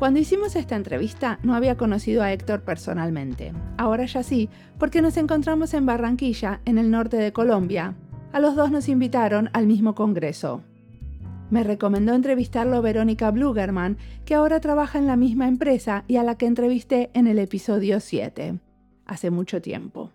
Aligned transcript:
Cuando 0.00 0.18
hicimos 0.18 0.56
esta 0.56 0.76
entrevista 0.76 1.38
no 1.42 1.54
había 1.54 1.76
conocido 1.76 2.22
a 2.22 2.32
Héctor 2.32 2.62
personalmente. 2.62 3.52
Ahora 3.76 4.06
ya 4.06 4.22
sí, 4.22 4.48
porque 4.78 5.02
nos 5.02 5.18
encontramos 5.18 5.74
en 5.74 5.84
Barranquilla, 5.84 6.62
en 6.64 6.78
el 6.78 6.90
norte 6.90 7.18
de 7.18 7.34
Colombia. 7.34 7.96
A 8.32 8.40
los 8.40 8.56
dos 8.56 8.70
nos 8.70 8.88
invitaron 8.88 9.50
al 9.52 9.66
mismo 9.66 9.94
congreso. 9.94 10.62
Me 11.50 11.64
recomendó 11.64 12.14
entrevistarlo 12.14 12.80
Verónica 12.80 13.30
Blugerman, 13.30 13.98
que 14.24 14.34
ahora 14.34 14.58
trabaja 14.60 14.98
en 14.98 15.06
la 15.06 15.16
misma 15.16 15.48
empresa 15.48 16.04
y 16.08 16.16
a 16.16 16.22
la 16.22 16.38
que 16.38 16.46
entrevisté 16.46 17.10
en 17.12 17.26
el 17.26 17.38
episodio 17.38 18.00
7, 18.00 18.58
hace 19.04 19.30
mucho 19.30 19.60
tiempo. 19.60 20.12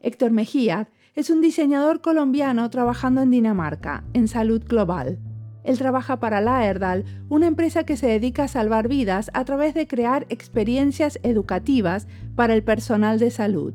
Héctor 0.00 0.32
Mejía 0.32 0.88
es 1.14 1.30
un 1.30 1.40
diseñador 1.40 2.00
colombiano 2.00 2.68
trabajando 2.70 3.22
en 3.22 3.30
Dinamarca, 3.30 4.02
en 4.14 4.26
salud 4.26 4.64
global. 4.66 5.20
Él 5.64 5.78
trabaja 5.78 6.20
para 6.20 6.40
Laerdal, 6.40 7.04
una 7.28 7.46
empresa 7.46 7.84
que 7.84 7.96
se 7.96 8.06
dedica 8.06 8.44
a 8.44 8.48
salvar 8.48 8.88
vidas 8.88 9.30
a 9.34 9.44
través 9.44 9.74
de 9.74 9.86
crear 9.86 10.26
experiencias 10.28 11.18
educativas 11.22 12.06
para 12.34 12.54
el 12.54 12.62
personal 12.62 13.18
de 13.18 13.30
salud. 13.30 13.74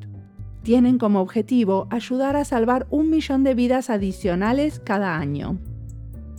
Tienen 0.63 0.97
como 0.97 1.21
objetivo 1.21 1.87
ayudar 1.91 2.35
a 2.35 2.45
salvar 2.45 2.87
un 2.89 3.09
millón 3.09 3.43
de 3.43 3.53
vidas 3.53 3.89
adicionales 3.89 4.81
cada 4.83 5.17
año. 5.17 5.59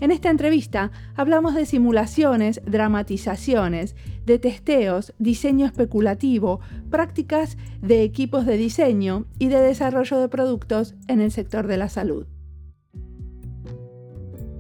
En 0.00 0.10
esta 0.10 0.28
entrevista 0.28 0.90
hablamos 1.14 1.54
de 1.54 1.64
simulaciones, 1.64 2.60
dramatizaciones, 2.66 3.96
de 4.26 4.38
testeos, 4.38 5.14
diseño 5.18 5.64
especulativo, 5.64 6.60
prácticas 6.90 7.56
de 7.80 8.02
equipos 8.02 8.44
de 8.44 8.58
diseño 8.58 9.26
y 9.38 9.48
de 9.48 9.60
desarrollo 9.60 10.18
de 10.18 10.28
productos 10.28 10.94
en 11.08 11.20
el 11.20 11.30
sector 11.30 11.66
de 11.66 11.78
la 11.78 11.88
salud. 11.88 12.26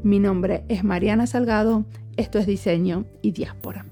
Mi 0.02 0.20
nombre 0.20 0.64
es 0.68 0.84
Mariana 0.84 1.26
Salgado, 1.26 1.84
esto 2.16 2.38
es 2.38 2.46
Diseño 2.46 3.06
y 3.22 3.32
Diáspora. 3.32 3.86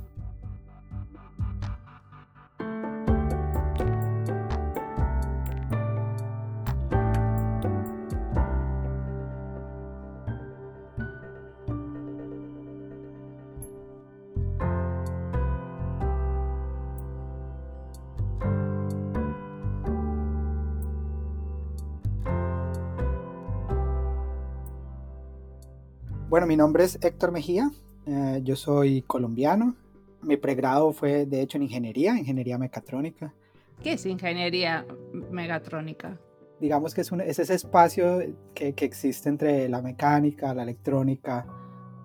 Bueno, 26.34 26.48
mi 26.48 26.56
nombre 26.56 26.82
es 26.82 26.98
Héctor 27.00 27.30
Mejía, 27.30 27.70
eh, 28.06 28.40
yo 28.42 28.56
soy 28.56 29.02
colombiano. 29.02 29.76
Mi 30.20 30.36
pregrado 30.36 30.92
fue, 30.92 31.26
de 31.26 31.40
hecho, 31.40 31.58
en 31.58 31.62
ingeniería, 31.62 32.18
ingeniería 32.18 32.58
mecatrónica. 32.58 33.32
¿Qué 33.80 33.92
es 33.92 34.04
ingeniería 34.04 34.84
mecatrónica? 35.30 36.18
Digamos 36.58 36.92
que 36.92 37.02
es, 37.02 37.12
ese 37.38 37.54
espacio 37.54 38.18
que, 38.52 38.74
existe 38.76 39.28
entre 39.28 39.68
la 39.68 39.80
mecánica, 39.80 40.52
la 40.54 40.64
electrónica, 40.64 41.46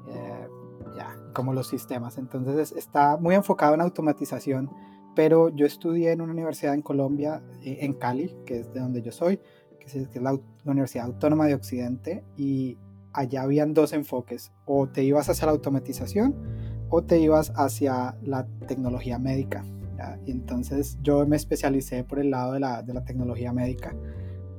eh, 0.07 0.47
ya, 0.95 1.16
como 1.34 1.51
los 1.51 1.68
sistemas. 1.68 2.19
Entonces 2.19 2.72
está 2.73 3.18
muy 3.18 3.34
enfocado 3.34 3.73
en 3.73 3.81
automatización, 3.81 4.69
pero 5.16 5.50
yo 5.50 5.66
estudié 5.66 6.12
en 6.12 6.22
una 6.22 6.34
universidad 6.34 6.75
en 6.75 6.84
Colombia, 6.84 7.41
eh, 7.63 7.79
en 7.81 7.94
Cali, 7.94 8.35
que 8.45 8.59
es 8.59 8.72
de 8.75 8.79
donde 8.79 9.01
yo 9.01 9.12
soy, 9.12 9.39
que 9.79 9.85
es, 9.88 10.22
la 10.22 10.38
Universidad 10.66 11.07
Autónoma 11.07 11.47
de 11.47 11.56
Occidente, 11.56 12.23
y 12.38 12.78
allá 13.19 13.41
habían 13.41 13.74
dos 13.74 13.91
enfoques, 13.94 14.52
o 14.66 14.88
te 14.88 15.03
ibas 15.03 15.30
hacia 15.30 15.46
la 15.46 15.52
automatización 15.52 16.35
o 16.90 17.03
te 17.03 17.19
ibas 17.19 17.52
hacia 17.56 18.18
la 18.24 18.47
tecnología 18.68 19.19
médica. 19.19 19.63
Y 20.25 20.31
entonces 20.31 20.97
yo 21.03 21.25
me 21.28 21.35
especialicé 21.35 22.06
por 22.06 22.19
el 22.19 22.31
lado 22.31 22.53
de 22.53 22.62
la, 22.62 22.81
de 22.81 22.94
la 22.94 23.03
tecnología 23.03 23.52
médica 23.52 23.94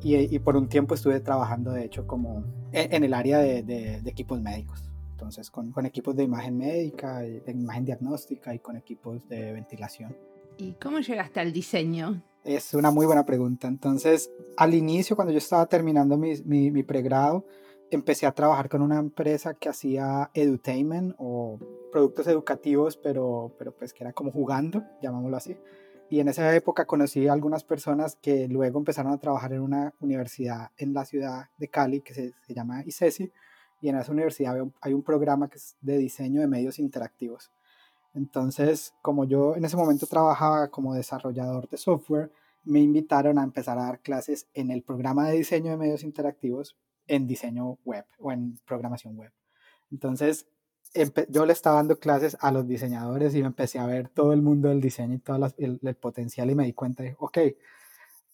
y, 0.02 0.38
por 0.40 0.56
un 0.56 0.68
tiempo 0.68 0.94
estuve 0.94 1.18
trabajando 1.20 1.72
de 1.72 1.84
hecho 1.84 2.06
como 2.06 2.44
en, 2.72 3.04
el 3.04 3.14
área 3.14 3.38
de, 3.38 3.62
de, 3.62 4.02
equipos 4.04 4.40
médicos. 4.40 4.90
Entonces 5.12 5.50
con, 5.50 5.72
con, 5.72 5.86
equipos 5.86 6.14
de 6.14 6.24
imagen 6.24 6.58
médica, 6.58 7.20
de 7.20 7.52
imagen 7.52 7.86
diagnóstica 7.86 8.54
y 8.54 8.58
con 8.58 8.76
equipos 8.76 9.26
de 9.28 9.52
ventilación. 9.52 10.14
¿Y 10.58 10.72
cómo 10.74 11.00
llegaste 11.00 11.40
al 11.40 11.52
diseño? 11.52 12.22
Es 12.44 12.74
una 12.74 12.90
muy 12.90 13.06
buena 13.06 13.24
pregunta. 13.24 13.66
Entonces, 13.66 14.30
al 14.56 14.74
inicio, 14.74 15.16
cuando 15.16 15.32
yo 15.32 15.38
estaba 15.38 15.66
terminando 15.66 16.16
mi, 16.16 16.34
mi, 16.44 16.70
mi 16.70 16.82
pregrado, 16.82 17.46
empecé 17.90 18.26
a 18.26 18.32
trabajar 18.32 18.68
con 18.68 18.82
una 18.82 18.98
empresa 18.98 19.54
que 19.54 19.68
hacía 19.68 20.30
edutainment 20.34 21.14
o 21.18 21.58
productos 21.92 22.26
educativos, 22.26 22.96
pero, 22.96 23.54
pero 23.58 23.72
pues 23.72 23.92
que 23.92 24.04
era 24.04 24.12
como 24.12 24.30
jugando, 24.30 24.84
llamámoslo 25.02 25.36
así. 25.36 25.56
Y 26.08 26.20
en 26.20 26.28
esa 26.28 26.54
época 26.54 26.86
conocí 26.86 27.28
a 27.28 27.32
algunas 27.32 27.62
personas 27.62 28.16
que 28.20 28.48
luego 28.48 28.78
empezaron 28.78 29.12
a 29.12 29.18
trabajar 29.18 29.52
en 29.52 29.60
una 29.60 29.94
universidad 30.00 30.70
en 30.76 30.92
la 30.92 31.04
ciudad 31.04 31.50
de 31.56 31.68
Cali 31.68 32.00
que 32.00 32.14
se, 32.14 32.34
se 32.40 32.54
llama 32.54 32.82
ICESI. 32.84 33.32
Y 33.80 33.88
en 33.88 33.96
esa 33.96 34.12
universidad 34.12 34.56
hay 34.80 34.92
un 34.92 35.02
programa 35.02 35.48
que 35.48 35.56
es 35.56 35.76
de 35.80 35.98
diseño 35.98 36.40
de 36.40 36.48
medios 36.48 36.78
interactivos. 36.78 37.50
Entonces, 38.12 38.92
como 39.02 39.24
yo 39.24 39.54
en 39.56 39.64
ese 39.64 39.76
momento 39.76 40.06
trabajaba 40.06 40.68
como 40.68 40.94
desarrollador 40.94 41.68
de 41.68 41.76
software, 41.76 42.32
me 42.64 42.80
invitaron 42.80 43.38
a 43.38 43.44
empezar 43.44 43.78
a 43.78 43.84
dar 43.84 44.00
clases 44.00 44.48
en 44.52 44.70
el 44.70 44.82
programa 44.82 45.28
de 45.28 45.36
diseño 45.36 45.70
de 45.70 45.76
medios 45.76 46.02
interactivos 46.02 46.76
en 47.06 47.26
diseño 47.26 47.78
web 47.84 48.04
o 48.18 48.32
en 48.32 48.58
programación 48.66 49.16
web. 49.16 49.32
Entonces, 49.90 50.46
yo 51.28 51.46
le 51.46 51.52
estaba 51.52 51.76
dando 51.76 51.98
clases 51.98 52.36
a 52.40 52.50
los 52.50 52.66
diseñadores 52.66 53.34
y 53.34 53.40
me 53.40 53.48
empecé 53.48 53.78
a 53.78 53.86
ver 53.86 54.08
todo 54.08 54.32
el 54.32 54.42
mundo 54.42 54.68
del 54.68 54.80
diseño 54.80 55.14
y 55.14 55.18
todo 55.18 55.48
el, 55.58 55.94
potencial 55.96 56.50
y 56.50 56.54
me 56.54 56.64
di 56.64 56.72
cuenta 56.72 57.02
de, 57.02 57.16
ok, 57.18 57.38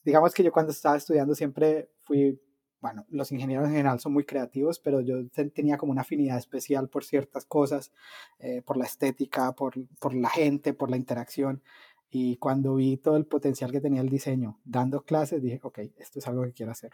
digamos 0.05 0.32
que 0.32 0.43
yo 0.43 0.53
cuando 0.53 0.72
estaba 0.72 0.97
estudiando 0.97 1.34
siempre 1.34 1.91
fui, 2.05 2.41
bueno, 2.81 3.05
los 3.10 3.31
ingenieros 3.32 3.66
en 3.66 3.72
general 3.72 4.00
son 4.00 4.12
muy 4.12 4.25
creativos, 4.25 4.78
pero 4.78 5.00
yo 5.00 5.28
tenía 5.55 5.76
como 5.76 5.93
una 5.93 6.03
afinidad 6.03 6.38
especial 6.38 6.88
por 6.88 7.05
ciertas 7.05 7.44
cosas, 7.44 7.93
eh, 8.38 8.62
por 8.62 8.78
la 8.78 8.87
estética, 8.87 9.53
por, 9.53 9.75
por 9.99 10.15
la 10.15 10.31
gente, 10.31 10.72
por 10.72 10.91
la 10.91 10.97
interacción. 10.97 11.62
Y 12.09 12.37
cuando 12.38 12.76
vi 12.76 12.97
todo 12.97 13.16
el 13.16 13.26
potencial 13.26 13.71
que 13.72 13.81
tenía 13.81 14.00
el 14.00 14.09
diseño 14.09 14.60
dando 14.65 15.05
clases, 15.05 15.43
dije, 15.43 15.60
ok, 15.62 15.81
esto 15.99 16.21
es 16.21 16.26
algo 16.26 16.44
que 16.44 16.53
quiero 16.53 16.72
hacer. 16.72 16.93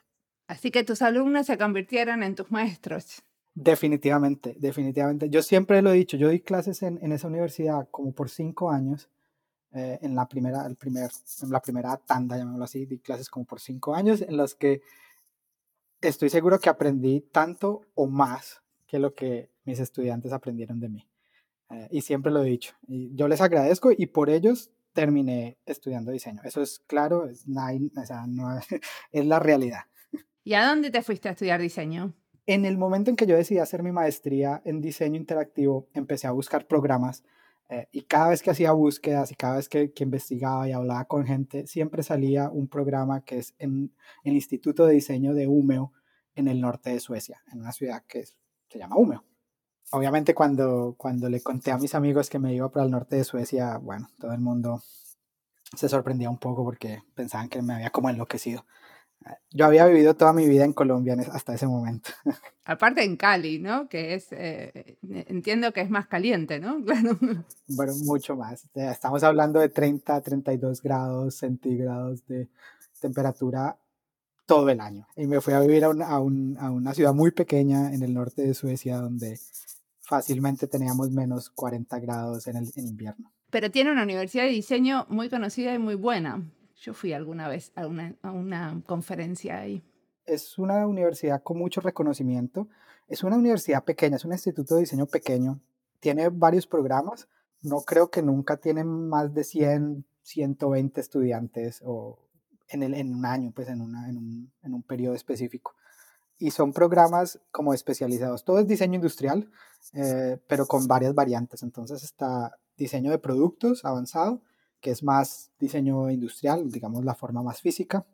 Así 0.52 0.70
que 0.70 0.84
tus 0.84 1.00
alumnos 1.00 1.46
se 1.46 1.56
convirtieron 1.56 2.22
en 2.22 2.34
tus 2.34 2.50
maestros. 2.50 3.22
Definitivamente, 3.54 4.54
definitivamente. 4.58 5.30
Yo 5.30 5.40
siempre 5.40 5.80
lo 5.80 5.92
he 5.92 5.94
dicho, 5.94 6.18
yo 6.18 6.28
di 6.28 6.40
clases 6.40 6.82
en, 6.82 7.10
esa 7.10 7.28
universidad 7.28 7.88
como 7.90 8.12
por 8.12 8.28
cinco 8.28 8.70
años, 8.70 9.08
eh, 9.72 9.98
en, 10.02 10.14
la 10.14 10.28
primera, 10.28 10.66
el 10.66 10.76
primer, 10.76 11.10
en 11.42 11.50
la 11.50 11.60
primera 11.60 11.96
tanda, 11.96 12.36
llamémoslo 12.36 12.66
así, 12.66 12.84
di 12.84 12.98
clases 12.98 13.30
como 13.30 13.46
por 13.46 13.60
cinco 13.60 13.94
años 13.94 14.20
en 14.20 14.36
los 14.36 14.54
que 14.54 14.82
estoy 16.02 16.28
seguro 16.28 16.58
que 16.58 16.69
aprendí 16.69 17.22
tanto 17.32 17.86
o 17.94 18.06
más 18.06 18.60
que 18.86 18.98
lo 18.98 19.14
que 19.14 19.48
mis 19.64 19.80
estudiantes 19.80 20.34
aprendieron 20.34 20.80
de 20.80 20.90
mí. 20.90 21.08
Eh, 21.70 21.88
y 21.92 22.02
siempre 22.02 22.30
lo 22.30 22.42
he 22.42 22.46
dicho. 22.46 22.74
Y 22.86 23.14
yo 23.14 23.26
les 23.26 23.40
agradezco 23.40 23.90
y 23.96 24.05
por 24.05 24.28
ellos 24.28 24.70
terminé 24.93 25.56
estudiando 25.64 26.10
diseño. 26.10 26.43
Eso 26.44 26.60
es 26.60 26.82
claro, 26.87 27.26
es, 27.26 27.48
no, 27.48 27.62
es 29.12 29.26
la 29.26 29.38
realidad. 29.38 29.84
¿Y 30.44 30.55
a 30.55 30.67
dónde 30.67 30.91
te 30.91 31.03
fuiste 31.03 31.29
a 31.29 31.33
estudiar 31.33 31.61
diseño? 31.61 32.15
En 32.47 32.65
el 32.65 32.77
momento 32.77 33.11
en 33.11 33.17
que 33.17 33.27
yo 33.27 33.37
decidí 33.37 33.61
hacer 33.61 33.85
mi 33.85 33.93
maestría 33.93 34.61
en 34.65 34.81
diseño 34.81 35.17
interactivo, 35.17 35.89
empecé 35.94 36.27
a 36.27 36.33
buscar 36.33 36.67
programas 36.67 37.23
eh, 37.69 37.87
y 37.93 38.03
cada 38.03 38.31
vez 38.31 38.43
que 38.43 38.50
hacía 38.50 38.73
búsquedas 38.73 39.31
y 39.31 39.37
cada 39.37 39.56
vez 39.56 39.69
que, 39.69 39.93
investigaba 40.00 40.69
y 40.69 40.73
hablaba 40.73 41.05
con 41.05 41.25
gente, 41.25 41.69
siempre 41.69 42.03
salía 42.03 42.50
un 42.50 42.67
programa 42.67 43.25
que 43.25 43.39
es 43.39 43.55
en 43.59 43.94
el 44.25 44.33
Instituto 44.33 44.85
de 44.87 44.94
Diseño 44.94 45.33
de 45.33 45.47
Umeå, 45.47 45.93
en 46.35 46.49
el 46.49 46.61
norte 46.61 46.91
de 46.91 46.99
Suecia, 46.99 47.41
en 47.53 47.61
una 47.61 47.71
ciudad 47.71 48.03
que 48.09 48.25
se 48.25 48.79
llama 48.79 48.97
Umeå. 48.97 49.25
Obviamente 49.93 50.35
cuando, 50.35 50.97
cuando 50.99 51.29
le 51.29 51.41
conté 51.41 51.71
a 51.71 51.79
mis 51.79 51.94
amigos 51.94 52.29
que 52.29 52.41
me 52.41 52.53
iba 52.53 52.69
para 52.71 52.85
el 52.85 52.91
norte 52.91 53.15
de 53.15 53.25
Suecia, 53.25 53.79
bueno, 53.79 54.09
todo 54.19 54.33
el 54.33 54.41
mundo 54.41 54.83
se 55.77 55.89
sorprendía 55.89 56.31
un 56.31 56.39
poco 56.39 56.65
porque 56.65 57.03
pensaban 57.15 57.49
que 57.49 57.62
me 57.62 57.75
había 57.75 57.91
como 57.91 58.11
enloquecido. 58.11 58.67
Yo 59.50 59.66
había 59.66 59.86
vivido 59.86 60.14
toda 60.14 60.32
mi 60.32 60.48
vida 60.48 60.64
en 60.64 60.72
Colombia 60.72 61.16
hasta 61.32 61.54
ese 61.54 61.66
momento. 61.66 62.10
Aparte 62.64 63.04
en 63.04 63.16
Cali, 63.16 63.58
¿no? 63.58 63.88
Que 63.88 64.14
es, 64.14 64.28
eh, 64.32 64.96
entiendo 65.02 65.72
que 65.72 65.80
es 65.80 65.90
más 65.90 66.06
caliente, 66.06 66.60
¿no? 66.60 66.82
Claro. 66.84 67.19
Bueno, 67.69 67.92
mucho 68.04 68.36
más. 68.36 68.69
Estamos 68.74 69.22
hablando 69.22 69.60
de 69.60 69.69
30, 69.69 70.20
32 70.20 70.82
grados 70.82 71.36
centígrados 71.36 72.26
de 72.26 72.48
temperatura 73.00 73.76
todo 74.46 74.69
el 74.69 74.80
año. 74.80 75.06
Y 75.16 75.26
me 75.26 75.40
fui 75.40 75.54
a 75.54 75.60
vivir 75.60 75.84
a, 75.84 75.88
a, 75.88 76.20
una 76.20 76.94
ciudad 76.94 77.14
muy 77.14 77.30
pequeña 77.30 77.92
en 77.92 78.02
el 78.02 78.14
norte 78.14 78.42
de 78.42 78.54
Suecia 78.54 78.98
donde 78.98 79.38
fácilmente 80.00 80.66
teníamos 80.66 81.10
menos 81.10 81.50
40 81.50 81.98
grados 82.00 82.46
en 82.46 82.56
el 82.56 82.72
en 82.76 82.88
invierno. 82.88 83.32
Pero 83.50 83.70
tiene 83.70 83.92
una 83.92 84.02
universidad 84.02 84.44
de 84.44 84.50
diseño 84.50 85.06
muy 85.08 85.28
conocida 85.28 85.74
y 85.74 85.78
muy 85.78 85.94
buena. 85.94 86.42
Yo 86.82 86.94
fui 86.94 87.12
alguna 87.12 87.46
vez 87.46 87.70
a 87.76 87.87
una, 87.87 88.17
a 88.23 88.32
una 88.32 88.82
conferencia 88.87 89.61
ahí. 89.61 89.84
Es 90.26 90.58
una 90.58 90.84
universidad 90.84 91.40
con 91.40 91.56
mucho 91.56 91.81
reconocimiento. 91.81 92.69
Es 93.06 93.23
una 93.23 93.37
universidad 93.37 93.84
pequeña, 93.84 94.17
es 94.17 94.25
un 94.25 94.32
instituto 94.32 94.75
de 94.75 94.81
diseño 94.81 95.06
pequeño. 95.06 95.61
Tiene 96.00 96.29
varios 96.29 96.67
programas, 96.67 97.29
no 97.61 97.82
creo 97.82 98.11
que 98.11 98.20
nunca 98.20 98.56
tienen 98.56 99.08
más 99.08 99.32
de 99.32 99.44
100, 99.44 100.05
120 100.23 101.00
estudiantes 101.00 101.81
o 101.84 102.19
en, 102.69 102.82
el, 102.82 102.94
en 102.94 103.14
un 103.14 103.26
año, 103.26 103.52
pues 103.55 103.69
en, 103.69 103.81
una, 103.81 104.08
en, 104.08 104.17
un, 104.17 104.52
en 104.64 104.75
un 104.75 104.82
periodo 104.82 105.14
específico. 105.14 105.76
Y 106.37 106.50
son 106.50 106.73
programas 106.73 107.38
como 107.52 107.75
especializados. 107.75 108.44
Todo 108.44 108.58
es 108.58 108.67
diseño 108.67 108.96
industrial, 108.96 109.49
eh, 109.93 110.37
pero 110.49 110.67
con 110.67 110.88
varias 110.88 111.14
variantes. 111.14 111.62
Entonces 111.62 112.02
está 112.02 112.58
diseño 112.76 113.12
de 113.12 113.19
productos 113.19 113.84
avanzado, 113.84 114.43
que 114.82 114.90
es 114.90 115.02
más 115.02 115.50
diseño 115.58 116.11
industrial, 116.11 116.70
digamos 116.70 117.05
la 117.05 117.14
forma 117.14 117.43
más 117.43 117.62
física. 117.62 118.05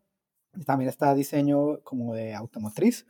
También 0.66 0.88
está 0.88 1.14
diseño 1.14 1.80
como 1.82 2.14
de 2.14 2.34
automotriz, 2.34 3.06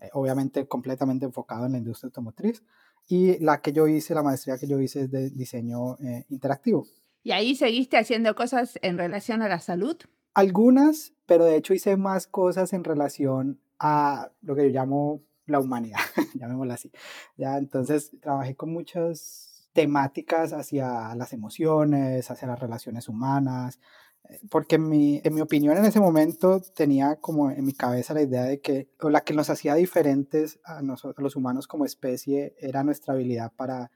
eh, 0.00 0.08
obviamente 0.14 0.66
completamente 0.66 1.26
enfocado 1.26 1.66
en 1.66 1.72
la 1.72 1.78
industria 1.78 2.08
automotriz. 2.08 2.64
Y 3.08 3.38
la 3.38 3.60
que 3.60 3.72
yo 3.72 3.86
hice, 3.86 4.14
la 4.14 4.22
maestría 4.22 4.56
que 4.58 4.66
yo 4.66 4.80
hice 4.80 5.02
es 5.02 5.10
de 5.10 5.30
diseño 5.30 5.98
eh, 6.00 6.24
interactivo. 6.30 6.86
¿Y 7.22 7.32
ahí 7.32 7.54
seguiste 7.54 7.98
haciendo 7.98 8.34
cosas 8.34 8.78
en 8.82 8.98
relación 8.98 9.42
a 9.42 9.48
la 9.48 9.60
salud? 9.60 9.96
Algunas, 10.34 11.12
pero 11.26 11.44
de 11.44 11.56
hecho 11.56 11.74
hice 11.74 11.96
más 11.96 12.26
cosas 12.26 12.72
en 12.72 12.84
relación 12.84 13.60
a 13.78 14.30
lo 14.40 14.54
que 14.56 14.62
yo 14.62 14.68
llamo 14.70 15.20
la 15.46 15.60
humanidad, 15.60 15.98
llamémoslo 16.34 16.72
así. 16.72 16.90
Ya, 17.36 17.58
entonces 17.58 18.12
trabajé 18.20 18.56
con 18.56 18.72
muchas 18.72 19.51
temáticas 19.72 20.52
hacia 20.52 21.14
las 21.14 21.32
emociones, 21.32 22.30
hacia 22.30 22.48
las 22.48 22.60
relaciones 22.60 23.08
humanas, 23.08 23.80
eh, 24.28 24.40
porque 24.50 24.76
en 24.76 24.88
mi, 24.88 25.20
en 25.24 25.34
mi 25.34 25.40
opinión 25.40 25.76
en 25.76 25.84
ese 25.84 26.00
momento 26.00 26.60
tenía 26.60 27.16
como 27.16 27.50
en 27.50 27.64
mi 27.64 27.72
cabeza 27.72 28.14
la 28.14 28.22
idea 28.22 28.44
de 28.44 28.60
que 28.60 28.88
o 29.00 29.10
la 29.10 29.22
que 29.22 29.34
nos 29.34 29.50
hacía 29.50 29.74
diferentes 29.74 30.60
a 30.64 30.82
nosotros 30.82 31.22
los 31.22 31.36
humanos 31.36 31.66
como 31.66 31.84
especie 31.84 32.54
era 32.58 32.84
nuestra 32.84 33.14
habilidad 33.14 33.52
para, 33.56 33.90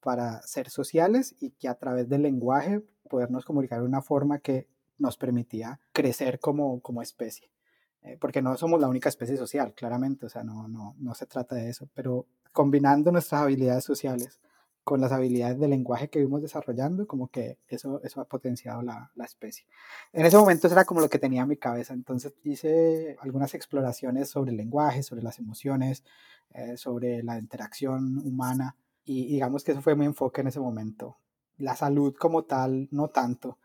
para 0.00 0.42
ser 0.42 0.68
sociales 0.70 1.34
y 1.40 1.50
que 1.52 1.68
a 1.68 1.76
través 1.76 2.08
del 2.08 2.22
lenguaje 2.22 2.82
podernos 3.08 3.44
comunicar 3.44 3.80
de 3.80 3.86
una 3.86 4.02
forma 4.02 4.40
que 4.40 4.68
nos 4.98 5.16
permitía 5.16 5.80
crecer 5.92 6.40
como, 6.40 6.80
como 6.80 7.02
especie. 7.02 7.50
Eh, 8.02 8.16
porque 8.18 8.40
no 8.40 8.56
somos 8.56 8.80
la 8.80 8.88
única 8.88 9.10
especie 9.10 9.36
social, 9.36 9.74
claramente, 9.74 10.24
o 10.24 10.28
sea, 10.28 10.42
no, 10.42 10.68
no, 10.68 10.94
no 10.98 11.14
se 11.14 11.26
trata 11.26 11.56
de 11.56 11.68
eso, 11.68 11.88
pero 11.92 12.26
combinando 12.52 13.12
nuestras 13.12 13.42
habilidades 13.42 13.84
sociales 13.84 14.40
con 14.84 15.00
las 15.00 15.12
habilidades 15.12 15.58
de 15.58 15.68
lenguaje 15.68 16.08
que 16.08 16.20
vimos 16.20 16.42
desarrollando, 16.42 17.06
como 17.06 17.28
que 17.28 17.58
eso, 17.68 18.00
eso 18.02 18.20
ha 18.20 18.24
potenciado 18.24 18.82
la, 18.82 19.10
la, 19.14 19.24
especie. 19.24 19.66
En 20.12 20.26
ese 20.26 20.36
momento 20.36 20.66
eso 20.66 20.74
era 20.74 20.84
como 20.84 21.00
lo 21.00 21.08
que 21.08 21.18
tenía 21.18 21.42
en 21.42 21.48
mi 21.48 21.56
cabeza, 21.56 21.94
entonces 21.94 22.34
hice 22.44 23.16
algunas 23.20 23.54
exploraciones 23.54 24.30
sobre 24.30 24.50
el 24.50 24.56
lenguaje, 24.56 25.02
sobre 25.02 25.22
las 25.22 25.38
emociones, 25.38 26.04
eh, 26.54 26.76
sobre 26.76 27.22
la 27.22 27.38
interacción 27.38 28.18
humana, 28.18 28.76
y 29.04 29.26
digamos 29.26 29.64
que 29.64 29.72
eso 29.72 29.82
fue 29.82 29.96
mi 29.96 30.06
enfoque 30.06 30.40
en 30.40 30.48
ese 30.48 30.60
momento. 30.60 31.18
La 31.58 31.76
salud 31.76 32.14
como 32.18 32.44
tal, 32.44 32.88
no 32.90 33.08
tanto, 33.08 33.58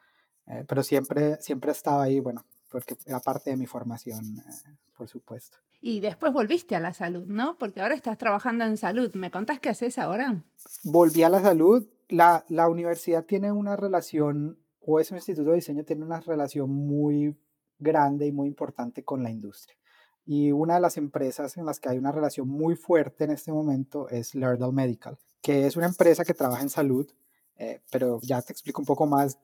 eh, 0.48 0.66
pero 0.68 0.84
siempre, 0.84 1.42
siempre 1.42 1.72
estaba 1.72 2.04
ahí, 2.04 2.20
bueno, 2.20 2.46
porque 2.76 2.98
era 3.06 3.22
parte 3.22 3.52
de 3.52 3.56
mi 3.56 3.68
formación, 3.68 4.38
eh, 4.38 4.78
por 4.98 5.08
supuesto. 5.08 5.60
Y 5.80 6.02
después 6.02 6.34
volviste 6.34 6.76
a 6.76 6.82
la 6.82 6.92
salud, 6.92 7.26
¿no? 7.26 7.58
Porque 7.58 7.80
ahora 7.80 7.96
estás 7.96 8.18
trabajando 8.18 8.66
en 8.66 8.76
salud. 8.76 9.14
¿Me 9.14 9.32
contás 9.32 9.62
qué 9.62 9.70
haces 9.70 9.98
ahora? 9.98 10.44
Volví 10.84 11.24
a 11.24 11.30
la 11.30 11.42
salud. 11.42 11.88
La, 12.10 12.44
la 12.50 12.68
universidad 12.68 13.24
tiene 13.24 13.54
una 13.54 13.78
relación, 13.78 14.60
o 14.82 15.00
ese 15.00 15.16
instituto 15.16 15.52
de 15.52 15.56
diseño 15.56 15.86
tiene 15.86 16.04
una 16.04 16.20
relación 16.20 16.70
muy 16.70 17.38
grande 17.80 18.28
y 18.28 18.34
muy 18.34 18.50
importante 18.50 19.06
con 19.06 19.24
la 19.24 19.32
industria. 19.32 19.78
Y 20.26 20.52
una 20.52 20.74
de 20.74 20.82
las 20.82 20.98
empresas 20.98 21.56
en 21.56 21.66
las 21.66 21.80
que 21.80 21.88
hay 21.88 21.98
una 21.98 22.12
relación 22.12 22.50
muy 22.50 22.76
fuerte 22.76 23.24
en 23.24 23.32
este 23.32 23.54
momento 23.54 24.10
es 24.10 24.36
Laerdal 24.36 24.74
Medical, 24.74 25.18
que 25.42 25.66
es 25.66 25.78
una 25.78 25.86
empresa 25.86 26.26
que 26.26 26.34
trabaja 26.34 26.62
en 26.62 26.70
salud, 26.70 27.10
eh, 27.56 27.80
pero 27.90 28.20
ya 28.22 28.42
te 28.42 28.52
explico 28.52 28.82
un 28.82 28.86
poco 28.86 29.06
más 29.06 29.40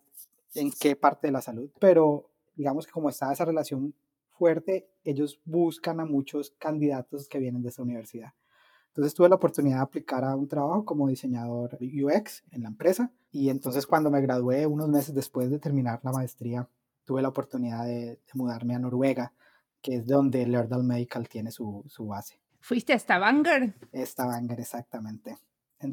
en 0.54 0.70
qué 0.70 0.98
parte 0.98 1.28
de 1.28 1.32
la 1.32 1.42
salud. 1.42 1.70
Pero 1.80 2.31
digamos 2.56 2.86
que 2.86 2.92
como 2.92 3.10
está 3.10 3.32
esa 3.32 3.46
relación 3.46 3.94
fuerte, 4.30 4.90
ellos 5.04 5.40
buscan 5.46 6.00
a 6.00 6.06
muchos 6.06 6.52
candidatos 6.58 7.28
que 7.28 7.40
vienen 7.40 7.62
de 7.62 7.70
esa 7.70 7.84
universidad. 7.84 8.34
Entonces 8.88 9.14
tuve 9.14 9.30
la 9.30 9.36
oportunidad 9.36 9.78
de 9.78 9.84
aplicar 9.84 10.24
a 10.26 10.36
un 10.36 10.48
trabajo 10.48 10.84
como 10.84 11.08
diseñador 11.08 11.78
UX 11.80 12.44
en 12.52 12.64
la 12.64 12.70
empresa 12.70 13.12
y 13.32 13.50
entonces 13.50 13.88
cuando 13.88 14.12
me 14.12 14.20
gradué, 14.20 14.66
unos 14.66 14.90
meses 14.90 15.16
después 15.16 15.50
de 15.50 15.60
terminar 15.60 16.02
la 16.04 16.12
maestría, 16.12 16.68
tuve 17.06 17.22
la 17.22 17.30
oportunidad 17.30 17.86
de, 17.86 18.20
mudarme 18.34 18.76
a 18.76 18.80
Noruega, 18.80 19.34
que 19.82 19.96
es 19.96 20.08
donde 20.08 20.46
Lerdal 20.46 20.84
Medical 20.84 21.30
tiene 21.30 21.52
su, 21.52 21.84
su 21.88 22.08
base. 22.08 22.40
¿Fuiste 22.60 22.94
a 22.94 23.00
Stavanger? 23.00 23.74
Stavanger, 23.94 24.60
exactamente. 24.60 25.38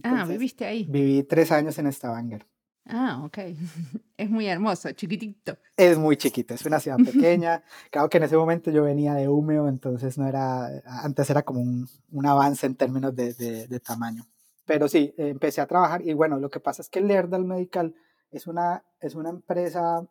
ah, 0.03 0.25
viviste 0.27 0.67
ahí. 0.67 0.87
Viví 0.89 1.23
tres 1.23 1.53
años 1.53 1.79
en 1.79 1.93
Stavanger. 1.93 2.47
Ah, 2.89 3.23
ok. 3.25 3.39
Es 4.19 4.29
muy 4.29 4.49
hermoso, 4.49 4.91
chiquitito. 4.91 5.57
Es 5.77 5.97
muy 5.97 6.17
chiquito, 6.17 6.53
es 6.53 6.67
una 6.67 6.81
ciudad 6.81 6.97
pequeña. 6.97 7.63
claro 7.93 8.09
que 8.09 8.17
en 8.17 8.25
ese 8.25 8.37
momento 8.37 8.73
yo 8.73 8.83
venía 8.83 9.15
de 9.15 9.29
Umeå, 9.29 9.69
entonces 9.69 10.19
no 10.19 10.27
era, 10.27 10.83
antes 10.85 11.31
era 11.31 11.45
como 11.45 11.61
un, 11.61 11.89
un 12.11 12.27
avance 12.27 12.67
en 12.67 12.75
términos 12.75 13.15
de, 13.15 13.33
de, 13.35 13.79
tamaño. 13.79 14.27
Pero 14.67 14.89
sí, 14.89 15.15
empecé 15.17 15.61
a 15.61 15.69
trabajar 15.69 16.03
y 16.03 16.15
bueno, 16.15 16.41
lo 16.41 16.51
que 16.51 16.59
pasa 16.59 16.83
es 16.83 16.89
que 16.89 17.01
Lerdal 17.01 17.45
Medical 17.45 17.95
es 18.33 18.49
una, 18.49 18.83
es 18.99 19.15
una 19.15 19.31
empresa 19.31 20.05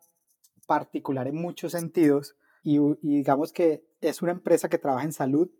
particular 0.66 1.28
en 1.28 1.36
muchos 1.36 1.72
sentidos 1.72 2.34
y, 2.62 2.78
y 2.78 3.16
digamos 3.18 3.52
que 3.52 3.84
es 4.00 4.22
una 4.22 4.32
empresa 4.32 4.70
que 4.70 4.78
trabaja 4.78 5.04
en 5.04 5.12
salud, 5.12 5.50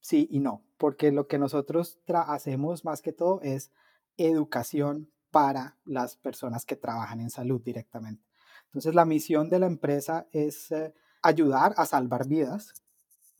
sí 0.00 0.28
y 0.30 0.40
no, 0.40 0.62
porque 0.76 1.10
lo 1.10 1.26
que 1.26 1.38
nosotros 1.38 1.98
hacemos 2.06 2.84
más 2.84 3.00
que 3.00 3.12
todo 3.12 3.40
es 3.40 3.72
educación 4.18 5.08
para 5.34 5.76
las 5.84 6.14
personas 6.16 6.64
que 6.64 6.76
trabajan 6.76 7.18
en 7.18 7.28
salud 7.28 7.60
directamente. 7.60 8.22
Entonces, 8.66 8.94
la 8.94 9.04
misión 9.04 9.50
de 9.50 9.58
la 9.58 9.66
empresa 9.66 10.28
es 10.30 10.70
eh, 10.70 10.94
ayudar 11.22 11.74
a 11.76 11.86
salvar 11.86 12.28
vidas, 12.28 12.72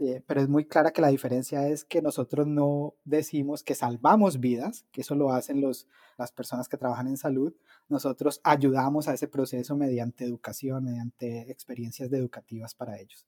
eh, 0.01 0.21
pero 0.27 0.41
es 0.41 0.49
muy 0.49 0.65
clara 0.65 0.91
que 0.91 1.01
la 1.01 1.09
diferencia 1.09 1.69
es 1.69 1.85
que 1.85 2.03
nosotros 2.03 2.49
no 2.49 2.95
decimos 3.05 3.63
que 3.63 3.77
salvamos 3.77 4.41
vidas, 4.41 4.85
que 4.91 5.03
eso 5.03 5.15
lo 5.15 5.31
hacen 5.31 5.61
los, 5.61 5.87
las 6.19 6.33
personas 6.33 6.69
que 6.69 6.77
trabajan 6.77 7.07
en 7.07 7.17
salud, 7.17 7.55
nosotros 7.89 8.41
ayudamos 8.43 9.07
a 9.07 9.15
ese 9.15 9.29
proceso 9.29 9.77
mediante 9.77 10.25
educación, 10.25 10.83
mediante 10.83 11.49
experiencias 11.49 12.13
educativas 12.13 12.75
para 12.75 12.99
ellos. 12.99 13.25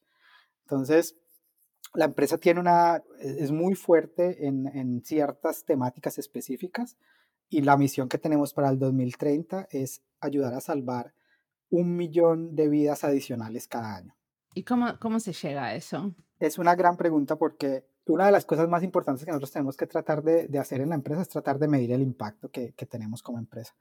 Entonces, 0.62 1.14
la 1.94 2.06
empresa 2.06 2.36
tiene 2.36 2.58
una, 2.58 3.00
es 3.20 3.52
muy 3.52 3.76
fuerte 3.76 4.44
en, 4.44 4.66
en 4.66 5.04
ciertas 5.04 5.64
temáticas 5.64 6.18
específicas, 6.18 6.96
y 7.48 7.62
la 7.62 7.76
misión 7.76 8.08
que 8.08 8.18
tenemos 8.18 8.52
para 8.52 8.70
el 8.70 8.78
2030 8.78 9.68
es 9.70 10.02
ayudar 10.20 10.54
a 10.54 10.60
salvar 10.60 11.14
un 11.70 11.96
millón 11.96 12.54
de 12.54 12.68
vidas 12.68 13.04
adicionales 13.04 13.66
cada 13.66 13.96
año. 13.96 14.16
¿Y 14.54 14.64
cómo, 14.64 14.98
cómo 14.98 15.20
se 15.20 15.32
llega 15.32 15.64
a 15.64 15.74
eso? 15.74 16.14
Es 16.38 16.58
una 16.58 16.74
gran 16.74 16.96
pregunta 16.96 17.36
porque 17.36 17.84
una 18.06 18.26
de 18.26 18.32
las 18.32 18.44
cosas 18.44 18.68
más 18.68 18.82
importantes 18.82 19.24
que 19.24 19.30
nosotros 19.30 19.52
tenemos 19.52 19.76
que 19.76 19.86
tratar 19.86 20.22
de, 20.22 20.48
de 20.48 20.58
hacer 20.58 20.80
en 20.80 20.90
la 20.90 20.94
empresa 20.94 21.22
es 21.22 21.28
tratar 21.28 21.58
de 21.58 21.68
medir 21.68 21.92
el 21.92 22.02
impacto 22.02 22.50
que, 22.50 22.72
que, 22.72 22.86
tenemos 22.86 23.22
como 23.22 23.38
empresa. 23.38 23.74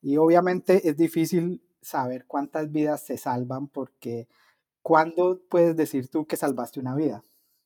Y 0.00 0.16
obviamente 0.16 0.88
es 0.88 0.96
difícil 0.96 1.62
saber 1.80 2.24
cuántas 2.26 2.70
vidas 2.72 3.04
se 3.04 3.18
salvan 3.18 3.68
porque 3.68 4.28
¿cuándo 4.82 5.40
puedes 5.48 5.76
decir 5.76 6.08
tú 6.08 6.26
que 6.26 6.36
salvaste 6.36 6.80
una 6.80 6.94
vida? 6.94 7.22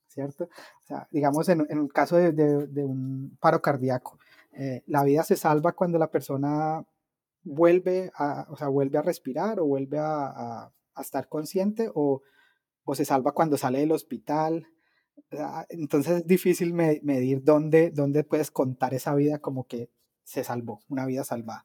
¿Cierto? 0.09 0.45
O 0.45 0.87
sea, 0.87 1.07
digamos 1.13 1.49
en, 1.49 1.65
en 1.71 1.79
el 1.79 1.93
caso 1.93 2.17
de, 2.17 2.33
de, 2.33 2.67
de 2.67 2.85
un 2.85 3.37
paro 3.41 3.63
cardíaco, 3.63 4.19
eh, 4.53 4.83
la 4.87 5.05
vida 5.05 5.23
se 5.23 5.37
salva 5.37 5.73
cuando 5.73 5.99
la 5.99 6.11
persona 6.11 6.85
vuelve 7.43 8.11
a, 8.15 8.47
o 8.51 8.57
sea, 8.57 8.69
vuelve 8.69 8.99
a 8.99 9.03
respirar 9.03 9.61
o 9.61 9.67
vuelve 9.67 9.99
a, 10.01 10.73
estar 11.01 11.29
consciente 11.29 11.91
o, 11.95 12.21
se 12.93 13.05
salva 13.05 13.33
cuando 13.33 13.57
sale 13.57 13.79
del 13.79 13.93
hospital. 13.93 14.67
entonces 15.69 16.19
es 16.19 16.27
difícil 16.27 16.75
medir 16.75 17.43
dónde, 17.45 17.91
dónde 17.91 18.25
puedes 18.25 18.51
contar 18.51 18.95
esa 18.95 19.15
vida 19.15 19.39
como 19.39 19.65
que 19.65 19.91
se 20.25 20.43
salvó, 20.43 20.81
una 20.89 21.07
vida 21.07 21.23
salvada. 21.25 21.65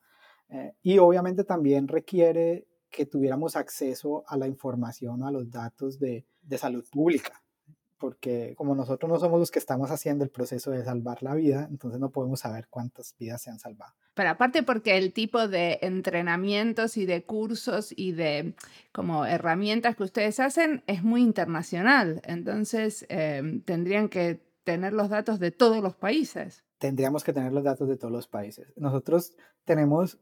Eh, 0.50 0.75
y 0.84 1.00
obviamente 1.00 1.44
también 1.44 1.88
requiere 1.88 2.68
que 2.92 3.08
tuviéramos 3.08 3.56
acceso 3.56 4.24
a 4.27 4.38
la 4.38 4.48
información 4.48 5.24
o 5.24 5.27
a 5.27 5.32
los 5.32 5.50
datos 5.50 6.00
de, 6.00 6.27
de 6.44 6.58
salud 6.60 6.86
pública 6.92 7.45
porque 8.05 8.53
como 8.55 8.75
nosotros 8.75 9.12
no 9.12 9.19
somos 9.19 9.39
los 9.39 9.50
que 9.50 9.57
estamos 9.57 9.89
haciendo 9.89 10.24
el 10.24 10.29
proceso 10.29 10.69
de 10.69 10.83
salvar 10.83 11.24
la 11.24 11.33
vida, 11.33 11.67
entonces 11.71 12.00
no 12.00 12.12
podemos 12.12 12.41
saber 12.41 12.67
cuántas 12.69 13.15
vidas 13.17 13.41
se 13.41 13.50
han 13.50 13.57
salvado. 13.57 13.95
Pero 14.13 14.29
aparte 14.29 14.62
porque 14.62 15.00
el 15.00 15.12
tipo 15.12 15.47
de 15.47 15.79
entrenamientos 15.81 16.97
y 16.97 17.07
de 17.07 17.24
cursos 17.24 17.91
y 17.97 18.12
de 18.12 18.53
como 18.91 19.25
herramientas 19.25 19.95
que 19.95 20.03
ustedes 20.03 20.39
hacen 20.39 20.83
es 20.85 21.01
muy 21.01 21.24
internacional, 21.24 22.21
entonces 22.25 23.07
em, 23.09 23.62
tendrían 23.62 24.07
que 24.07 24.39
tener 24.63 24.93
los 24.93 25.09
datos 25.09 25.39
de 25.39 25.50
todos 25.50 25.81
los 25.81 25.95
países. 25.95 26.63
Tendríamos 26.77 27.24
que 27.24 27.33
tener 27.33 27.53
los 27.53 27.63
datos 27.63 27.88
de 27.88 27.97
todos 27.97 28.13
los 28.13 28.27
países. 28.27 28.71
Nosotros 28.75 29.33
tenemos 29.63 30.19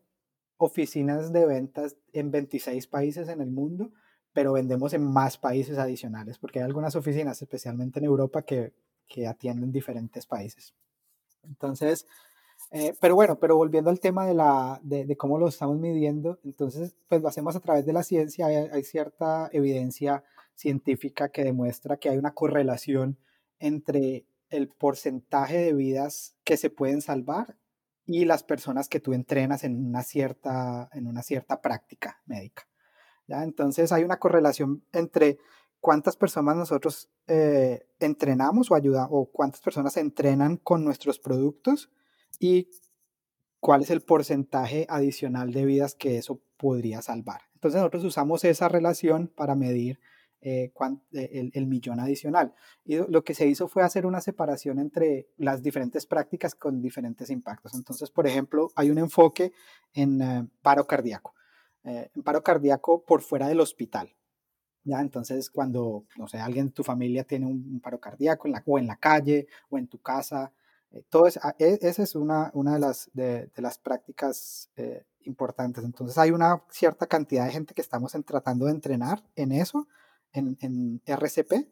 oficinas 0.55 1.33
de 1.33 1.45
ventas 1.45 1.97
en 2.13 2.31
26 2.31 2.87
países 2.87 3.27
en 3.27 3.41
el 3.41 3.51
mundo 3.51 3.91
pero 4.33 4.53
vendemos 4.53 4.93
en 4.93 5.03
más 5.03 5.37
países 5.37 5.77
adicionales, 5.77 6.37
porque 6.37 6.59
hay 6.59 6.65
algunas 6.65 6.95
oficinas, 6.95 7.41
especialmente 7.41 7.99
en 7.99 8.05
Europa, 8.05 8.41
que, 8.41 8.73
que 9.07 9.27
atienden 9.27 9.71
diferentes 9.71 10.25
países. 10.25 10.73
Entonces, 11.43 12.05
Eh, 12.71 12.95
pero 12.99 13.15
bueno, 13.15 13.37
pero 13.39 13.55
volviendo 13.55 13.89
al 13.89 13.99
tema 13.99 14.25
de, 14.25 14.33
la, 14.33 14.79
de, 14.83 15.15
cómo 15.17 15.37
lo 15.37 15.47
estamos 15.47 15.77
midiendo, 15.77 16.39
entonces, 16.43 16.95
pues 17.07 17.21
lo 17.21 17.27
hacemos 17.27 17.55
a 17.55 17.59
través 17.59 17.85
de 17.85 17.93
la 17.93 18.03
ciencia, 18.03 18.47
hay, 18.47 18.83
cierta 18.83 19.49
evidencia 19.51 20.23
científica 20.55 21.29
que 21.29 21.43
demuestra 21.43 21.97
que 21.97 22.09
hay 22.09 22.17
una 22.17 22.33
correlación 22.33 23.17
entre 23.59 24.25
el 24.49 24.69
porcentaje 24.69 25.57
de 25.57 25.73
vidas 25.73 26.35
que 26.43 26.57
se 26.57 26.69
pueden 26.69 27.01
salvar 27.01 27.57
y 28.05 28.25
las 28.25 28.43
personas 28.43 28.89
que 28.89 28.99
tú 28.99 29.13
entrenas 29.13 29.63
en 29.63 29.85
una 29.85 30.03
cierta, 30.03 30.89
en 30.93 31.07
una 31.07 31.21
cierta 31.21 31.61
práctica 31.61 32.21
médica. 32.25 32.67
Entonces 33.27 33.91
hay 33.91 34.03
una 34.03 34.17
correlación 34.17 34.83
entre 34.91 35.37
cuántas 35.79 36.15
personas 36.15 36.55
nosotros 36.55 37.09
eh, 37.27 37.85
entrenamos 37.99 38.71
o 38.71 38.75
ayuda 38.75 39.07
o 39.09 39.29
cuántas 39.31 39.61
personas 39.61 39.97
entrenan 39.97 40.57
con 40.57 40.83
nuestros 40.83 41.19
productos 41.19 41.89
y 42.39 42.69
cuál 43.59 43.81
es 43.81 43.89
el 43.89 44.01
porcentaje 44.01 44.85
adicional 44.89 45.51
de 45.51 45.65
vidas 45.65 45.95
que 45.95 46.17
eso 46.17 46.41
podría 46.57 47.01
salvar. 47.01 47.41
Entonces 47.55 47.79
nosotros 47.79 48.03
usamos 48.03 48.43
esa 48.43 48.67
relación 48.67 49.27
para 49.27 49.55
medir 49.55 49.99
eh, 50.41 50.73
eh, 51.13 51.51
el, 51.53 51.67
millón 51.67 52.01
adicional. 52.01 52.53
Y 52.83 52.97
lo 52.97 53.23
que 53.23 53.33
se 53.33 53.47
hizo 53.47 53.69
fue 53.69 53.83
hacer 53.83 54.05
una 54.05 54.19
separación 54.19 54.79
entre 54.79 55.29
las 55.37 55.63
diferentes 55.63 56.05
prácticas 56.05 56.53
con 56.55 56.81
diferentes 56.81 57.29
impactos. 57.29 57.73
Entonces, 57.73 58.11
por 58.11 58.27
ejemplo, 58.27 58.69
hay 58.75 58.89
un 58.89 58.97
enfoque 58.97 59.53
en 59.93 60.49
paro 60.61 60.85
cardíaco. 60.85 61.33
En 61.83 62.23
paro 62.23 62.43
cardíaco 62.43 63.03
por 63.03 63.21
fuera 63.21 63.47
del 63.47 63.59
hospital. 63.59 64.13
¿ya? 64.83 65.01
Entonces, 65.01 65.49
cuando, 65.49 66.05
no 66.17 66.27
sé, 66.27 66.39
alguien 66.39 66.67
de 66.67 66.71
tu 66.73 66.83
familia 66.83 67.23
tiene 67.23 67.45
un, 67.45 67.79
paro 67.81 67.99
cardíaco 67.99 68.47
en 68.47 68.53
la, 68.53 68.63
o 68.65 68.79
en 68.79 68.87
la 68.87 68.95
calle 68.95 69.47
o 69.69 69.77
en 69.77 69.87
tu 69.87 69.99
casa, 69.99 70.51
todo 71.09 71.27
ah, 71.41 71.55
e, 71.57 71.79
esa 71.81 72.03
es 72.03 72.15
una, 72.15 72.51
una 72.53 72.73
de, 72.73 72.79
las, 72.79 73.09
de, 73.13 73.49
las 73.57 73.77
prácticas 73.77 74.69
importantes. 75.21 75.83
Entonces, 75.83 76.17
hay 76.17 76.31
una 76.31 76.63
cierta 76.69 77.07
cantidad 77.07 77.45
de 77.45 77.51
gente 77.51 77.73
que 77.73 77.81
estamos 77.81 78.15
tratando 78.25 78.65
de 78.65 78.71
entrenar 78.71 79.23
en 79.35 79.51
eso 79.51 79.87
en, 80.33 81.01
RCP, 81.05 81.67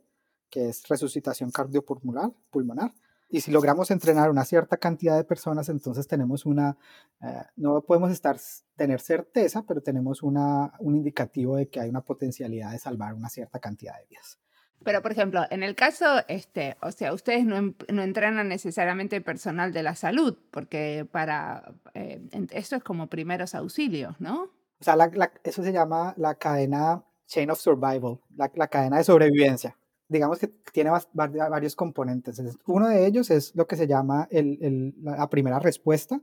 que 0.50 0.70
es 0.70 0.88
resucitación 0.88 1.52
cardiopulmonar, 1.52 2.32
pulmonar. 2.50 2.94
Y 3.32 3.42
si 3.42 3.52
logramos 3.52 3.90
entrenar 3.92 4.30
una 4.30 4.44
cierta 4.44 4.78
cantidad 4.78 5.16
de 5.16 5.24
personas, 5.24 5.70
entonces 5.70 6.06
tenemos 6.06 6.46
una, 6.46 6.78
eh, 7.22 7.44
no 7.56 7.82
podemos 7.82 8.12
estar, 8.12 8.38
tener 8.76 9.00
certeza, 9.00 9.64
pero 9.66 9.82
tenemos 9.82 10.22
una, 10.22 10.74
un 10.80 10.96
indicativo 10.96 11.56
de 11.56 11.70
que 11.70 11.80
hay 11.80 11.90
una 11.90 12.02
potencialidad 12.02 12.72
de 12.72 12.80
salvar 12.80 13.14
una 13.14 13.30
cierta 13.30 13.60
cantidad 13.60 13.98
de 13.98 14.06
vidas. 14.10 14.38
Pero, 14.84 15.02
por 15.02 15.12
ejemplo, 15.12 15.44
en 15.50 15.64
el 15.64 15.76
caso, 15.76 16.06
este, 16.28 16.76
o 16.82 16.92
sea, 16.92 17.14
ustedes 17.14 17.46
no, 17.46 17.74
no 17.92 18.02
entrenan 18.02 18.48
necesariamente 18.48 19.22
personal 19.22 19.72
de 19.74 19.84
la 19.84 19.96
salud, 19.96 20.38
porque 20.50 21.08
para, 21.10 21.74
eh, 21.94 22.22
eso 22.52 22.76
es 22.76 22.84
como 22.84 23.08
primeros 23.08 23.56
auxilios, 23.56 24.20
¿no? 24.20 24.50
O 24.80 24.84
sea, 24.84 24.98
eso 25.44 25.64
se 25.64 25.72
llama 25.72 26.16
la 26.18 26.36
cadena 26.36 27.04
Chain 27.28 27.52
of 27.52 27.60
Survival, 27.60 28.20
la, 28.36 28.68
cadena 28.68 28.98
de 28.98 29.04
sobrevivencia. 29.04 29.78
Digamos 30.12 30.40
que 30.40 30.50
tiene 30.74 30.92
varios 31.14 31.74
componentes. 31.78 32.42
Uno 32.66 32.90
de 32.90 33.06
ellos 33.06 33.32
es 33.32 33.56
lo 33.56 33.66
que 33.66 33.78
se 33.78 33.88
llama 33.88 34.28
la 34.30 35.30
primera 35.30 35.58
respuesta, 35.58 36.20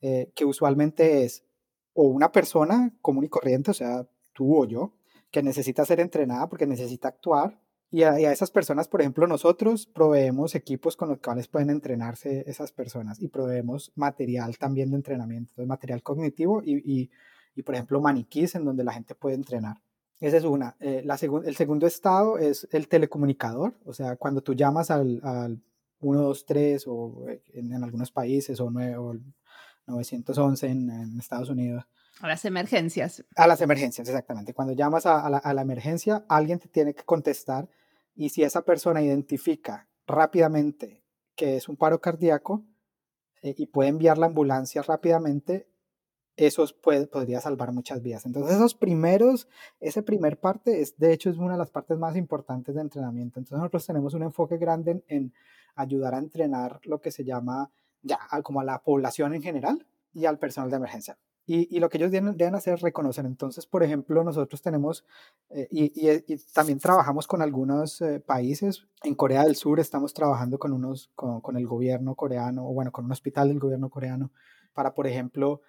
eh, 0.00 0.30
que 0.36 0.44
usualmente 0.44 1.24
es 1.24 1.42
o 1.94 2.04
una 2.04 2.30
persona 2.30 2.92
común 3.02 3.24
y 3.24 3.28
corriente, 3.28 3.72
o 3.72 3.74
sea, 3.74 4.06
tú 4.34 4.56
o 4.56 4.64
yo, 4.66 4.92
que 5.32 5.42
necesita 5.42 5.84
ser 5.84 5.98
entrenada 5.98 6.48
porque 6.48 6.64
necesita 6.64 7.08
actuar. 7.08 7.58
Y 7.90 8.04
a, 8.04 8.16
esas 8.32 8.52
personas, 8.52 8.86
por 8.86 9.00
ejemplo, 9.00 9.26
nosotros 9.26 9.86
proveemos 9.86 10.54
equipos 10.54 10.96
con 10.96 11.08
los 11.08 11.18
cuales 11.18 11.48
pueden 11.48 11.70
entrenarse 11.70 12.44
esas 12.48 12.70
personas 12.70 13.20
y 13.20 13.26
proveemos 13.26 13.90
material 13.96 14.58
también 14.58 14.90
de 14.90 14.96
entrenamiento, 14.96 15.66
material 15.66 16.04
cognitivo 16.04 16.62
y, 16.64 17.10
y, 17.56 17.62
por 17.64 17.74
ejemplo, 17.74 18.00
maniquís 18.00 18.54
en 18.54 18.64
donde 18.64 18.84
la 18.84 18.92
gente 18.92 19.16
puede 19.16 19.34
entrenar. 19.34 19.78
Esa 20.24 20.38
es 20.38 20.44
una. 20.44 20.74
Eh, 20.80 21.02
la 21.04 21.18
el 21.44 21.54
segundo 21.54 21.86
estado 21.86 22.38
es 22.38 22.66
el 22.72 22.88
telecomunicador, 22.88 23.74
o 23.84 23.92
sea, 23.92 24.16
cuando 24.16 24.42
tú 24.42 24.54
llamas 24.54 24.90
al, 24.90 25.20
al 25.22 25.62
123 26.00 26.84
o 26.86 27.26
eh, 27.28 27.42
en, 27.52 27.72
algunos 27.84 28.10
países 28.10 28.58
o, 28.60 28.70
911 28.70 30.66
en, 30.66 31.18
Estados 31.18 31.50
Unidos. 31.50 31.84
A 32.20 32.28
las 32.28 32.44
emergencias. 32.46 33.22
A 33.36 33.46
las 33.46 33.60
emergencias, 33.60 34.08
exactamente. 34.08 34.54
Cuando 34.54 34.72
llamas 34.72 35.04
a, 35.04 35.28
la, 35.28 35.36
a 35.36 35.52
la 35.52 35.60
emergencia, 35.60 36.24
alguien 36.28 36.58
te 36.58 36.68
tiene 36.68 36.94
que 36.94 37.04
contestar 37.04 37.68
y 38.14 38.30
si 38.30 38.44
esa 38.44 38.62
persona 38.62 39.02
identifica 39.02 39.88
rápidamente 40.06 41.04
que 41.36 41.56
es 41.56 41.68
un 41.68 41.76
paro 41.76 42.00
cardíaco 42.00 42.64
eh, 43.42 43.54
y 43.58 43.66
puede 43.66 43.90
enviar 43.90 44.16
la 44.16 44.26
ambulancia 44.26 44.80
rápidamente, 44.80 45.68
eso 46.36 46.66
puede, 46.82 47.06
podría 47.06 47.40
salvar 47.40 47.72
muchas 47.72 48.02
vidas. 48.02 48.26
Entonces, 48.26 48.56
esos 48.56 48.74
primeros, 48.74 49.48
ese 49.80 50.02
primer 50.02 50.38
parte, 50.38 50.80
es, 50.80 50.98
de 50.98 51.12
hecho, 51.12 51.30
es 51.30 51.36
una 51.36 51.52
de 51.52 51.58
las 51.58 51.70
partes 51.70 51.98
más 51.98 52.16
importantes 52.16 52.74
de 52.74 52.80
entrenamiento. 52.80 53.38
Entonces, 53.38 53.58
nosotros 53.58 53.86
tenemos 53.86 54.14
un 54.14 54.22
enfoque 54.22 54.58
grande 54.58 55.02
en, 55.08 55.32
ayudar 55.76 56.14
a 56.14 56.18
entrenar 56.18 56.80
lo 56.84 57.00
que 57.00 57.10
se 57.10 57.24
llama 57.24 57.70
ya 58.02 58.18
como 58.42 58.60
a 58.60 58.64
la 58.64 58.82
población 58.82 59.34
en 59.34 59.42
general 59.42 59.86
y 60.12 60.26
al 60.26 60.38
personal 60.38 60.70
de 60.70 60.76
emergencia. 60.76 61.18
Y, 61.46 61.78
lo 61.78 61.90
que 61.90 61.98
ellos 61.98 62.10
deben, 62.10 62.54
hacer 62.54 62.74
es 62.74 62.80
reconocer. 62.80 63.26
Entonces, 63.26 63.66
por 63.66 63.82
ejemplo, 63.82 64.24
nosotros 64.24 64.62
tenemos, 64.62 65.04
eh, 65.50 65.68
y, 65.70 66.38
también 66.54 66.78
trabajamos 66.78 67.26
con 67.26 67.42
algunos 67.42 68.00
eh, 68.00 68.18
países. 68.18 68.86
En 69.02 69.14
Corea 69.14 69.44
del 69.44 69.54
Sur 69.54 69.78
estamos 69.78 70.14
trabajando 70.14 70.58
con, 70.58 70.72
unos, 70.72 71.10
con, 71.14 71.42
con 71.42 71.58
el 71.58 71.66
gobierno 71.66 72.14
coreano, 72.14 72.66
o 72.66 72.72
bueno, 72.72 72.92
con 72.92 73.04
un 73.04 73.12
hospital 73.12 73.48
del 73.48 73.58
gobierno 73.58 73.90
coreano, 73.90 74.32
para, 74.72 74.94
por 74.94 75.06
ejemplo, 75.06 75.60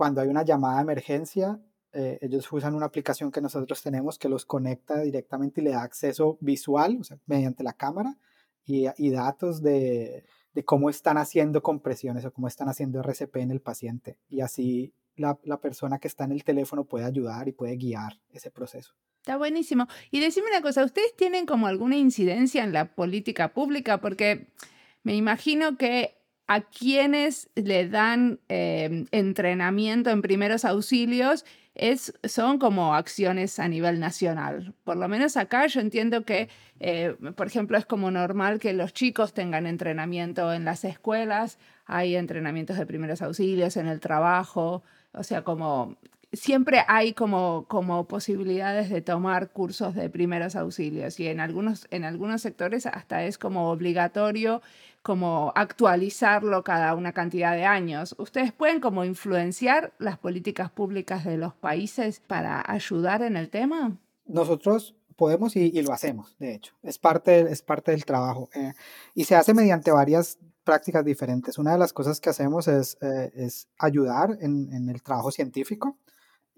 cuando 0.00 0.22
hay 0.22 0.28
una 0.28 0.46
llamada 0.46 0.76
de 0.76 0.82
emergencia, 0.84 1.60
eh, 1.92 2.18
ellos 2.22 2.50
usan 2.50 2.74
una 2.74 2.86
aplicación 2.86 3.30
que 3.30 3.42
nosotros 3.42 3.82
tenemos 3.82 4.18
que 4.18 4.30
los 4.30 4.46
conecta 4.46 4.98
directamente 4.98 5.60
y 5.60 5.64
le 5.64 5.72
da 5.72 5.82
acceso 5.82 6.38
visual, 6.40 6.98
mediante 7.26 7.62
la 7.62 7.74
cámara, 7.74 8.16
y, 8.64 9.10
datos 9.10 9.60
de, 9.60 10.24
cómo 10.64 10.88
están 10.88 11.18
haciendo 11.18 11.62
compresiones 11.62 12.24
o 12.24 12.32
cómo 12.32 12.48
están 12.48 12.70
haciendo 12.70 13.02
RCP 13.02 13.36
en 13.36 13.50
el 13.50 13.60
paciente. 13.60 14.16
Y 14.30 14.40
así 14.40 14.94
la, 15.16 15.38
la, 15.42 15.60
persona 15.60 15.98
que 15.98 16.08
está 16.08 16.24
en 16.24 16.32
el 16.32 16.44
teléfono 16.44 16.86
puede 16.86 17.04
ayudar 17.04 17.46
y 17.48 17.52
puede 17.52 17.76
guiar 17.76 18.18
ese 18.30 18.50
proceso. 18.50 18.94
Está 19.18 19.36
buenísimo. 19.36 19.86
Y 20.10 20.20
decime 20.20 20.46
una 20.48 20.62
cosa, 20.62 20.82
¿ustedes 20.82 21.14
tienen 21.14 21.44
como 21.44 21.66
alguna 21.66 21.98
incidencia 21.98 22.64
en 22.64 22.72
la 22.72 22.94
política 22.94 23.52
pública? 23.52 24.00
Porque 24.00 24.54
me 25.02 25.14
imagino 25.14 25.76
que 25.76 26.19
a 26.50 26.62
quienes 26.62 27.48
le 27.54 27.88
dan 27.88 28.40
em, 28.48 29.06
entrenamiento 29.12 30.10
en 30.10 30.20
primeros 30.20 30.64
auxilios 30.64 31.44
es, 31.76 32.12
son 32.24 32.58
como 32.58 32.96
acciones 32.96 33.60
a 33.60 33.68
nivel 33.68 34.00
nacional. 34.00 34.74
Por 34.82 34.96
lo 34.96 35.06
menos 35.06 35.36
acá 35.36 35.68
yo 35.68 35.80
entiendo 35.80 36.24
que, 36.24 36.48
eh, 36.80 37.14
por 37.36 37.46
ejemplo, 37.46 37.78
es 37.78 37.86
como 37.86 38.10
normal 38.10 38.58
que 38.58 38.72
los 38.72 38.92
chicos 38.92 39.32
tengan 39.32 39.64
entrenamiento 39.68 40.52
en 40.52 40.64
las 40.64 40.82
escuelas, 40.82 41.56
hay 41.86 42.16
entrenamientos 42.16 42.76
de 42.78 42.84
primeros 42.84 43.22
auxilios 43.22 43.76
en 43.76 43.86
el 43.86 44.00
trabajo, 44.00 44.82
o 45.12 45.22
sea, 45.22 45.44
como 45.44 45.98
siempre 46.32 46.84
hay 46.86 47.12
como, 47.12 47.64
como 47.68 48.06
posibilidades 48.06 48.90
de 48.90 49.00
tomar 49.00 49.50
cursos 49.50 49.94
de 49.94 50.08
primeros 50.08 50.56
auxilios 50.56 51.18
y 51.18 51.28
en 51.28 51.40
algunos, 51.40 51.86
en 51.90 52.04
algunos 52.04 52.42
sectores 52.42 52.86
hasta 52.86 53.24
es 53.24 53.38
como 53.38 53.70
obligatorio 53.70 54.62
como 55.02 55.52
actualizarlo 55.56 56.62
cada 56.62 56.94
una 56.94 57.12
cantidad 57.12 57.54
de 57.54 57.64
años. 57.64 58.14
¿Ustedes 58.18 58.52
pueden 58.52 58.80
como 58.80 59.04
influenciar 59.04 59.92
las 59.98 60.18
políticas 60.18 60.70
públicas 60.70 61.24
de 61.24 61.38
los 61.38 61.54
países 61.54 62.20
para 62.26 62.62
ayudar 62.70 63.22
en 63.22 63.36
el 63.36 63.48
tema? 63.48 63.96
Nosotros 64.26 64.94
podemos 65.16 65.56
y, 65.56 65.70
lo 65.82 65.92
hacemos, 65.92 66.36
de 66.38 66.54
hecho. 66.54 66.74
Es 66.82 66.98
parte, 66.98 67.40
es 67.50 67.62
parte 67.62 67.92
del 67.92 68.04
trabajo. 68.04 68.50
Eh, 68.54 68.72
y 69.14 69.24
se 69.24 69.36
hace 69.36 69.54
mediante 69.54 69.90
varias 69.90 70.38
prácticas 70.64 71.04
diferentes. 71.04 71.58
Una 71.58 71.72
de 71.72 71.78
las 71.78 71.92
cosas 71.92 72.20
que 72.20 72.30
hacemos 72.30 72.68
es, 72.68 72.96
eh, 73.00 73.30
es 73.34 73.68
ayudar 73.78 74.36
en, 74.40 74.72
en, 74.72 74.88
el 74.88 75.02
trabajo 75.02 75.30
científico. 75.30 75.96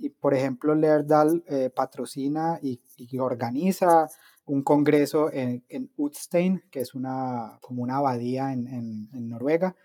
Y, 0.02 0.10
por 0.10 0.34
ejemplo, 0.34 0.74
Lerdal 0.74 1.44
eh, 1.46 1.70
patrocina 1.70 2.58
y, 2.60 2.80
y, 2.96 3.18
organiza 3.20 4.08
un 4.46 4.64
congreso 4.64 5.32
en, 5.32 5.64
en 5.68 5.92
Utstein, 5.96 6.64
que 6.72 6.80
es 6.80 6.96
una, 6.96 7.60
como 7.60 7.84
una 7.84 7.98
abadía 7.98 8.52
en, 8.52 8.66
en, 8.66 9.28
Noruega, 9.28 9.76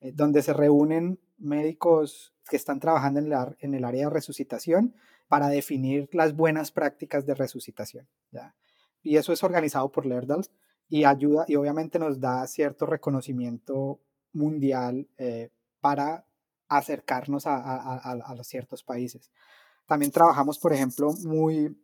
eh, 0.00 0.12
donde 0.14 0.42
se 0.42 0.52
reúnen 0.52 1.18
médicos 1.38 2.32
que 2.48 2.54
están 2.54 2.78
trabajando 2.78 3.18
en, 3.18 3.30
la, 3.30 3.56
en, 3.58 3.74
el 3.74 3.84
área 3.84 4.04
de 4.04 4.14
resucitación 4.14 4.94
para 5.26 5.48
definir 5.48 6.08
las 6.12 6.36
buenas 6.36 6.70
prácticas 6.70 7.26
de 7.26 7.34
resucitación. 7.34 8.06
¿ya? 8.30 8.54
Y 9.02 9.16
eso 9.16 9.32
es 9.32 9.42
organizado 9.42 9.90
por 9.90 10.06
Lerdal 10.06 10.42
y 10.88 11.02
ayuda 11.02 11.46
y 11.48 11.56
obviamente 11.56 11.98
nos 11.98 12.20
da 12.20 12.46
cierto 12.46 12.86
reconocimiento 12.86 13.98
mundial 14.32 15.08
eh, 15.18 15.50
para 15.80 16.26
acercarnos 16.68 17.48
a, 17.48 17.56
a, 17.56 17.96
a, 17.96 18.12
a, 18.12 18.44
ciertos 18.44 18.84
países. 18.84 19.32
También 19.86 20.12
trabajamos, 20.12 20.58
por 20.58 20.72
ejemplo, 20.72 21.12
muy 21.24 21.76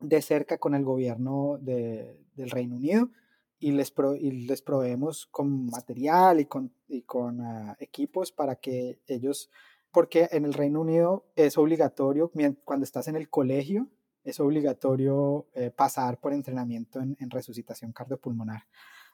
de 0.00 0.22
cerca 0.22 0.58
con 0.58 0.74
el 0.74 0.84
gobierno 0.84 1.58
de, 1.60 2.20
del 2.34 2.50
Reino 2.50 2.76
Unido 2.76 3.10
y 3.58 3.72
les, 3.72 3.92
les 4.20 4.62
proveemos 4.62 5.26
con 5.26 5.66
material 5.66 6.40
y 6.40 6.46
con, 6.46 6.72
y 6.86 7.02
con 7.02 7.40
ah, 7.40 7.76
equipos 7.80 8.32
para 8.32 8.56
que 8.56 9.00
ellos, 9.06 9.50
porque 9.90 10.28
en 10.30 10.44
el 10.44 10.54
Reino 10.54 10.80
Unido 10.80 11.26
es 11.34 11.58
obligatorio, 11.58 12.30
cuando 12.64 12.84
estás 12.84 13.08
en 13.08 13.16
el 13.16 13.28
colegio, 13.28 13.88
es 14.22 14.40
obligatorio 14.40 15.48
eh, 15.54 15.70
pasar 15.70 16.20
por 16.20 16.32
entrenamiento 16.32 17.00
en, 17.00 17.30
resucitación 17.30 17.92
cardiopulmonar, 17.92 18.64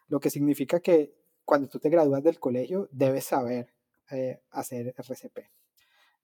lo 0.08 0.20
que 0.20 0.30
significa 0.30 0.80
que 0.80 1.14
cuando 1.44 1.68
tú 1.68 1.78
te 1.78 1.88
gradúas 1.88 2.22
del 2.22 2.40
colegio 2.40 2.88
debes 2.90 3.24
saber 3.24 3.72
eh, 4.10 4.42
hacer 4.50 4.94
RCP. 4.96 5.38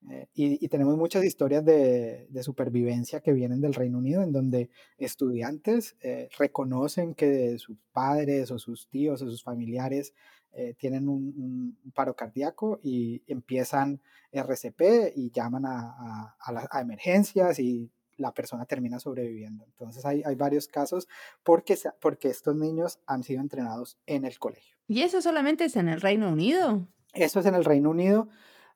Eh, 0.09 0.27
y, 0.33 0.67
tenemos 0.67 0.97
muchas 0.97 1.23
historias 1.23 1.63
de, 1.63 2.27
supervivencia 2.41 3.19
que 3.19 3.33
vienen 3.33 3.61
del 3.61 3.73
Reino 3.73 3.99
Unido, 3.99 4.23
en 4.23 4.31
donde 4.31 4.69
estudiantes 4.97 5.95
eh, 6.01 6.29
reconocen 6.37 7.13
que 7.13 7.57
sus 7.59 7.77
padres 7.91 8.49
o 8.51 8.57
sus 8.57 8.87
tíos 8.87 9.21
o 9.21 9.29
sus 9.29 9.43
familiares 9.43 10.13
eh, 10.53 10.73
tienen 10.77 11.07
un, 11.07 11.77
paro 11.93 12.15
cardíaco 12.15 12.79
y 12.81 13.21
empiezan 13.27 14.01
RCP 14.31 15.13
y 15.15 15.31
llaman 15.31 15.65
a, 15.65 16.35
a, 16.39 16.81
emergencias 16.81 17.59
y 17.59 17.91
la 18.17 18.33
persona 18.33 18.65
termina 18.65 18.99
sobreviviendo. 18.99 19.65
Entonces 19.65 20.05
hay, 20.05 20.23
hay 20.25 20.35
varios 20.35 20.67
casos 20.67 21.07
porque, 21.43 21.77
porque 21.99 22.29
estos 22.29 22.55
niños 22.55 22.99
han 23.05 23.23
sido 23.23 23.41
entrenados 23.41 23.97
en 24.05 24.25
el 24.25 24.39
colegio. 24.39 24.77
¿Y 24.87 25.03
eso 25.03 25.21
solamente 25.21 25.65
es 25.65 25.75
en 25.75 25.89
el 25.89 26.01
Reino 26.01 26.29
Unido? 26.29 26.87
Eso 27.13 27.39
es 27.39 27.45
en 27.45 27.55
el 27.55 27.65
Reino 27.65 27.89
Unido. 27.89 28.29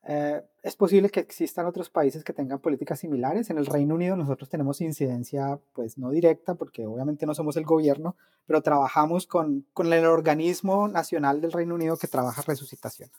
Eh, 0.07 0.41
es 0.65 0.75
posible 0.75 1.11
que 1.11 1.19
existan 1.19 1.67
otros 1.67 1.91
países 1.91 2.23
que 2.23 2.33
tengan 2.33 2.57
políticas 2.57 2.99
similares. 2.99 3.51
En 3.51 3.59
el 3.59 3.67
Reino 3.67 3.93
Unido 3.93 4.15
nosotros 4.15 4.49
tenemos 4.49 4.81
incidencia, 4.81 5.59
pues 5.73 5.99
no 5.99 6.09
directa, 6.09 6.55
porque 6.55 6.87
obviamente 6.87 7.27
no 7.27 7.35
somos 7.35 7.55
el 7.57 7.65
gobierno, 7.65 8.15
pero 8.47 8.63
trabajamos 8.63 9.27
con, 9.27 9.67
con 9.73 9.93
el 9.93 10.05
organismo 10.07 10.87
nacional 10.87 11.39
del 11.39 11.51
Reino 11.51 11.75
Unido 11.75 11.97
que 11.97 12.07
trabaja 12.07 12.41
resucitación. 12.41 13.11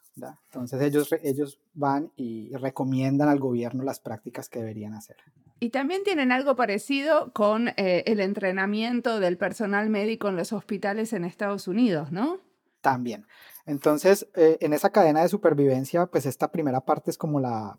Entonces 0.46 0.82
ellos, 0.82 1.14
ellos 1.22 1.60
van 1.72 2.10
y 2.16 2.52
recomiendan 2.56 3.28
al 3.28 3.38
gobierno 3.38 3.84
las 3.84 4.00
prácticas 4.00 4.48
que 4.48 4.58
deberían 4.58 4.94
hacer. 4.94 5.16
Y 5.60 5.70
también 5.70 6.02
tienen 6.02 6.32
algo 6.32 6.56
parecido 6.56 7.32
con 7.32 7.68
eh, 7.68 8.02
el 8.06 8.18
entrenamiento 8.18 9.20
del 9.20 9.38
personal 9.38 9.88
médico 9.88 10.28
en 10.28 10.34
los 10.34 10.52
hospitales 10.52 11.12
en 11.12 11.24
Estados 11.24 11.68
Unidos, 11.68 12.10
¿no? 12.10 12.40
También. 12.80 13.24
Entonces, 13.66 14.28
eh, 14.34 14.58
en 14.60 14.72
esa 14.72 14.90
cadena 14.90 15.22
de 15.22 15.28
supervivencia, 15.28 16.06
pues 16.06 16.24
esta 16.24 16.52
primera 16.52 16.80
parte 16.80 17.10
es 17.10 17.18
como 17.18 17.40
la, 17.40 17.78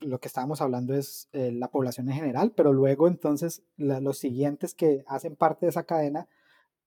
lo 0.00 0.20
que 0.20 0.28
estábamos 0.28 0.60
hablando 0.60 0.94
es 0.94 1.28
eh, 1.32 1.50
la 1.52 1.68
población 1.68 2.08
en 2.08 2.14
general, 2.14 2.52
pero 2.56 2.72
luego 2.72 3.08
entonces 3.08 3.62
los 3.76 4.18
siguientes 4.18 4.74
que 4.74 5.04
hacen 5.06 5.36
parte 5.36 5.66
de 5.66 5.70
esa 5.70 5.84
cadena 5.84 6.28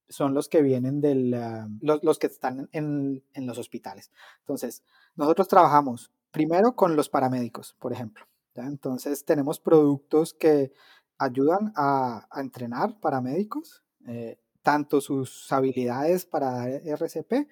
son 0.08 0.34
los 0.34 0.50
que 0.50 0.62
vienen 0.62 1.01
del, 1.01 1.34
ah, 1.34 1.67
los, 1.81 2.17
que 2.17 2.27
están 2.27 2.69
en, 2.72 3.24
los 3.36 3.58
hospitales. 3.58 4.12
Entonces, 4.39 4.84
nosotros 5.15 5.48
trabajamos 5.48 6.12
primero 6.31 6.75
con 6.75 6.96
los 6.96 7.10
paramédicos, 7.10 7.75
por 7.79 7.93
ejemplo. 7.93 8.25
Entonces, 8.55 9.24
tenemos 9.24 9.60
productos 9.60 10.34
que 10.34 10.74
ayudan 11.17 11.72
a, 11.75 12.27
entrenar 12.36 13.00
paramédicos, 13.00 13.83
eh, 14.07 14.40
tanto 14.64 15.00
sus 15.00 15.51
habilidades 15.51 16.25
para 16.25 16.68
RCP 16.68 17.48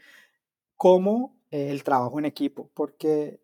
como 0.77 1.35
el 1.51 1.83
trabajo 1.83 2.19
en 2.19 2.25
equipo, 2.25 2.69
porque 2.73 3.41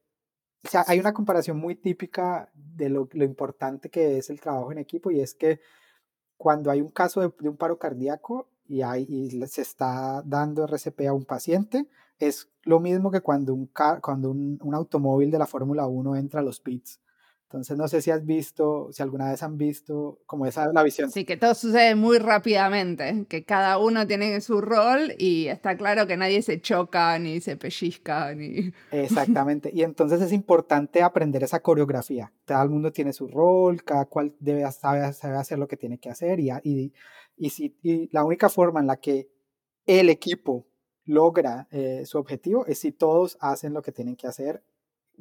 o 0.65 0.69
sea, 0.69 0.85
hay 0.87 0.99
una 0.99 1.13
comparación 1.13 1.57
muy 1.57 1.75
típica 1.75 2.49
de 2.53 2.89
lo, 2.89 3.07
importante 3.13 3.89
que 3.89 4.17
es 4.17 4.29
el 4.29 4.39
trabajo 4.39 4.71
en 4.71 4.77
equipo 4.77 5.11
y 5.11 5.19
es 5.19 5.33
que 5.33 5.59
cuando 6.37 6.71
hay 6.71 6.81
un 6.81 6.89
caso 6.89 7.21
de, 7.21 7.49
un 7.49 7.57
paro 7.57 7.77
cardíaco 7.77 8.49
y, 8.65 8.81
hay, 8.81 9.05
y 9.09 9.29
se 9.47 9.61
está 9.61 10.21
dando 10.25 10.63
RCP 10.65 11.01
a 11.07 11.13
un 11.13 11.25
paciente, 11.25 11.87
es 12.17 12.49
lo 12.63 12.79
mismo 12.79 13.11
que 13.11 13.19
cuando 13.19 13.53
un, 13.53 13.69
cuando 14.01 14.31
un, 14.31 14.57
un 14.61 14.73
automóvil 14.73 15.31
de 15.31 15.39
la 15.39 15.47
Fórmula 15.47 15.85
1 15.85 16.15
entra 16.15 16.39
a 16.39 16.43
los 16.43 16.61
pits. 16.61 17.01
Entonces, 17.53 17.77
no 17.77 17.87
sé 17.87 18.01
si 18.01 18.09
has 18.09 18.25
visto, 18.25 18.89
si 18.91 19.03
alguna 19.03 19.29
vez 19.29 19.43
han 19.43 19.59
visto 19.59 20.19
como 20.25 20.47
esa 20.47 20.73
la 20.73 20.81
visión. 20.81 21.11
Sí, 21.11 21.23
que 21.23 21.37
todo 21.37 21.53
sucede 21.53 21.93
muy 21.93 22.17
rápidamente, 22.17 23.27
que 23.29 23.45
cada 23.45 23.77
uno 23.77 24.07
tiene 24.07 24.41
su 24.41 24.59
rol 24.59 25.13
y 25.19 25.49
está 25.49 25.77
claro 25.77 26.07
que 26.07 26.17
nadie 26.17 26.41
se 26.41 26.59
choca 26.61 27.19
ni 27.19 27.41
se 27.41 27.55
pellizca 27.55 28.33
ni... 28.33 28.73
Exactamente, 28.91 29.69
y 29.71 29.83
entonces 29.83 30.19
es 30.19 30.33
importante 30.33 31.03
aprender 31.03 31.43
esa 31.43 31.59
coreografía. 31.59 32.33
El 32.47 32.69
mundo 32.71 32.91
tiene 32.91 33.13
su 33.13 33.27
rol, 33.27 33.83
cada 33.83 34.05
cual 34.05 34.33
debe 34.39 34.69
saber, 34.71 35.03
hacer 35.03 35.59
lo 35.59 35.67
que 35.67 35.77
tiene 35.77 35.99
que 35.99 36.09
hacer 36.09 36.39
y, 36.39 36.49
y, 36.63 36.91
y, 37.37 37.51
si, 37.51 37.77
y 37.83 38.09
la 38.11 38.23
única 38.23 38.49
forma 38.49 38.79
en 38.79 38.87
la 38.87 38.97
que 38.97 39.29
el 39.85 40.09
equipo 40.09 40.65
logra 41.05 41.67
eh, 41.69 42.01
su 42.07 42.17
objetivo 42.17 42.65
es 42.65 42.79
si 42.79 42.91
todos 42.91 43.37
hacen 43.39 43.73
lo 43.73 43.83
que 43.83 43.91
tienen 43.91 44.15
que 44.15 44.25
hacer 44.25 44.63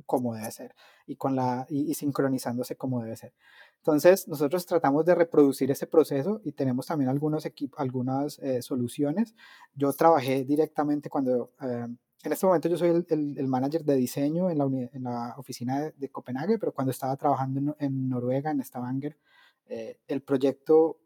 como 0.06 0.34
debe 0.34 0.50
ser 0.50 0.74
y, 1.06 1.16
con 1.16 1.36
la, 1.36 1.66
y, 1.68 1.94
sincronizándose 1.94 2.76
como 2.76 3.02
debe 3.02 3.16
ser. 3.16 3.34
Entonces, 3.78 4.28
nosotros 4.28 4.64
tratamos 4.66 5.04
de 5.04 5.14
reproducir 5.14 5.70
ese 5.70 5.86
proceso 5.86 6.40
y 6.44 6.52
tenemos 6.52 6.86
también 6.86 7.10
algunos 7.10 7.48
algunas 7.76 8.38
eh, 8.38 8.62
soluciones. 8.62 9.34
Yo 9.74 9.92
trabajé 9.92 10.44
directamente 10.44 11.10
cuando, 11.10 11.52
eh, 11.60 11.88
en 12.24 12.32
este 12.32 12.46
momento 12.46 12.68
yo 12.68 12.76
soy 12.76 13.04
el, 13.08 13.34
el, 13.36 13.48
manager 13.48 13.84
de 13.84 13.96
diseño 13.96 14.50
en 14.50 14.58
la, 14.58 14.64
en 14.64 15.02
la 15.02 15.34
oficina 15.36 15.90
de, 15.96 16.08
Copenhague, 16.10 16.58
pero 16.58 16.72
cuando 16.72 16.92
estaba 16.92 17.16
trabajando 17.16 17.76
en, 17.80 18.08
Noruega, 18.08 18.52
en 18.52 18.62
Stavanger, 18.62 19.18
eh, 19.66 19.98
el 20.06 20.22
proyecto 20.22 20.98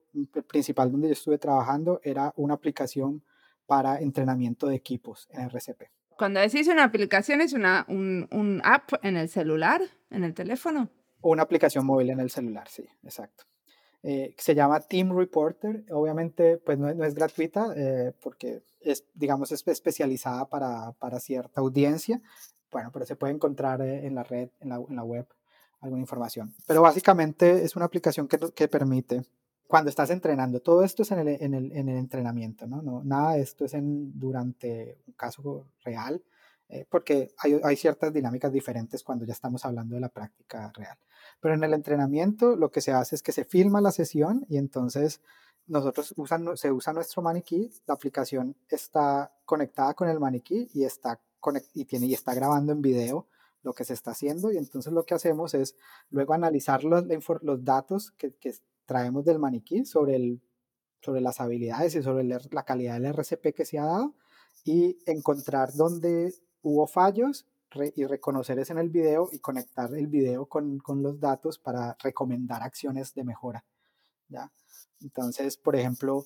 principal 0.46 0.90
donde 0.90 1.08
yo 1.08 1.12
estuve 1.12 1.38
trabajando 1.38 2.00
era 2.02 2.32
una 2.36 2.54
aplicación 2.54 3.22
para 3.66 4.00
entrenamiento 4.00 4.66
de 4.66 4.76
equipos 4.76 5.28
en 5.30 5.42
RCP. 5.48 5.82
Cuando 6.16 6.40
decís 6.40 6.68
una 6.68 6.84
aplicación, 6.84 7.40
¿es 7.42 7.52
una, 7.52 7.84
un, 7.88 8.60
app 8.64 8.92
en 9.02 9.16
el 9.16 9.28
celular, 9.28 9.82
en 10.10 10.24
el 10.24 10.32
teléfono? 10.32 10.88
Una 11.20 11.42
aplicación 11.42 11.84
móvil 11.84 12.10
en 12.10 12.20
el 12.20 12.30
celular, 12.30 12.68
sí, 12.68 12.88
exacto. 13.02 13.44
Eh, 14.02 14.34
se 14.38 14.54
llama 14.54 14.80
Team 14.80 15.16
Reporter. 15.16 15.84
Obviamente, 15.90 16.58
pues 16.58 16.78
no, 16.78 16.88
es 16.88 17.14
gratuita 17.14 17.72
eh, 17.76 18.12
porque 18.22 18.62
es, 18.80 19.04
digamos, 19.14 19.52
es 19.52 19.66
especializada 19.66 20.48
para, 20.48 20.92
para, 20.92 21.18
cierta 21.18 21.60
audiencia. 21.60 22.22
Bueno, 22.70 22.90
pero 22.92 23.04
se 23.04 23.16
puede 23.16 23.34
encontrar 23.34 23.82
eh, 23.82 24.06
en 24.06 24.14
la 24.14 24.22
red, 24.22 24.48
en 24.60 24.68
la, 24.68 24.76
en 24.76 24.96
la 24.96 25.02
web, 25.02 25.26
alguna 25.80 26.00
información. 26.00 26.54
Pero 26.66 26.82
básicamente 26.82 27.64
es 27.64 27.74
una 27.76 27.84
aplicación 27.84 28.28
que, 28.28 28.38
que 28.54 28.68
permite 28.68 29.22
cuando 29.66 29.90
estás 29.90 30.10
entrenando. 30.10 30.60
Todo 30.60 30.82
esto 30.82 31.02
es 31.02 31.10
en 31.10 31.20
el, 31.20 31.28
en 31.28 31.54
el, 31.54 31.72
en 31.72 31.88
el 31.88 31.96
entrenamiento, 31.96 32.66
¿no? 32.66 32.82
¿no? 32.82 33.02
Nada 33.04 33.34
de 33.34 33.42
esto 33.42 33.64
es 33.64 33.74
en, 33.74 34.18
durante 34.18 34.98
un 35.06 35.14
caso 35.14 35.66
real, 35.84 36.22
eh, 36.68 36.84
porque 36.88 37.32
hay, 37.38 37.60
hay, 37.62 37.76
ciertas 37.76 38.12
dinámicas 38.12 38.52
diferentes 38.52 39.02
cuando 39.04 39.24
ya 39.24 39.32
estamos 39.32 39.64
hablando 39.64 39.94
de 39.94 40.00
la 40.00 40.08
práctica 40.08 40.72
real. 40.74 40.98
Pero 41.40 41.54
en 41.54 41.62
el 41.62 41.74
entrenamiento 41.74 42.56
lo 42.56 42.70
que 42.70 42.80
se 42.80 42.92
hace 42.92 43.14
es 43.14 43.22
que 43.22 43.32
se 43.32 43.44
filma 43.44 43.80
la 43.80 43.92
sesión 43.92 44.44
y 44.48 44.56
entonces 44.56 45.20
nosotros 45.66 46.14
usan, 46.16 46.56
se 46.56 46.72
usa 46.72 46.92
nuestro 46.92 47.22
maniquí, 47.22 47.70
la 47.86 47.94
aplicación 47.94 48.56
está 48.68 49.32
conectada 49.44 49.94
con 49.94 50.08
el 50.08 50.20
maniquí 50.20 50.68
y 50.72 50.84
está, 50.84 51.20
y 51.74 51.84
tiene, 51.84 52.06
y 52.06 52.14
está 52.14 52.34
grabando 52.34 52.72
en 52.72 52.82
video 52.82 53.26
lo 53.62 53.72
que 53.72 53.84
se 53.84 53.94
está 53.94 54.12
haciendo 54.12 54.52
y 54.52 54.58
entonces 54.58 54.92
lo 54.92 55.04
que 55.04 55.14
hacemos 55.14 55.54
es 55.54 55.76
luego 56.10 56.34
analizar 56.34 56.84
los, 56.84 57.04
los 57.42 57.64
datos 57.64 58.12
que, 58.12 58.32
que 58.34 58.54
traemos 58.86 59.24
del 59.24 59.38
maniquí 59.38 59.84
sobre, 59.84 60.16
el, 60.16 60.40
sobre 61.00 61.20
las 61.20 61.40
habilidades 61.40 61.94
y 61.94 62.02
sobre 62.02 62.24
la 62.24 62.64
calidad 62.64 62.94
del 62.94 63.06
RCP 63.06 63.54
que 63.54 63.64
se 63.64 63.78
ha 63.78 63.84
dado 63.84 64.14
y 64.64 64.98
encontrar 65.06 65.72
dónde 65.74 66.32
hubo 66.62 66.86
fallos 66.86 67.46
y 67.94 68.04
reconocer 68.06 68.58
eso 68.58 68.72
en 68.72 68.78
el 68.78 68.88
video 68.88 69.28
y 69.30 69.38
conectar 69.38 69.92
el 69.94 70.06
video 70.06 70.46
con, 70.46 70.78
con, 70.78 71.02
los 71.02 71.20
datos 71.20 71.58
para 71.58 71.96
recomendar 72.02 72.62
acciones 72.62 73.12
de 73.14 73.24
mejora. 73.24 73.64
¿ya? 74.28 74.50
Entonces, 75.00 75.56
por 75.56 75.76
ejemplo, 75.76 76.24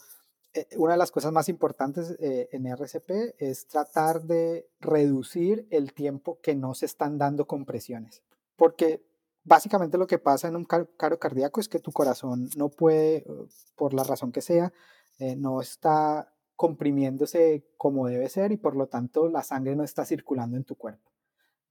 eh, 0.53 0.67
una 0.77 0.93
de 0.93 0.99
las 0.99 1.11
cosas 1.11 1.33
más 1.33 1.49
importantes 1.49 2.17
eh, 2.21 2.49
en 2.53 2.67
RCP 2.67 3.37
es 3.39 3.67
tratar 3.69 4.23
de 4.23 4.69
reducir 4.81 5.67
el 5.71 5.93
tiempo 5.93 6.41
que 6.41 6.55
no 6.55 6.75
se 6.75 6.87
están 6.87 7.19
dando 7.19 7.47
compresiones. 7.47 8.23
Porque 8.57 9.03
básicamente 9.45 9.99
lo 9.99 10.07
que 10.07 10.19
pasa 10.19 10.49
en 10.49 10.57
un 10.57 10.65
caro 10.65 11.19
cardíaco 11.19 11.61
es 11.61 11.69
que 11.69 11.79
tu 11.79 11.93
corazón 11.93 12.49
no 12.57 12.69
puede, 12.69 13.25
uh, 13.27 13.49
por 13.77 13.95
la 13.95 14.05
razón 14.05 14.33
que 14.33 14.43
sea, 14.43 14.73
eh, 15.19 15.37
no 15.37 15.61
está 15.61 16.33
comprimiéndose 16.57 17.67
como 17.77 18.07
debe 18.07 18.29
ser 18.29 18.53
y 18.53 18.57
por 18.57 18.77
lo 18.77 18.87
tanto 18.87 19.29
la 19.29 19.43
sangre 19.43 19.77
no 19.77 19.85
está 19.85 20.05
circulando 20.05 20.57
en 20.57 20.65
tu 20.65 20.77
cuerpo. 20.77 21.11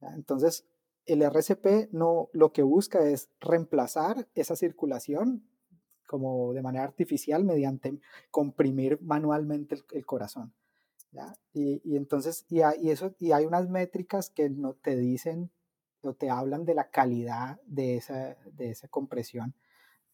Entonces, 0.02 0.66
el 1.06 1.22
RCP 1.22 1.92
no, 1.92 2.30
lo 2.34 2.54
que 2.54 2.64
busca 2.64 3.00
es 3.08 3.30
reemplazar 3.40 4.28
esa 4.34 4.56
circulación 4.56 5.48
como 6.08 6.54
de 6.54 6.64
manera 6.64 6.86
artificial 6.86 7.44
mediante 7.44 8.00
comprimir 8.32 9.00
manualmente 9.02 9.78
el, 9.92 10.06
corazón. 10.06 10.54
Y, 11.54 11.96
entonces, 11.96 12.46
y, 12.50 12.62
y, 12.82 12.90
eso, 12.90 13.14
y 13.20 13.32
hay 13.32 13.46
unas 13.46 13.70
métricas 13.70 14.30
que 14.30 14.50
no 14.50 14.74
te 14.74 14.96
dicen 14.96 15.52
o 16.02 16.14
te 16.14 16.30
hablan 16.30 16.66
de 16.66 16.76
la 16.76 16.90
calidad 16.90 17.60
de 17.66 17.98
esa, 17.98 18.38
de 18.46 18.72
esa 18.72 18.88
compresión. 18.88 19.54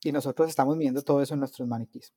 Y 0.03 0.11
nosotros 0.11 0.49
estamos 0.49 0.77
viendo 0.77 1.01
todo 1.01 1.21
eso 1.21 1.33
en 1.33 1.39
nuestros 1.39 1.67
maniquís. 1.67 2.13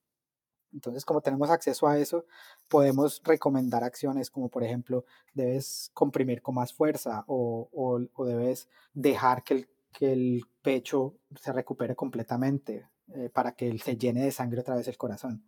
Entonces, 0.73 1.05
como 1.05 1.21
tenemos 1.21 1.51
acceso 1.51 1.87
a 1.87 1.99
eso, 1.99 2.27
podemos 2.69 3.23
recomendar 3.25 3.85
acciones 3.85 4.31
como, 4.31 4.49
por 4.49 4.63
ejemplo, 4.63 5.05
debes 5.33 5.91
comprimir 5.95 6.43
con 6.43 6.57
más 6.57 6.73
fuerza 6.73 7.25
o, 7.27 8.01
debes 8.19 8.69
dejar 8.93 9.43
que 9.43 9.55
el, 9.55 9.69
que 9.93 10.13
el, 10.13 10.43
pecho 10.63 11.15
se 11.41 11.51
recupere 11.53 11.97
completamente 11.97 12.87
eh, 13.15 13.31
para 13.31 13.53
que 13.53 13.79
se 13.79 13.97
llene 13.97 14.23
de 14.23 14.33
sangre 14.33 14.61
otra 14.61 14.77
vez 14.77 14.87
el 14.89 14.99
corazón. 14.99 15.43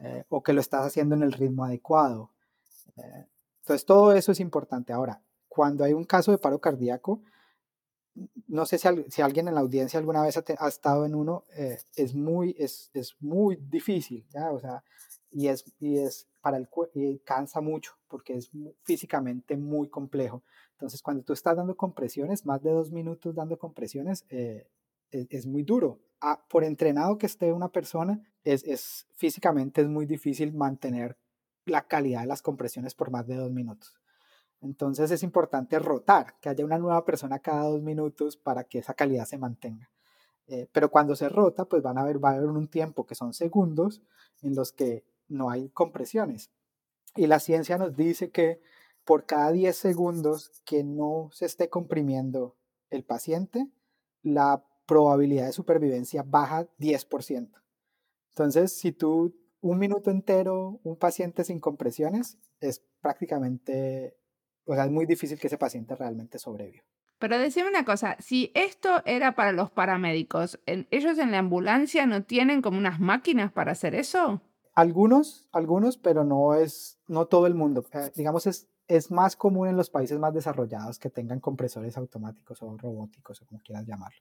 Eh, 0.00 0.24
o 0.28 0.42
que 0.42 0.52
lo 0.54 0.60
estás 0.60 0.86
haciendo 0.86 1.14
en 1.14 1.22
el 1.22 1.32
ritmo 1.32 1.64
adecuado. 1.64 2.30
Eh, 2.96 3.26
entonces, 3.60 3.84
todo 3.84 4.12
eso 4.12 4.32
es 4.32 4.40
importante. 4.40 4.92
Ahora, 4.92 5.20
cuando 5.54 5.84
hay 5.84 5.92
un 5.92 6.04
caso 6.04 6.32
de 6.32 6.38
paro 6.38 6.58
cardíaco, 6.62 7.20
no 8.46 8.64
sé 8.64 8.78
si, 8.78 8.88
si, 9.08 9.20
alguien 9.20 9.48
en 9.48 9.54
la 9.54 9.60
audiencia 9.60 9.98
alguna 9.98 10.22
vez 10.22 10.38
ha, 10.38 10.66
estado 10.68 11.04
en 11.04 11.14
uno, 11.14 11.44
eh, 11.54 11.76
es, 11.94 12.14
muy, 12.14 12.56
es, 12.58 12.90
es, 12.94 13.16
muy 13.20 13.56
difícil, 13.56 14.26
¿ya? 14.30 14.50
O 14.50 14.58
sea, 14.58 14.82
y 15.30 15.48
es, 15.48 15.66
y 15.78 15.98
es 15.98 16.26
para 16.40 16.56
el 16.56 16.70
y 16.94 17.18
cansa 17.18 17.60
mucho 17.60 17.92
porque 18.08 18.34
es 18.34 18.50
físicamente 18.82 19.58
muy 19.58 19.90
complejo. 19.90 20.42
Entonces, 20.72 21.02
cuando 21.02 21.22
tú 21.22 21.34
estás 21.34 21.54
dando 21.54 21.76
compresiones, 21.76 22.46
más 22.46 22.62
de 22.62 22.70
dos 22.70 22.90
minutos 22.90 23.34
dando 23.34 23.58
compresiones, 23.58 24.24
eh, 24.30 24.70
es, 25.10 25.26
es, 25.28 25.46
muy 25.46 25.64
duro. 25.64 26.00
Ah, 26.22 26.42
por 26.48 26.64
entrenado 26.64 27.18
que 27.18 27.26
esté 27.26 27.52
una 27.52 27.68
persona, 27.68 28.22
es, 28.42 28.64
es, 28.64 29.06
físicamente 29.16 29.82
es 29.82 29.88
muy 29.88 30.06
difícil 30.06 30.54
mantener 30.54 31.18
la 31.66 31.86
calidad 31.86 32.22
de 32.22 32.26
las 32.26 32.40
compresiones 32.40 32.94
por 32.94 33.10
más 33.10 33.26
de 33.26 33.36
dos 33.36 33.50
minutos. 33.50 34.01
Entonces 34.62 35.10
es 35.10 35.22
importante 35.22 35.78
rotar, 35.78 36.38
que 36.40 36.48
haya 36.48 36.64
una 36.64 36.78
nueva 36.78 37.04
persona 37.04 37.40
cada 37.40 37.64
dos 37.64 37.82
minutos 37.82 38.36
para 38.36 38.64
que 38.64 38.78
esa 38.78 38.94
calidad 38.94 39.26
se 39.26 39.36
mantenga. 39.36 39.90
Eh, 40.46 40.68
pero 40.72 40.90
cuando 40.90 41.16
se 41.16 41.28
rota, 41.28 41.64
pues 41.64 41.82
van 41.82 41.98
a 41.98 42.04
ver, 42.04 42.24
va 42.24 42.30
a 42.30 42.34
haber 42.34 42.48
un 42.48 42.68
tiempo 42.68 43.04
que 43.04 43.14
son 43.14 43.34
segundos 43.34 44.02
en 44.40 44.54
los 44.54 44.72
que 44.72 45.04
no 45.28 45.50
hay 45.50 45.68
compresiones. 45.70 46.50
Y 47.16 47.26
la 47.26 47.40
ciencia 47.40 47.76
nos 47.76 47.96
dice 47.96 48.30
que 48.30 48.60
por 49.04 49.26
cada 49.26 49.50
10 49.50 49.76
segundos 49.76 50.62
que 50.64 50.84
no 50.84 51.28
se 51.32 51.46
esté 51.46 51.68
comprimiendo 51.68 52.56
el 52.90 53.04
paciente, 53.04 53.68
la 54.22 54.64
probabilidad 54.86 55.46
de 55.46 55.52
supervivencia 55.52 56.22
baja 56.22 56.68
10%. 56.78 57.50
Entonces, 58.28 58.72
si 58.72 58.92
tú 58.92 59.34
un 59.60 59.78
minuto 59.78 60.10
entero, 60.10 60.80
un 60.82 60.96
paciente 60.96 61.44
sin 61.44 61.60
compresiones, 61.60 62.38
es 62.60 62.82
prácticamente 63.00 64.16
o 64.66 64.74
sea, 64.74 64.84
es 64.84 64.90
muy 64.90 65.06
difícil 65.06 65.38
que 65.38 65.46
ese 65.46 65.58
paciente 65.58 65.94
realmente 65.94 66.38
sobreviva. 66.38 66.84
Pero 67.18 67.38
decime 67.38 67.68
una 67.68 67.84
cosa, 67.84 68.16
si 68.18 68.50
esto 68.54 69.02
era 69.04 69.34
para 69.34 69.52
los 69.52 69.70
paramédicos, 69.70 70.58
¿ellos 70.66 71.18
en 71.18 71.30
la 71.30 71.38
ambulancia 71.38 72.04
no 72.06 72.24
tienen 72.24 72.62
como 72.62 72.78
unas 72.78 72.98
máquinas 72.98 73.52
para 73.52 73.72
hacer 73.72 73.94
eso? 73.94 74.42
Algunos, 74.74 75.48
algunos, 75.52 75.98
pero 75.98 76.24
no 76.24 76.54
es, 76.54 76.98
no 77.06 77.26
todo 77.26 77.46
el 77.46 77.54
mundo. 77.54 77.84
Eh, 77.92 78.10
digamos, 78.16 78.46
es, 78.48 78.68
es 78.88 79.10
más 79.12 79.36
común 79.36 79.68
en 79.68 79.76
los 79.76 79.88
países 79.88 80.18
más 80.18 80.34
desarrollados 80.34 80.98
que 80.98 81.10
tengan 81.10 81.38
compresores 81.38 81.96
automáticos 81.96 82.60
o 82.62 82.76
robóticos 82.76 83.40
o 83.40 83.46
como 83.46 83.60
quieras 83.60 83.86
llamarlo 83.86 84.20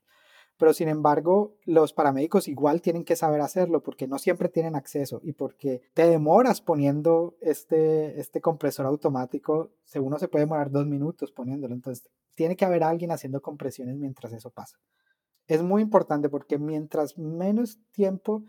pero 0.58 0.74
sin 0.74 0.88
embargo 0.88 1.56
los 1.66 1.94
paramédicos 1.94 2.48
igual 2.48 2.82
tienen 2.82 3.04
que 3.04 3.16
saber 3.16 3.42
hacerlo 3.42 3.82
porque 3.82 4.08
no 4.08 4.20
siempre 4.20 4.50
tienen 4.50 4.76
acceso 4.76 5.20
y 5.24 5.34
porque 5.34 5.82
te 5.94 6.08
demoras 6.08 6.62
poniendo 6.62 7.36
este, 7.42 8.20
este 8.20 8.42
compresor 8.42 8.86
automático, 8.86 9.72
uno 9.96 10.20
se 10.20 10.28
puede 10.28 10.46
demorar 10.46 10.72
dos 10.72 10.86
minutos 10.86 11.32
poniéndolo, 11.32 11.74
entonces 11.74 12.10
tiene 12.36 12.56
que 12.56 12.66
haber 12.66 12.84
alguien 12.84 13.12
haciendo 13.12 13.42
compresiones 13.42 13.98
mientras 13.98 14.34
eso 14.34 14.50
pasa. 14.50 14.78
Es 15.48 15.62
muy 15.64 15.82
importante 15.82 16.30
porque 16.30 16.58
mientras 16.58 17.18
menos 17.18 17.80
tiempo 17.92 18.44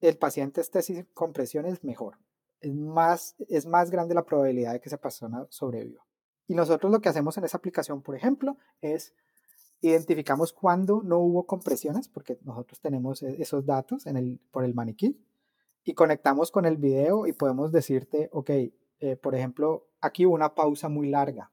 el 0.00 0.16
paciente 0.16 0.60
esté 0.60 0.82
sin 0.82 1.04
compresiones, 1.12 1.84
mejor. 1.84 2.18
Es 2.60 2.74
más, 2.74 3.36
es 3.48 3.66
más 3.66 3.90
grande 3.90 4.14
la 4.14 4.24
probabilidad 4.24 4.72
de 4.72 4.80
que 4.80 4.88
esa 4.88 4.98
persona 4.98 5.46
sobreviva. 5.50 6.04
Y 6.46 6.54
nosotros 6.54 6.90
lo 6.90 7.00
que 7.00 7.08
hacemos 7.08 7.36
en 7.38 7.44
esa 7.44 7.58
aplicación, 7.58 8.02
por 8.02 8.16
ejemplo, 8.16 8.56
es 8.80 9.14
identificamos 9.80 10.52
cuándo 10.52 11.02
no 11.02 11.18
hubo 11.18 11.46
compresiones, 11.46 12.08
porque 12.08 12.38
nosotros 12.42 12.80
tenemos 12.80 13.22
e-, 13.22 13.40
esos 13.40 13.64
datos 13.64 14.06
en 14.06 14.16
el, 14.16 14.40
por 14.50 14.64
el 14.64 14.74
maniquí, 14.74 15.18
y 15.84 15.94
conectamos 15.94 16.50
con 16.50 16.66
el 16.66 16.76
video 16.76 17.26
y 17.26 17.32
podemos 17.32 17.72
decirte, 17.72 18.28
ok, 18.32 18.50
eh, 18.50 19.16
por 19.16 19.34
ejemplo, 19.34 19.88
aquí 20.00 20.26
hubo 20.26 20.34
una 20.34 20.54
pausa 20.54 20.88
muy 20.88 21.08
larga, 21.08 21.52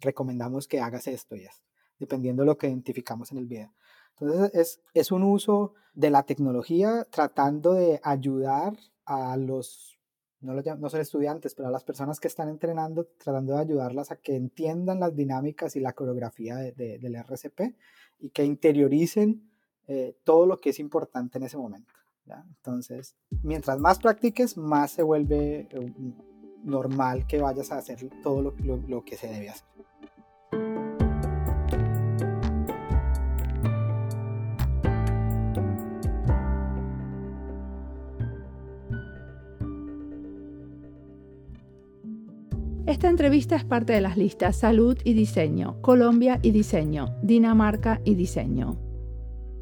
recomendamos 0.00 0.68
que 0.68 0.80
hagas 0.80 1.06
esto 1.08 1.34
y 1.36 1.44
esto, 1.44 1.66
dependiendo 1.98 2.42
de 2.42 2.46
lo 2.46 2.58
que 2.58 2.68
identificamos 2.68 3.32
en 3.32 3.38
el 3.38 3.46
video. 3.46 3.72
Entonces 4.18 4.54
es, 4.54 4.80
es 4.94 5.10
un 5.10 5.24
uso 5.24 5.74
de 5.94 6.10
la 6.10 6.22
tecnología 6.22 7.06
tratando 7.10 7.72
de 7.72 8.00
ayudar 8.04 8.76
a 9.04 9.36
los 9.36 9.98
no, 10.42 10.90
son 10.90 11.00
estudiantes, 11.00 11.54
pero 11.54 11.68
a 11.68 11.70
las 11.70 11.84
personas 11.84 12.18
que 12.20 12.28
están 12.28 12.48
entrenando, 12.48 13.06
tratando 13.18 13.54
de 13.54 13.60
ayudarlas 13.60 14.10
a 14.10 14.16
que 14.16 14.34
entiendan 14.34 15.00
las 15.00 15.14
dinámicas 15.14 15.76
y 15.76 15.80
la 15.80 15.92
coreografía 15.92 16.56
del 16.56 17.14
RCP 17.14 17.74
y 18.20 18.30
que 18.30 18.44
interioricen 18.44 19.48
eh, 19.86 20.16
todo 20.24 20.46
lo 20.46 20.58
que 20.58 20.70
es 20.70 20.78
importante 20.78 21.38
en 21.38 21.44
ese 21.44 21.56
momento. 21.56 21.92
Entonces, 22.56 23.14
mientras 23.42 23.78
más 23.78 23.98
practiques, 23.98 24.56
más 24.56 24.92
se 24.92 25.02
vuelve 25.02 25.68
eh, 25.70 25.92
normal 26.64 27.26
que 27.26 27.40
vayas 27.40 27.72
a 27.72 27.78
hacer 27.78 28.08
todo 28.22 28.54
lo 28.62 29.04
que 29.04 29.16
se 29.16 29.28
debe 29.28 29.50
hacer. 29.50 29.66
Esta 43.02 43.10
entrevista 43.10 43.56
es 43.56 43.64
parte 43.64 43.92
de 43.92 44.00
las 44.00 44.16
listas 44.16 44.54
Salud 44.54 44.96
y 45.02 45.14
Diseño, 45.14 45.74
Colombia 45.80 46.38
y 46.40 46.52
Diseño, 46.52 47.16
Dinamarca 47.20 48.00
y 48.04 48.14
Diseño. 48.14 48.78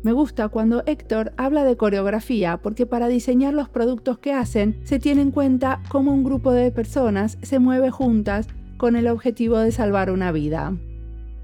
Me 0.02 0.12
gusta 0.12 0.50
cuando 0.50 0.82
Héctor 0.84 1.32
habla 1.38 1.64
de 1.64 1.78
coreografía 1.78 2.58
porque 2.58 2.84
para 2.84 3.08
diseñar 3.08 3.54
los 3.54 3.70
productos 3.70 4.18
que 4.18 4.34
hacen 4.34 4.78
se 4.84 4.98
tiene 4.98 5.22
en 5.22 5.30
cuenta 5.30 5.80
cómo 5.88 6.12
un 6.12 6.22
grupo 6.22 6.52
de 6.52 6.70
personas 6.70 7.38
se 7.40 7.58
mueve 7.58 7.90
juntas 7.90 8.46
con 8.76 8.94
el 8.94 9.08
objetivo 9.08 9.56
de 9.56 9.72
salvar 9.72 10.10
una 10.10 10.32
vida. 10.32 10.76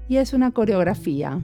Y 0.07 0.17
es 0.17 0.33
una 0.33 0.51
coreografía. 0.51 1.41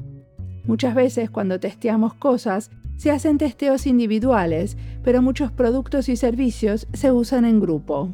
Muchas 0.66 0.94
veces 0.94 1.32
cuando 1.32 1.60
testeamos 1.60 2.14
cosas 2.14 2.70
se 2.96 3.10
hacen 3.10 3.40
testeos 3.40 3.88
individuales, 3.88 4.78
pero 5.04 5.24
muchos 5.24 5.52
productos 5.52 6.10
y 6.10 6.16
servicios 6.16 6.86
se 6.94 7.12
usan 7.12 7.44
en 7.46 7.60
grupo. 7.60 8.14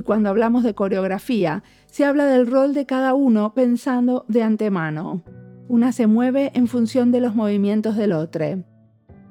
Y 0.00 0.02
cuando 0.02 0.30
hablamos 0.30 0.64
de 0.64 0.74
coreografía, 0.74 1.62
se 1.84 2.06
habla 2.06 2.24
del 2.24 2.46
rol 2.46 2.72
de 2.72 2.86
cada 2.86 3.12
uno 3.12 3.52
pensando 3.52 4.24
de 4.28 4.42
antemano. 4.42 5.22
Una 5.68 5.92
se 5.92 6.06
mueve 6.06 6.52
en 6.54 6.68
función 6.68 7.12
de 7.12 7.20
los 7.20 7.34
movimientos 7.34 7.96
del 7.96 8.14
otro. 8.14 8.64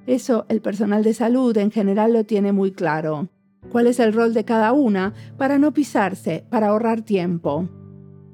Eso 0.06 0.46
el 0.48 0.62
personal 0.62 1.02
de 1.02 1.16
salud 1.16 1.58
en 1.58 1.72
general 1.72 2.14
lo 2.14 2.24
tiene 2.24 2.52
muy 2.52 2.72
claro. 2.72 3.30
¿Cuál 3.72 3.88
es 3.88 4.00
el 4.00 4.14
rol 4.14 4.36
de 4.36 4.46
cada 4.46 4.72
una 4.72 5.16
para 5.40 5.58
no 5.58 5.74
pisarse, 5.74 6.46
para 6.52 6.68
ahorrar 6.68 7.02
tiempo? 7.02 7.68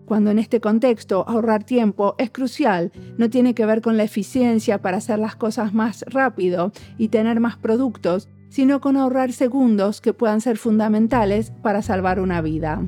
Cuando 0.05 0.29
en 0.29 0.37
este 0.37 0.59
contexto 0.59 1.23
ahorrar 1.29 1.63
tiempo 1.63 2.15
es 2.17 2.31
crucial, 2.31 2.91
no 3.17 3.29
tiene 3.29 3.55
que 3.55 3.65
ver 3.65 3.81
con 3.81 3.95
la 3.95 4.03
eficiencia 4.03 4.81
para 4.81 4.97
hacer 4.97 5.19
las 5.19 5.37
cosas 5.37 5.73
más 5.73 6.03
rápido 6.09 6.73
y 6.97 7.07
tener 7.07 7.39
más 7.39 7.55
productos, 7.55 8.27
sino 8.55 8.79
con 8.79 8.95
ahorrar 8.95 9.33
segundos 9.33 9.99
que 9.99 10.13
puedan 10.13 10.39
ser 10.39 10.57
fundamentales 10.57 11.51
para 11.61 11.81
salvar 11.81 12.21
una 12.21 12.39
vida. 12.39 12.87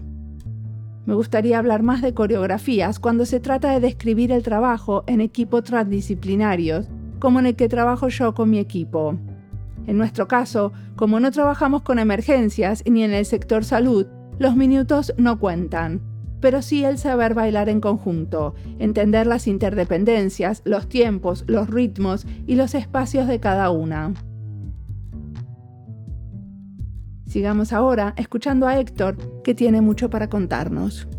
Me 1.05 1.13
gustaría 1.13 1.59
hablar 1.59 1.83
más 1.83 2.01
de 2.01 2.13
coreografías 2.13 2.99
cuando 2.99 3.25
se 3.25 3.41
trata 3.41 3.71
de 3.71 3.81
describir 3.81 4.31
el 4.31 4.43
trabajo 4.43 5.03
en 5.07 5.19
equipos 5.19 5.65
transdisciplinarios, 5.65 6.87
como 7.19 7.39
en 7.39 7.47
el 7.47 7.57
que 7.57 7.67
trabajo 7.67 8.07
yo 8.07 8.33
con 8.33 8.49
mi 8.49 8.59
equipo. 8.59 9.19
En 9.87 9.97
nuestro 9.97 10.29
caso, 10.29 10.71
como 10.95 11.19
no 11.19 11.31
trabajamos 11.31 11.81
con 11.81 11.99
emergencias 11.99 12.81
ni 12.89 13.03
en 13.03 13.11
el 13.11 13.25
sector 13.25 13.65
salud, 13.65 14.07
los 14.39 14.55
minutos 14.55 15.13
no 15.17 15.37
cuentan, 15.37 15.99
pero 16.39 16.61
sí 16.61 16.85
el 16.85 16.97
saber 16.97 17.33
bailar 17.33 17.67
en 17.67 17.81
conjunto, 17.81 18.55
entender 18.79 19.27
las 19.27 19.47
interdependencias, 19.47 20.61
los 20.63 20.87
tiempos, 20.87 21.43
los 21.45 21.69
ritmos 21.69 22.25
y 22.45 22.55
los 22.55 22.73
espacios 22.73 23.27
de 23.27 23.41
cada 23.41 23.69
una. 23.69 24.13
Sigamos 27.27 27.73
ahora 27.73 28.13
escuchando 28.15 28.67
a 28.67 28.79
Héctor, 28.79 29.43
que 29.43 29.53
tiene 29.53 29.81
mucho 29.81 30.09
para 30.09 30.29
contarnos. 30.29 31.09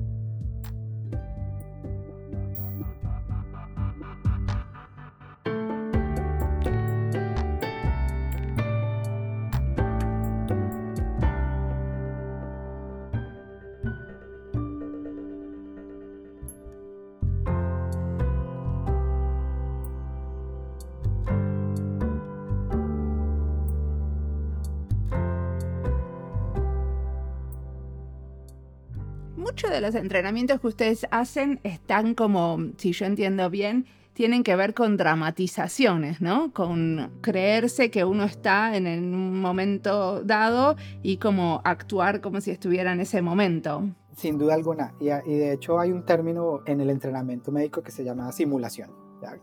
Los 29.81 29.95
entrenamientos 29.95 30.61
que 30.61 30.67
ustedes 30.67 31.07
hacen 31.11 31.61
están 31.63 32.15
como, 32.15 32.59
si 32.77 32.93
yo 32.93 33.07
entiendo 33.07 33.51
bien, 33.51 33.87
tienen 34.19 34.43
que 34.43 34.57
ver 34.57 34.75
con 34.75 34.97
dramatizaciones, 34.97 36.21
¿no? 36.21 36.53
Con 36.53 37.13
creerse 37.21 37.89
que 37.93 38.05
uno 38.05 38.25
está 38.25 38.77
en 38.77 39.15
un 39.15 39.41
momento 39.41 40.25
dado 40.25 40.75
y 41.05 41.19
como 41.19 41.61
actuar 41.63 42.21
como 42.21 42.41
si 42.41 42.51
estuviera 42.51 42.93
en 42.93 42.99
ese 42.99 43.23
momento. 43.23 43.85
Sin 44.17 44.37
duda 44.37 44.55
alguna. 44.55 44.93
Y, 44.99 45.07
de 45.07 45.53
hecho 45.53 45.79
hay 45.79 45.93
un 45.93 46.05
término 46.05 46.63
en 46.67 46.81
el 46.81 46.91
entrenamiento 46.91 47.53
médico 47.53 47.81
que 47.85 47.93
se 47.93 48.03
llama 48.03 48.33
simulación. 48.33 48.91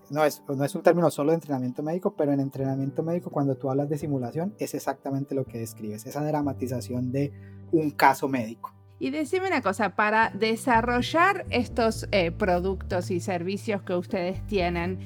No 0.10 0.26
es, 0.26 0.44
no 0.46 0.66
es 0.66 0.76
un 0.76 0.84
término 0.84 1.10
solo 1.10 1.32
de 1.32 1.36
entrenamiento 1.36 1.82
médico, 1.82 2.14
pero 2.18 2.34
en 2.34 2.42
entrenamiento 2.42 3.02
médico 3.02 3.30
cuando 3.30 3.56
tú 3.56 3.70
hablas 3.70 3.88
de 3.88 3.98
simulación 3.98 4.56
es 4.60 4.74
exactamente 4.74 5.36
lo 5.36 5.46
que 5.46 5.58
describes, 5.58 6.06
esa 6.06 6.22
dramatización 6.22 7.14
de 7.14 7.32
un 7.72 7.92
caso 7.92 8.28
médico. 8.28 8.75
Y 9.00 9.10
decime 9.12 9.48
una 9.48 9.62
cosa, 9.62 9.96
para 9.96 10.30
desarrollar 10.30 11.46
estos 11.50 12.08
eh, 12.12 12.32
productos 12.32 13.12
y 13.12 13.20
servicios 13.20 13.82
que 13.82 13.94
ustedes 13.94 14.46
tienen, 14.48 15.00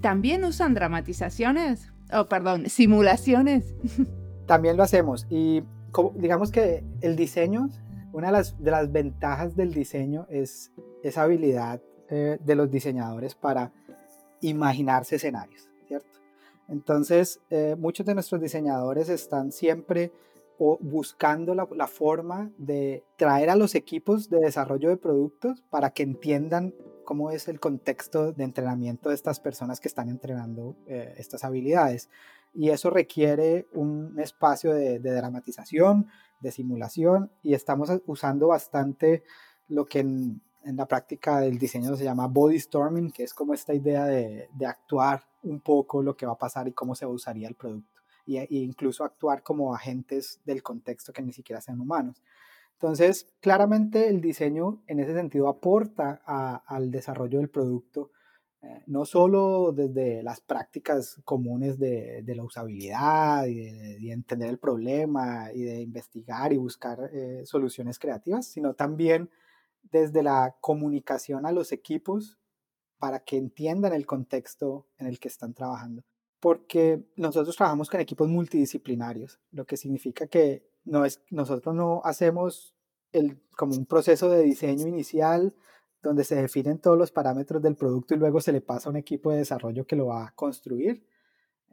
¿también 0.00 0.44
usan 0.44 0.74
dramatizaciones? 0.74 1.92
O 2.12 2.26
perdón, 2.28 2.68
simulaciones. 2.68 3.74
También 4.46 4.76
lo 4.76 4.82
hacemos. 4.82 5.26
Y 5.28 5.62
digamos 6.14 6.50
que 6.50 6.82
el 7.00 7.16
diseño, 7.16 7.68
una 8.12 8.28
de 8.28 8.32
las, 8.32 8.62
de 8.62 8.70
las 8.70 8.90
ventajas 8.90 9.54
del 9.54 9.72
diseño 9.72 10.26
es 10.30 10.72
esa 11.02 11.22
habilidad 11.22 11.80
eh, 12.10 12.38
de 12.42 12.54
los 12.54 12.70
diseñadores 12.70 13.34
para 13.34 13.72
imaginarse 14.40 15.16
escenarios, 15.16 15.68
¿cierto? 15.86 16.18
Entonces, 16.68 17.40
eh, 17.50 17.76
muchos 17.78 18.06
de 18.06 18.14
nuestros 18.14 18.40
diseñadores 18.40 19.08
están 19.08 19.52
siempre 19.52 20.12
o 20.58 20.78
buscando 20.80 21.54
la, 21.54 21.86
forma 21.86 22.50
de 22.58 23.04
traer 23.16 23.48
a 23.48 23.56
los 23.56 23.76
equipos 23.76 24.28
de 24.28 24.40
desarrollo 24.40 24.88
de 24.88 24.96
productos 24.96 25.62
para 25.70 25.90
que 25.90 26.02
entiendan 26.02 26.74
cómo 27.04 27.30
es 27.30 27.46
el 27.46 27.60
contexto 27.60 28.32
de 28.32 28.44
entrenamiento 28.44 29.08
de 29.08 29.14
estas 29.14 29.38
personas 29.38 29.78
que 29.78 29.88
están 29.88 30.08
entrenando 30.08 30.76
eh, 30.86 31.14
estas 31.16 31.44
habilidades. 31.44 32.10
Y 32.52 32.70
eso 32.70 32.90
requiere 32.90 33.68
un 33.72 34.18
espacio 34.18 34.74
de, 34.74 34.98
dramatización, 34.98 36.08
de 36.40 36.50
simulación, 36.50 37.30
y 37.42 37.54
estamos 37.54 37.90
usando 38.06 38.48
bastante 38.48 39.22
lo 39.68 39.86
que 39.86 40.00
en, 40.00 40.42
la 40.64 40.86
práctica 40.86 41.40
del 41.40 41.56
diseño 41.56 41.94
se 41.96 42.04
llama 42.04 42.26
body 42.26 42.58
storming, 42.58 43.12
que 43.12 43.22
es 43.22 43.32
como 43.32 43.54
esta 43.54 43.74
idea 43.74 44.04
de, 44.06 44.48
de 44.52 44.66
actuar 44.66 45.22
un 45.44 45.60
poco 45.60 46.02
lo 46.02 46.16
que 46.16 46.26
va 46.26 46.32
a 46.32 46.38
pasar 46.38 46.66
y 46.66 46.72
cómo 46.72 46.94
se 46.94 47.06
usaría 47.06 47.48
el 47.48 47.54
producto 47.54 47.97
e 48.36 48.46
incluso 48.50 49.04
actuar 49.04 49.42
como 49.42 49.74
agentes 49.74 50.40
del 50.44 50.62
contexto 50.62 51.12
que 51.12 51.22
ni 51.22 51.32
siquiera 51.32 51.60
sean 51.60 51.80
humanos. 51.80 52.22
Entonces, 52.74 53.26
claramente 53.40 54.08
el 54.08 54.20
diseño 54.20 54.82
en 54.86 55.00
ese 55.00 55.14
sentido 55.14 55.48
aporta 55.48 56.22
al 56.66 56.90
desarrollo 56.90 57.38
del 57.38 57.50
producto, 57.50 58.12
eh, 58.62 58.82
no 58.86 59.04
solo 59.04 59.72
desde 59.72 60.22
las 60.22 60.40
prácticas 60.40 61.20
comunes 61.24 61.78
de, 61.78 62.22
la 62.26 62.44
usabilidad 62.44 63.46
y 63.46 63.54
de, 63.54 64.12
entender 64.12 64.48
el 64.50 64.58
problema 64.58 65.50
y 65.52 65.62
de 65.62 65.80
investigar 65.80 66.52
y 66.52 66.56
buscar 66.56 67.10
eh, 67.12 67.42
soluciones 67.46 67.98
creativas, 67.98 68.46
sino 68.46 68.74
también 68.74 69.28
desde 69.90 70.22
la 70.22 70.56
comunicación 70.60 71.46
a 71.46 71.52
los 71.52 71.72
equipos 71.72 72.38
para 72.98 73.20
que 73.20 73.38
entiendan 73.38 73.92
el 73.92 74.06
contexto 74.06 74.86
en 74.98 75.06
el 75.06 75.18
que 75.18 75.28
están 75.28 75.54
trabajando 75.54 76.04
porque 76.40 77.04
nosotros 77.16 77.56
trabajamos 77.56 77.90
con 77.90 78.00
equipos 78.00 78.28
multidisciplinarios, 78.28 79.40
lo 79.50 79.66
que 79.66 79.76
significa 79.76 80.26
que 80.26 80.68
no 80.84 81.04
es, 81.04 81.22
nosotros 81.30 81.74
no 81.74 82.00
hacemos 82.04 82.74
el, 83.12 83.40
como 83.56 83.74
un 83.74 83.86
proceso 83.86 84.30
de 84.30 84.42
diseño 84.42 84.86
inicial 84.86 85.54
donde 86.02 86.24
se 86.24 86.36
definen 86.36 86.78
todos 86.78 86.96
los 86.96 87.10
parámetros 87.10 87.60
del 87.62 87.74
producto 87.74 88.14
y 88.14 88.18
luego 88.18 88.40
se 88.40 88.52
le 88.52 88.60
pasa 88.60 88.88
a 88.88 88.90
un 88.90 88.96
equipo 88.96 89.30
de 89.30 89.38
desarrollo 89.38 89.86
que 89.86 89.96
lo 89.96 90.06
va 90.06 90.26
a 90.26 90.34
construir, 90.34 91.04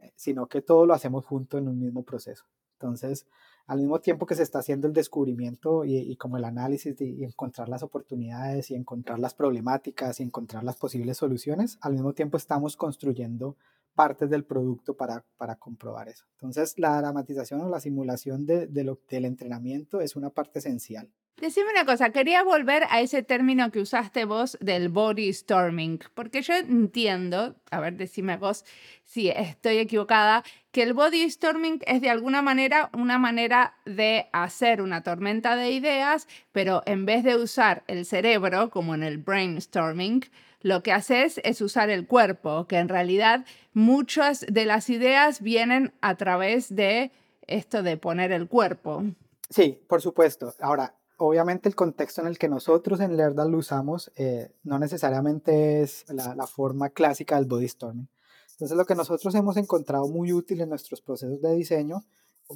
eh, 0.00 0.12
sino 0.16 0.48
que 0.48 0.62
todo 0.62 0.84
lo 0.84 0.94
hacemos 0.94 1.24
junto 1.24 1.58
en 1.58 1.68
un 1.68 1.78
mismo 1.78 2.02
proceso. 2.02 2.44
Entonces, 2.72 3.26
al 3.66 3.78
mismo 3.78 4.00
tiempo 4.00 4.26
que 4.26 4.34
se 4.34 4.42
está 4.42 4.58
haciendo 4.60 4.86
el 4.86 4.92
descubrimiento 4.92 5.84
y, 5.84 6.14
como 6.16 6.36
el 6.36 6.44
análisis 6.44 7.00
y 7.00 7.24
encontrar 7.24 7.68
las 7.68 7.82
oportunidades 7.82 8.70
y 8.70 8.74
encontrar 8.74 9.18
las 9.18 9.34
problemáticas 9.34 10.20
y 10.20 10.22
encontrar 10.22 10.62
las 10.62 10.76
posibles 10.76 11.16
soluciones, 11.16 11.78
al 11.80 11.94
mismo 11.94 12.12
tiempo 12.12 12.36
estamos 12.36 12.76
construyendo 12.76 13.56
partes 13.96 14.30
del 14.30 14.44
producto 14.44 14.94
para, 14.94 15.24
para 15.36 15.56
comprobar 15.56 16.08
eso. 16.08 16.24
Entonces, 16.34 16.78
la 16.78 16.96
dramatización 17.00 17.62
o 17.62 17.68
la 17.68 17.80
simulación 17.80 18.46
de, 18.46 18.68
del 18.68 19.24
entrenamiento 19.24 20.00
es 20.00 20.14
una 20.14 20.30
parte 20.30 20.60
esencial. 20.60 21.10
Decime 21.38 21.68
una 21.70 21.84
cosa, 21.84 22.12
quería 22.12 22.42
volver 22.42 22.84
a 22.88 23.02
ese 23.02 23.22
término 23.22 23.70
que 23.70 23.80
usaste 23.80 24.24
vos 24.24 24.56
del 24.62 24.88
body 24.88 25.30
storming, 25.34 25.98
porque 26.14 26.40
yo 26.40 26.54
entiendo, 26.54 27.56
a 27.70 27.78
ver, 27.78 27.98
decime 27.98 28.38
vos 28.38 28.64
si 29.04 29.28
estoy 29.28 29.76
equivocada, 29.76 30.44
que 30.70 30.82
el 30.82 30.94
body 30.94 31.28
storming 31.28 31.80
es 31.86 32.00
de 32.00 32.08
alguna 32.08 32.40
manera 32.40 32.88
una 32.94 33.18
manera 33.18 33.74
de 33.84 34.28
hacer 34.32 34.80
una 34.80 35.02
tormenta 35.02 35.56
de 35.56 35.72
ideas, 35.72 36.26
pero 36.52 36.82
en 36.86 37.04
vez 37.04 37.22
de 37.22 37.36
usar 37.36 37.84
el 37.86 38.06
cerebro, 38.06 38.70
como 38.70 38.94
en 38.94 39.02
el 39.02 39.18
brainstorming, 39.18 40.24
lo 40.66 40.82
que 40.82 40.90
haces 40.90 41.40
es 41.44 41.60
usar 41.60 41.90
el 41.90 42.08
cuerpo, 42.08 42.66
que 42.66 42.78
en 42.78 42.88
realidad 42.88 43.46
muchas 43.72 44.44
de 44.50 44.64
las 44.64 44.90
ideas 44.90 45.40
vienen 45.40 45.94
a 46.00 46.16
través 46.16 46.74
de 46.74 47.12
esto 47.46 47.84
de 47.84 47.96
poner 47.96 48.32
el 48.32 48.48
cuerpo. 48.48 49.04
Sí, 49.48 49.80
por 49.86 50.02
supuesto. 50.02 50.52
Ahora, 50.58 50.96
obviamente 51.18 51.68
el 51.68 51.76
contexto 51.76 52.20
en 52.20 52.26
el 52.26 52.36
que 52.36 52.48
nosotros 52.48 52.98
en 52.98 53.16
Lerdal 53.16 53.52
lo 53.52 53.58
usamos 53.58 54.10
eh, 54.16 54.50
no 54.64 54.80
necesariamente 54.80 55.82
es 55.82 56.04
la, 56.08 56.48
forma 56.48 56.90
clásica 56.90 57.36
del 57.36 57.44
body 57.44 57.68
storming. 57.68 58.08
Entonces, 58.50 58.76
lo 58.76 58.86
que 58.86 58.96
nosotros 58.96 59.32
hemos 59.36 59.56
encontrado 59.56 60.08
muy 60.08 60.32
útil 60.32 60.62
en 60.62 60.68
nuestros 60.68 61.00
procesos 61.00 61.40
de 61.40 61.54
diseño, 61.54 62.02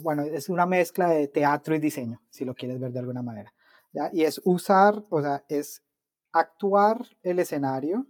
bueno, 0.03 0.25
es 0.25 0.49
una 0.49 0.67
mezcla 0.67 1.11
de 1.11 1.29
teatro 1.29 1.77
y 1.77 1.79
diseño, 1.79 2.21
si 2.29 2.45
lo 2.45 2.57
quieres 2.57 2.81
ver 2.81 2.91
de 2.91 2.99
alguna 2.99 3.23
manera. 3.23 3.55
Y 4.13 4.25
es 4.25 4.41
usar, 4.45 5.05
o 5.11 5.23
sea, 5.23 5.45
es 5.49 5.85
actuar 6.33 7.07
el 7.23 7.39
escenario 7.39 8.07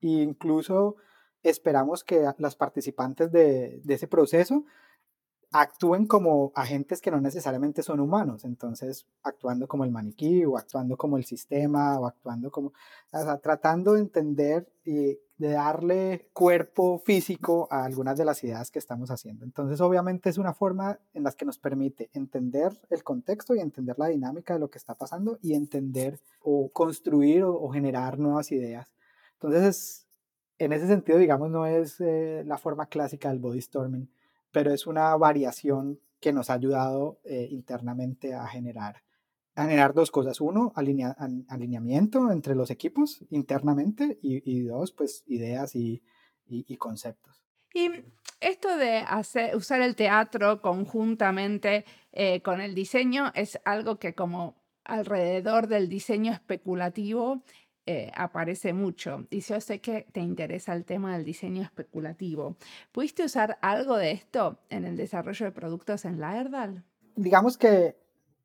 e 0.00 0.08
incluso 0.08 0.96
esperamos 1.42 2.04
que 2.04 2.28
las 2.38 2.56
participantes 2.56 3.30
de, 3.32 3.80
ese 3.88 4.08
proceso 4.08 4.64
actúen 5.60 6.06
como 6.06 6.52
agentes 6.54 7.00
que 7.00 7.10
no 7.10 7.20
necesariamente 7.20 7.82
son 7.82 8.00
humanos, 8.00 8.44
entonces 8.44 9.06
actuando 9.22 9.66
como 9.68 9.84
el 9.84 9.90
maniquí 9.90 10.44
o 10.44 10.56
actuando 10.56 10.96
como 10.96 11.16
el 11.16 11.24
sistema 11.24 11.98
o 11.98 12.06
actuando 12.06 12.50
como, 12.50 12.68
o 12.68 13.22
sea, 13.22 13.38
tratando 13.38 13.94
de 13.94 14.00
entender 14.00 14.68
y 14.84 15.18
de 15.38 15.50
darle 15.50 16.30
cuerpo 16.32 16.98
físico 16.98 17.68
a 17.70 17.84
algunas 17.84 18.16
de 18.16 18.24
las 18.24 18.42
ideas 18.42 18.70
que 18.70 18.78
estamos 18.78 19.10
haciendo. 19.10 19.44
Entonces, 19.44 19.80
obviamente 19.80 20.30
es 20.30 20.38
una 20.38 20.54
forma 20.54 20.98
en 21.12 21.24
la 21.24 21.32
que 21.32 21.44
nos 21.44 21.58
permite 21.58 22.10
entender 22.14 22.72
el 22.88 23.04
contexto 23.04 23.54
y 23.54 23.60
entender 23.60 23.98
la 23.98 24.08
dinámica 24.08 24.54
de 24.54 24.60
lo 24.60 24.70
que 24.70 24.78
está 24.78 24.94
pasando 24.94 25.38
y 25.42 25.54
entender 25.54 26.20
o 26.40 26.70
construir 26.70 27.44
o, 27.44 27.68
generar 27.68 28.18
nuevas 28.18 28.50
ideas. 28.52 28.94
Entonces, 29.34 30.06
en 30.58 30.72
ese 30.72 30.86
sentido, 30.86 31.18
digamos, 31.18 31.50
no 31.50 31.66
es 31.66 32.00
eh, 32.00 32.42
la 32.46 32.56
forma 32.56 32.86
clásica 32.86 33.28
del 33.28 33.38
body 33.38 33.60
storming, 33.60 34.08
pero 34.56 34.72
es 34.72 34.86
una 34.86 35.14
variación 35.16 36.00
que 36.18 36.32
nos 36.32 36.48
ha 36.48 36.54
ayudado 36.54 37.20
eh, 37.24 37.46
internamente 37.50 38.32
a 38.32 38.46
generar 38.46 39.02
generar 39.54 39.92
dos 39.92 40.10
cosas. 40.10 40.40
Uno, 40.40 40.72
alineamiento 40.74 42.32
entre 42.32 42.54
los 42.54 42.70
equipos 42.70 43.22
internamente 43.28 44.18
y, 44.22 44.62
dos, 44.62 44.92
pues 44.92 45.24
ideas 45.26 45.74
y, 45.74 46.02
conceptos. 46.78 47.44
Y 47.74 47.90
esto 48.40 48.78
de 48.78 49.00
hacer, 49.00 49.54
usar 49.56 49.82
el 49.82 49.94
teatro 49.94 50.62
conjuntamente 50.62 51.84
eh, 52.12 52.40
con 52.40 52.62
el 52.62 52.74
diseño 52.74 53.32
es 53.34 53.60
algo 53.66 53.98
que 53.98 54.14
como 54.14 54.64
alrededor 54.84 55.66
del 55.66 55.90
diseño 55.90 56.32
especulativo 56.32 57.42
eh, 57.86 58.10
aparece 58.14 58.72
mucho. 58.72 59.26
Y 59.30 59.40
yo 59.40 59.60
sé 59.60 59.80
que 59.80 60.06
te 60.12 60.20
interesa 60.20 60.72
el 60.72 60.84
tema 60.84 61.16
del 61.16 61.24
diseño 61.24 61.62
especulativo. 61.62 62.56
¿Pudiste 62.90 63.24
usar 63.24 63.58
algo 63.62 63.96
de 63.96 64.10
esto 64.10 64.58
en 64.70 64.84
el 64.84 64.96
desarrollo 64.96 65.46
de 65.46 65.52
productos 65.52 66.04
en 66.04 66.18
Laerdal? 66.18 66.84
Digamos 67.14 67.56
que 67.56 67.96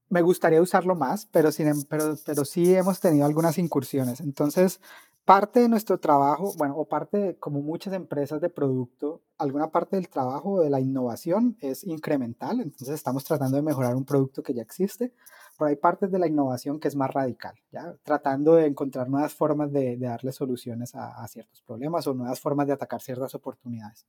me 0.09 0.21
gustaría 0.21 0.61
usarlo 0.61 0.93
más, 0.93 1.25
pero, 1.25 1.51
sin, 1.51 1.69
em, 1.69 1.83
pero, 1.87 2.45
sí 2.45 2.75
hemos 2.75 2.99
tenido 2.99 3.25
algunas 3.25 3.57
incursiones. 3.57 4.19
Entonces, 4.19 4.79
parte 5.25 5.61
de 5.61 5.69
nuestro 5.69 5.99
trabajo, 5.99 6.53
bueno, 6.57 6.75
o 6.75 6.85
parte 6.85 7.37
como 7.39 7.61
muchas 7.61 7.93
empresas 7.93 8.41
de 8.41 8.49
producto, 8.49 9.21
alguna 9.37 9.71
parte 9.71 9.95
del 9.95 10.09
trabajo 10.09 10.61
de 10.61 10.69
la 10.69 10.81
innovación 10.81 11.57
es 11.61 11.83
incremental, 11.85 12.59
entonces 12.59 12.89
estamos 12.89 13.23
tratando 13.23 13.55
de 13.57 13.63
mejorar 13.63 13.95
un 13.95 14.05
producto 14.05 14.43
que 14.43 14.53
ya 14.53 14.61
existe, 14.61 15.13
pero 15.57 15.69
hay 15.69 15.75
partes 15.75 16.11
de 16.11 16.19
la 16.19 16.27
innovación 16.27 16.79
que 16.79 16.87
es 16.87 16.95
más 16.95 17.11
radical, 17.11 17.55
¿ya? 17.71 17.95
tratando 18.03 18.55
de 18.55 18.65
encontrar 18.65 19.09
nuevas 19.09 19.33
formas 19.33 19.71
de, 19.71 19.97
darle 19.97 20.31
soluciones 20.31 20.95
a, 20.95 21.27
ciertos 21.27 21.61
problemas 21.61 22.07
o 22.07 22.13
nuevas 22.13 22.39
formas 22.39 22.67
de 22.67 22.73
atacar 22.73 23.01
ciertas 23.01 23.35
oportunidades. 23.35 24.05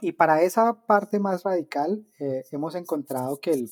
Y 0.00 0.12
para 0.12 0.42
esa 0.42 0.86
parte 0.86 1.18
más 1.18 1.42
radical, 1.42 2.06
eh, 2.18 2.44
hemos 2.50 2.74
encontrado 2.74 3.38
que 3.40 3.52
el 3.52 3.70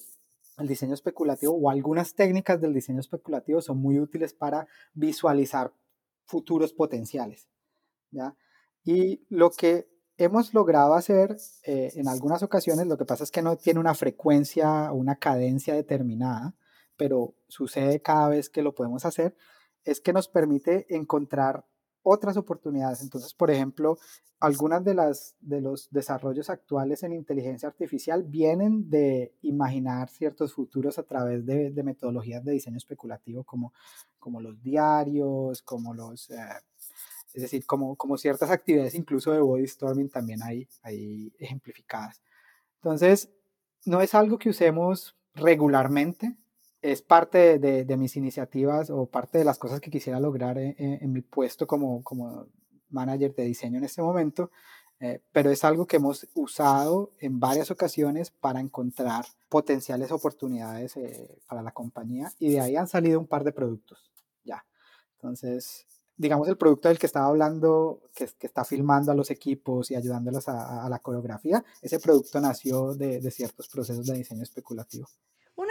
el 0.59 0.68
diseño 0.68 0.94
especulativo 0.94 1.55
o 1.55 1.70
algunas 1.70 2.14
técnicas 2.14 2.61
del 2.61 2.74
diseño 2.74 3.00
especulativo 3.00 3.61
son 3.61 3.79
muy 3.79 3.98
útiles 3.98 4.35
para 4.35 4.66
visualizar 4.92 5.72
futuros 6.24 6.72
potenciales. 6.72 7.48
¿ya? 8.11 8.37
Y 8.85 9.24
lo 9.29 9.50
que 9.50 9.88
hemos 10.16 10.55
logrado 10.55 10.94
hacer 10.94 11.37
eh, 11.64 11.92
en 11.96 12.09
algunas 12.09 12.42
ocasiones, 12.42 12.87
lo 12.87 12.96
que 12.96 13.05
pasa 13.05 13.24
es 13.24 13.31
que 13.31 13.42
no 13.42 13.57
tiene 13.57 13.81
una 13.81 13.94
frecuencia 13.94 14.92
o 14.92 14.94
una 14.94 15.16
cadencia 15.16 15.74
determinada, 15.74 16.55
pero 16.97 17.35
sucede 17.49 18.01
cada 18.01 18.29
vez 18.29 18.49
que 18.51 18.63
lo 18.63 18.75
podemos 18.75 19.05
hacer, 19.05 19.37
es 19.85 20.01
que 20.01 20.13
nos 20.13 20.29
permite 20.29 20.87
encontrar 20.95 21.65
otras 22.03 22.37
oportunidades. 22.37 23.03
Entonces, 23.03 23.35
por 23.35 23.51
ejemplo, 23.51 23.99
algunas 24.41 24.85
de, 24.85 24.95
las, 24.95 25.37
de 25.41 25.61
los 25.61 25.91
desarrollos 25.91 26.51
actuales 26.51 27.03
en 27.03 27.13
inteligencia 27.13 27.69
artificial 27.69 28.23
vienen 28.23 28.91
de 28.91 29.35
imaginar 29.43 30.11
ciertos 30.11 30.53
futuros 30.53 30.99
a 30.99 31.03
través 31.03 31.45
de, 31.47 31.83
metodologías 31.83 32.45
de 32.45 32.53
diseño 32.53 32.77
especulativo 32.77 33.45
como, 33.45 33.73
como 34.19 34.41
los 34.41 34.63
diarios, 34.63 35.63
como 35.63 35.95
los... 35.95 36.31
Eh, 36.31 36.37
es 37.33 37.43
decir, 37.43 37.67
como, 37.67 37.97
como 37.97 38.17
ciertas 38.17 38.51
actividades 38.51 38.95
incluso 38.95 39.33
de 39.33 39.41
body 39.41 39.67
storming 39.67 40.09
también 40.09 40.41
hay, 40.43 40.69
hay 40.83 41.33
ejemplificadas. 41.39 42.23
Entonces, 42.77 43.31
no 43.87 44.01
es 44.03 44.15
algo 44.15 44.39
que 44.39 44.51
usemos 44.51 45.17
regularmente, 45.35 46.37
es 46.85 47.01
parte 47.01 47.59
de, 47.59 47.97
mis 47.97 48.14
iniciativas 48.14 48.90
o 48.90 49.07
parte 49.07 49.38
de 49.38 49.44
las 49.44 49.59
cosas 49.59 49.81
que 49.81 49.90
quisiera 49.90 50.20
lograr 50.20 50.59
en, 50.59 51.12
mi 51.14 51.23
puesto 51.23 51.66
como, 51.66 52.05
como, 52.05 52.47
manager 52.90 53.35
de 53.35 53.44
diseño 53.44 53.79
en 53.79 53.85
este 53.85 54.03
momento, 54.03 54.51
eh, 55.01 55.23
pero 55.33 55.51
es 55.51 55.64
algo 55.64 55.87
que 55.87 55.97
hemos 55.97 56.29
usado 56.35 57.12
en 57.18 57.40
varias 57.40 57.70
ocasiones 57.70 58.31
para 58.31 58.61
encontrar 58.61 59.25
potenciales 59.49 60.12
oportunidades 60.12 60.99
eh, 60.99 61.40
para 61.49 61.62
la 61.62 61.73
compañía 61.73 62.31
y 62.38 62.51
de 62.51 62.61
ahí 62.61 62.77
han 62.77 62.87
salido 62.87 63.18
un 63.18 63.27
par 63.27 63.44
de 63.44 63.53
productos 63.53 64.12
ya. 64.44 64.64
Entonces, 65.16 65.87
digamos, 66.18 66.49
el 66.49 66.59
producto 66.59 66.88
del 66.88 66.99
que 66.99 67.07
estaba 67.07 67.27
hablando, 67.27 68.03
que, 68.14 68.29
está 68.40 68.62
filmando 68.62 69.11
a 69.11 69.14
los 69.14 69.31
equipos 69.31 69.90
y 69.90 69.97
ayudándolos 69.97 70.49
a, 70.49 70.87
la 70.90 70.99
coreografía, 70.99 71.64
ese 71.81 71.99
producto 71.99 72.40
nació 72.40 72.94
de, 72.94 73.20
de 73.20 73.31
ciertos 73.31 73.68
procesos 73.68 74.05
de 74.07 74.18
diseño 74.18 74.42
especulativo. 74.42 75.09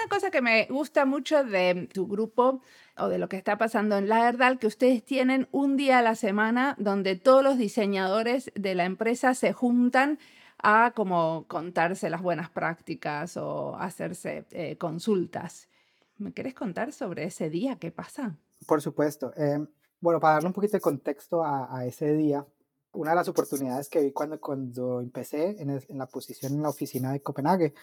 Una 0.03 0.09
cosa 0.09 0.31
que 0.31 0.41
me 0.41 0.65
gusta 0.65 1.05
mucho 1.05 1.45
de 1.45 1.87
tu 1.93 2.07
grupo 2.07 2.59
o 2.97 3.07
de 3.07 3.17
lo 3.17 3.29
que 3.29 3.37
está 3.37 3.57
pasando 3.57 3.97
en 3.97 4.09
Laerdal, 4.09 4.59
que 4.59 4.67
ustedes 4.67 5.01
tienen 5.01 5.47
un 5.53 5.77
día 5.77 5.99
a 5.99 6.01
la 6.01 6.15
semana 6.15 6.75
donde 6.77 7.15
todos 7.15 7.41
los 7.41 7.57
diseñadores 7.57 8.51
de 8.53 8.75
la 8.75 8.83
empresa 8.83 9.33
se 9.33 9.53
juntan 9.53 10.19
a 10.57 10.91
como 10.93 11.45
contarse 11.47 12.09
las 12.09 12.21
buenas 12.21 12.49
prácticas 12.49 13.37
o 13.37 13.77
hacerse 13.77 14.45
eh, 14.51 14.77
consultas. 14.77 15.69
¿Me 16.17 16.33
querés 16.33 16.53
contar 16.53 16.91
sobre 16.91 17.23
ese 17.23 17.49
día? 17.49 17.77
¿Qué 17.77 17.89
pasa? 17.89 18.35
Por 18.67 18.81
supuesto. 18.81 19.31
Em, 19.37 19.65
bueno, 20.01 20.19
para 20.19 20.33
darle 20.33 20.47
un 20.47 20.53
poquito 20.53 20.75
de 20.75 20.81
contexto 20.81 21.45
a, 21.45 21.85
ese 21.85 22.11
día, 22.11 22.45
una 22.91 23.11
de 23.11 23.15
las 23.15 23.29
oportunidades 23.29 23.87
que 23.87 24.01
vi 24.01 24.11
cuando, 24.11 24.41
cuando 24.41 24.99
empecé 24.99 25.61
en, 25.61 25.69
en 25.69 25.97
la 25.97 26.07
posición 26.07 26.55
en 26.55 26.61
la 26.61 26.69
oficina 26.69 27.13
de 27.13 27.21
Copenhague 27.21 27.73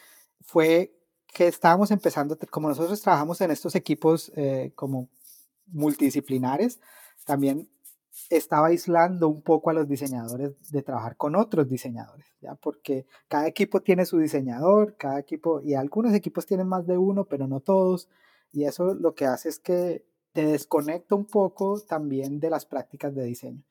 fue 0.43 1.00
que 1.33 1.47
estábamos 1.47 1.91
empezando, 1.91 2.37
como 2.51 2.69
nosotros 2.69 3.01
trabajamos 3.01 3.41
en 3.41 3.51
estos 3.51 3.75
equipos 3.75 4.33
eh, 4.37 4.73
como 4.75 5.09
multidisciplinares, 5.67 6.81
también 7.25 7.69
estaba 8.29 8.69
aislando 8.69 9.29
un 9.29 9.43
poco 9.43 9.71
a 9.71 9.73
los 9.73 9.89
diseñadores 9.89 10.53
de 10.71 10.83
trabajar 10.83 11.17
con 11.17 11.37
otros 11.37 11.69
diseñadores, 11.69 12.27
¿ya? 12.41 12.55
Porque 12.57 13.07
cada 13.29 13.47
equipo 13.47 13.81
tiene 13.81 14.05
su 14.05 14.19
diseñador, 14.19 14.97
cada 14.97 15.19
equipo, 15.19 15.61
y 15.63 15.75
algunos 15.75 16.13
equipos 16.15 16.47
tienen 16.47 16.69
más 16.69 16.87
de 16.87 16.99
uno, 16.99 17.25
pero 17.25 17.47
no 17.47 17.61
todos, 17.61 18.09
y 18.53 18.65
eso 18.65 18.95
lo 18.95 19.15
que 19.15 19.27
hace 19.27 19.49
es 19.49 19.59
que 19.59 20.05
te 20.33 20.45
desconecta 20.45 21.15
un 21.15 21.25
poco 21.25 21.81
también 21.81 22.41
de 22.41 22.51
las 22.51 22.67
prácticas 22.67 23.15
de 23.15 23.25
diseño. 23.25 23.63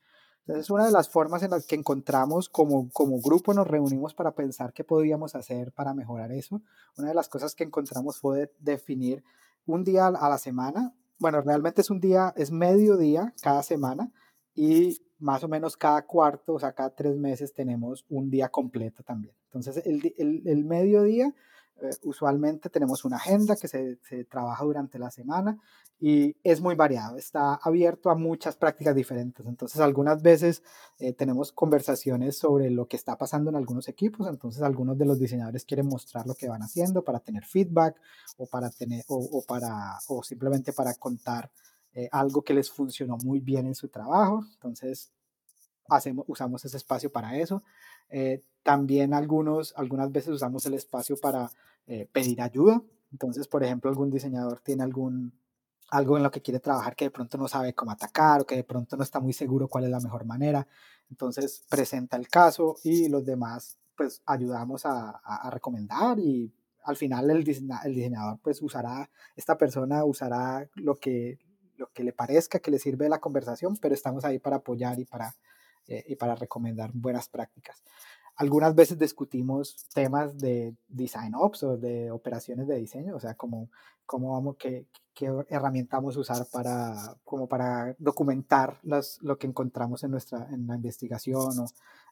Entonces, 0.50 0.70
una 0.70 0.86
de 0.86 0.90
las 0.90 1.08
formas 1.08 1.44
en 1.44 1.50
las 1.52 1.64
que 1.64 1.76
encontramos 1.76 2.48
como, 2.48 2.90
como 2.90 3.20
grupo 3.20 3.54
nos 3.54 3.68
reunimos 3.68 4.14
para 4.14 4.34
pensar 4.34 4.72
qué 4.72 4.82
podíamos 4.82 5.36
hacer 5.36 5.70
para 5.70 5.94
mejorar 5.94 6.32
eso. 6.32 6.60
Una 6.98 7.06
de 7.06 7.14
las 7.14 7.28
cosas 7.28 7.54
que 7.54 7.62
encontramos 7.62 8.18
fue 8.18 8.52
definir 8.58 9.22
un 9.64 9.84
día 9.84 10.08
a 10.08 10.28
la 10.28 10.38
semana. 10.38 10.92
Bueno, 11.20 11.40
realmente 11.40 11.82
es 11.82 11.90
un 11.90 12.00
día, 12.00 12.34
es 12.36 12.50
medio 12.50 12.96
día 12.96 13.32
cada 13.40 13.62
semana 13.62 14.10
y 14.52 15.00
más 15.20 15.44
o 15.44 15.48
menos 15.48 15.76
cada 15.76 16.04
cuarto, 16.04 16.54
o 16.54 16.58
sea, 16.58 16.72
cada 16.72 16.96
tres 16.96 17.16
meses 17.16 17.54
tenemos 17.54 18.04
un 18.08 18.28
día 18.28 18.48
completo 18.48 19.04
también. 19.04 19.36
Entonces, 19.44 19.86
el, 19.86 20.12
el, 20.18 20.42
el 20.46 20.64
mediodía 20.64 21.32
eh, 21.82 21.90
usualmente 22.02 22.68
tenemos 22.68 23.04
una 23.04 23.16
agenda 23.16 23.56
que 23.56 23.68
se, 23.68 23.96
trabaja 24.24 24.64
durante 24.64 24.98
la 24.98 25.10
semana 25.10 25.58
y 25.98 26.36
es 26.42 26.60
muy 26.60 26.74
variado, 26.74 27.16
está 27.16 27.54
abierto 27.56 28.10
a 28.10 28.14
muchas 28.14 28.56
prácticas 28.56 28.94
diferentes. 28.94 29.46
Entonces, 29.46 29.80
algunas 29.80 30.22
veces 30.22 30.62
eh, 30.98 31.12
tenemos 31.12 31.52
conversaciones 31.52 32.38
sobre 32.38 32.70
lo 32.70 32.86
que 32.86 32.96
está 32.96 33.16
pasando 33.16 33.50
en 33.50 33.56
algunos 33.56 33.88
equipos, 33.88 34.26
entonces 34.28 34.62
algunos 34.62 34.96
de 34.98 35.04
los 35.06 35.18
diseñadores 35.18 35.64
quieren 35.64 35.86
mostrar 35.86 36.26
lo 36.26 36.34
que 36.34 36.48
van 36.48 36.62
haciendo 36.62 37.04
para 37.04 37.20
tener 37.20 37.44
feedback 37.44 37.96
o 38.36 38.46
para 38.46 38.70
tener 38.70 39.04
o, 39.08 39.42
para 39.46 39.98
o 40.08 40.22
simplemente 40.22 40.72
para 40.72 40.94
contar 40.94 41.50
eh, 41.92 42.08
algo 42.12 42.42
que 42.42 42.54
les 42.54 42.70
funcionó 42.70 43.16
muy 43.24 43.40
bien 43.40 43.66
en 43.66 43.74
su 43.74 43.88
trabajo. 43.88 44.44
Entonces, 44.54 45.12
hacemos, 45.90 46.24
usamos 46.28 46.64
ese 46.64 46.76
espacio 46.76 47.10
para 47.10 47.36
eso. 47.36 47.62
también 48.62 49.14
algunos, 49.14 49.72
algunas 49.76 50.10
veces 50.12 50.30
usamos 50.30 50.66
el 50.66 50.74
espacio 50.74 51.16
para 51.16 51.50
eh, 51.86 52.08
pedir 52.12 52.40
ayuda. 52.40 52.80
Entonces, 53.10 53.48
por 53.48 53.64
ejemplo, 53.64 53.90
algún 53.90 54.10
diseñador 54.10 54.60
tiene 54.60 54.84
algún, 54.84 55.32
algo 55.90 56.16
en 56.16 56.22
lo 56.22 56.30
que 56.30 56.40
quiere 56.40 56.60
trabajar 56.60 56.94
que 56.94 57.06
de 57.06 57.10
pronto 57.10 57.36
no 57.36 57.48
sabe 57.48 57.74
cómo 57.74 57.90
atacar 57.90 58.42
o 58.42 58.46
que 58.46 58.54
de 58.54 58.62
pronto 58.62 58.96
no 58.96 59.02
está 59.02 59.18
muy 59.18 59.32
seguro 59.32 59.66
cuál 59.66 59.84
es 59.84 59.90
la 59.90 59.98
mejor 59.98 60.24
manera. 60.24 60.68
Entonces, 61.10 61.64
presenta 61.68 62.16
el 62.16 62.28
caso 62.28 62.76
y 62.84 63.08
los 63.08 63.24
demás, 63.24 63.76
pues, 63.96 64.22
ayudamos 64.24 64.86
a, 64.86 65.10
a, 65.10 65.50
recomendar 65.50 66.20
y 66.20 66.54
al 66.84 66.96
final 66.96 67.28
el, 67.30 67.38
el 67.38 67.94
diseñador, 67.94 68.38
pues, 68.40 68.62
usará, 68.62 69.10
esta 69.34 69.58
persona 69.58 70.04
usará 70.04 70.68
lo 70.76 70.94
que, 70.94 71.40
lo 71.76 71.90
que 71.92 72.04
le 72.04 72.12
parezca 72.12 72.60
que 72.60 72.70
le 72.70 72.78
sirve 72.78 73.06
de 73.06 73.10
la 73.10 73.20
conversación, 73.20 73.76
pero 73.78 73.94
estamos 73.94 74.24
ahí 74.24 74.38
para 74.38 74.56
apoyar 74.56 75.00
y 75.00 75.06
para, 75.06 75.34
eh, 75.88 76.04
y 76.08 76.16
para 76.16 76.34
recomendar 76.34 76.90
buenas 76.92 77.28
prácticas. 77.28 77.82
Algunas 78.36 78.74
veces 78.74 78.98
discutimos 78.98 79.86
temas 79.92 80.38
de 80.38 80.74
design 80.88 81.34
ops 81.34 81.62
o 81.62 81.76
de 81.76 82.10
operaciones 82.10 82.66
de 82.66 82.76
diseño, 82.76 83.16
o 83.16 83.20
sea, 83.20 83.34
cómo, 83.34 83.70
cómo 84.06 84.32
vamos, 84.32 84.56
qué, 84.58 84.86
qué 85.20 85.30
herramienta 85.50 85.98
vamos 85.98 86.16
a 86.16 86.20
usar 86.20 86.46
para, 86.50 87.14
como 87.24 87.46
para 87.46 87.94
documentar 87.98 88.78
las, 88.84 89.18
lo 89.20 89.36
que 89.36 89.46
encontramos 89.46 90.02
en, 90.02 90.12
nuestra, 90.12 90.48
en 90.50 90.66
la 90.66 90.76
investigación, 90.76 91.58
o, 91.58 91.64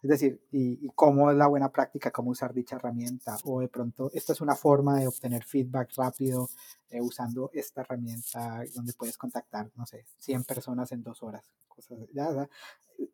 es 0.03 0.11
decir, 0.11 0.42
y, 0.53 0.87
cómo 0.94 1.31
es 1.31 1.37
la 1.38 1.47
buena 1.47 1.71
práctica, 1.71 2.11
cómo 2.11 2.33
usar 2.33 2.53
dicha 2.53 2.77
herramienta, 2.77 3.38
o 3.44 3.61
de 3.61 3.68
pronto 3.68 4.11
esta 4.12 4.35
es 4.35 4.42
una 4.42 4.55
forma 4.55 5.01
de 5.01 5.07
obtener 5.07 5.42
feedback 5.42 5.90
rápido 5.97 6.51
eh, 6.90 7.01
usando 7.01 7.51
esta 7.55 7.81
herramienta 7.81 8.62
donde 8.75 8.92
puedes 8.92 9.16
contactar, 9.16 9.71
no 9.75 9.87
sé, 9.87 10.04
100 10.19 10.44
personas 10.44 10.92
en 10.92 11.02
dos 11.02 11.23
horas. 11.23 11.44
Cosas, 11.67 11.98
ya, 12.13 12.46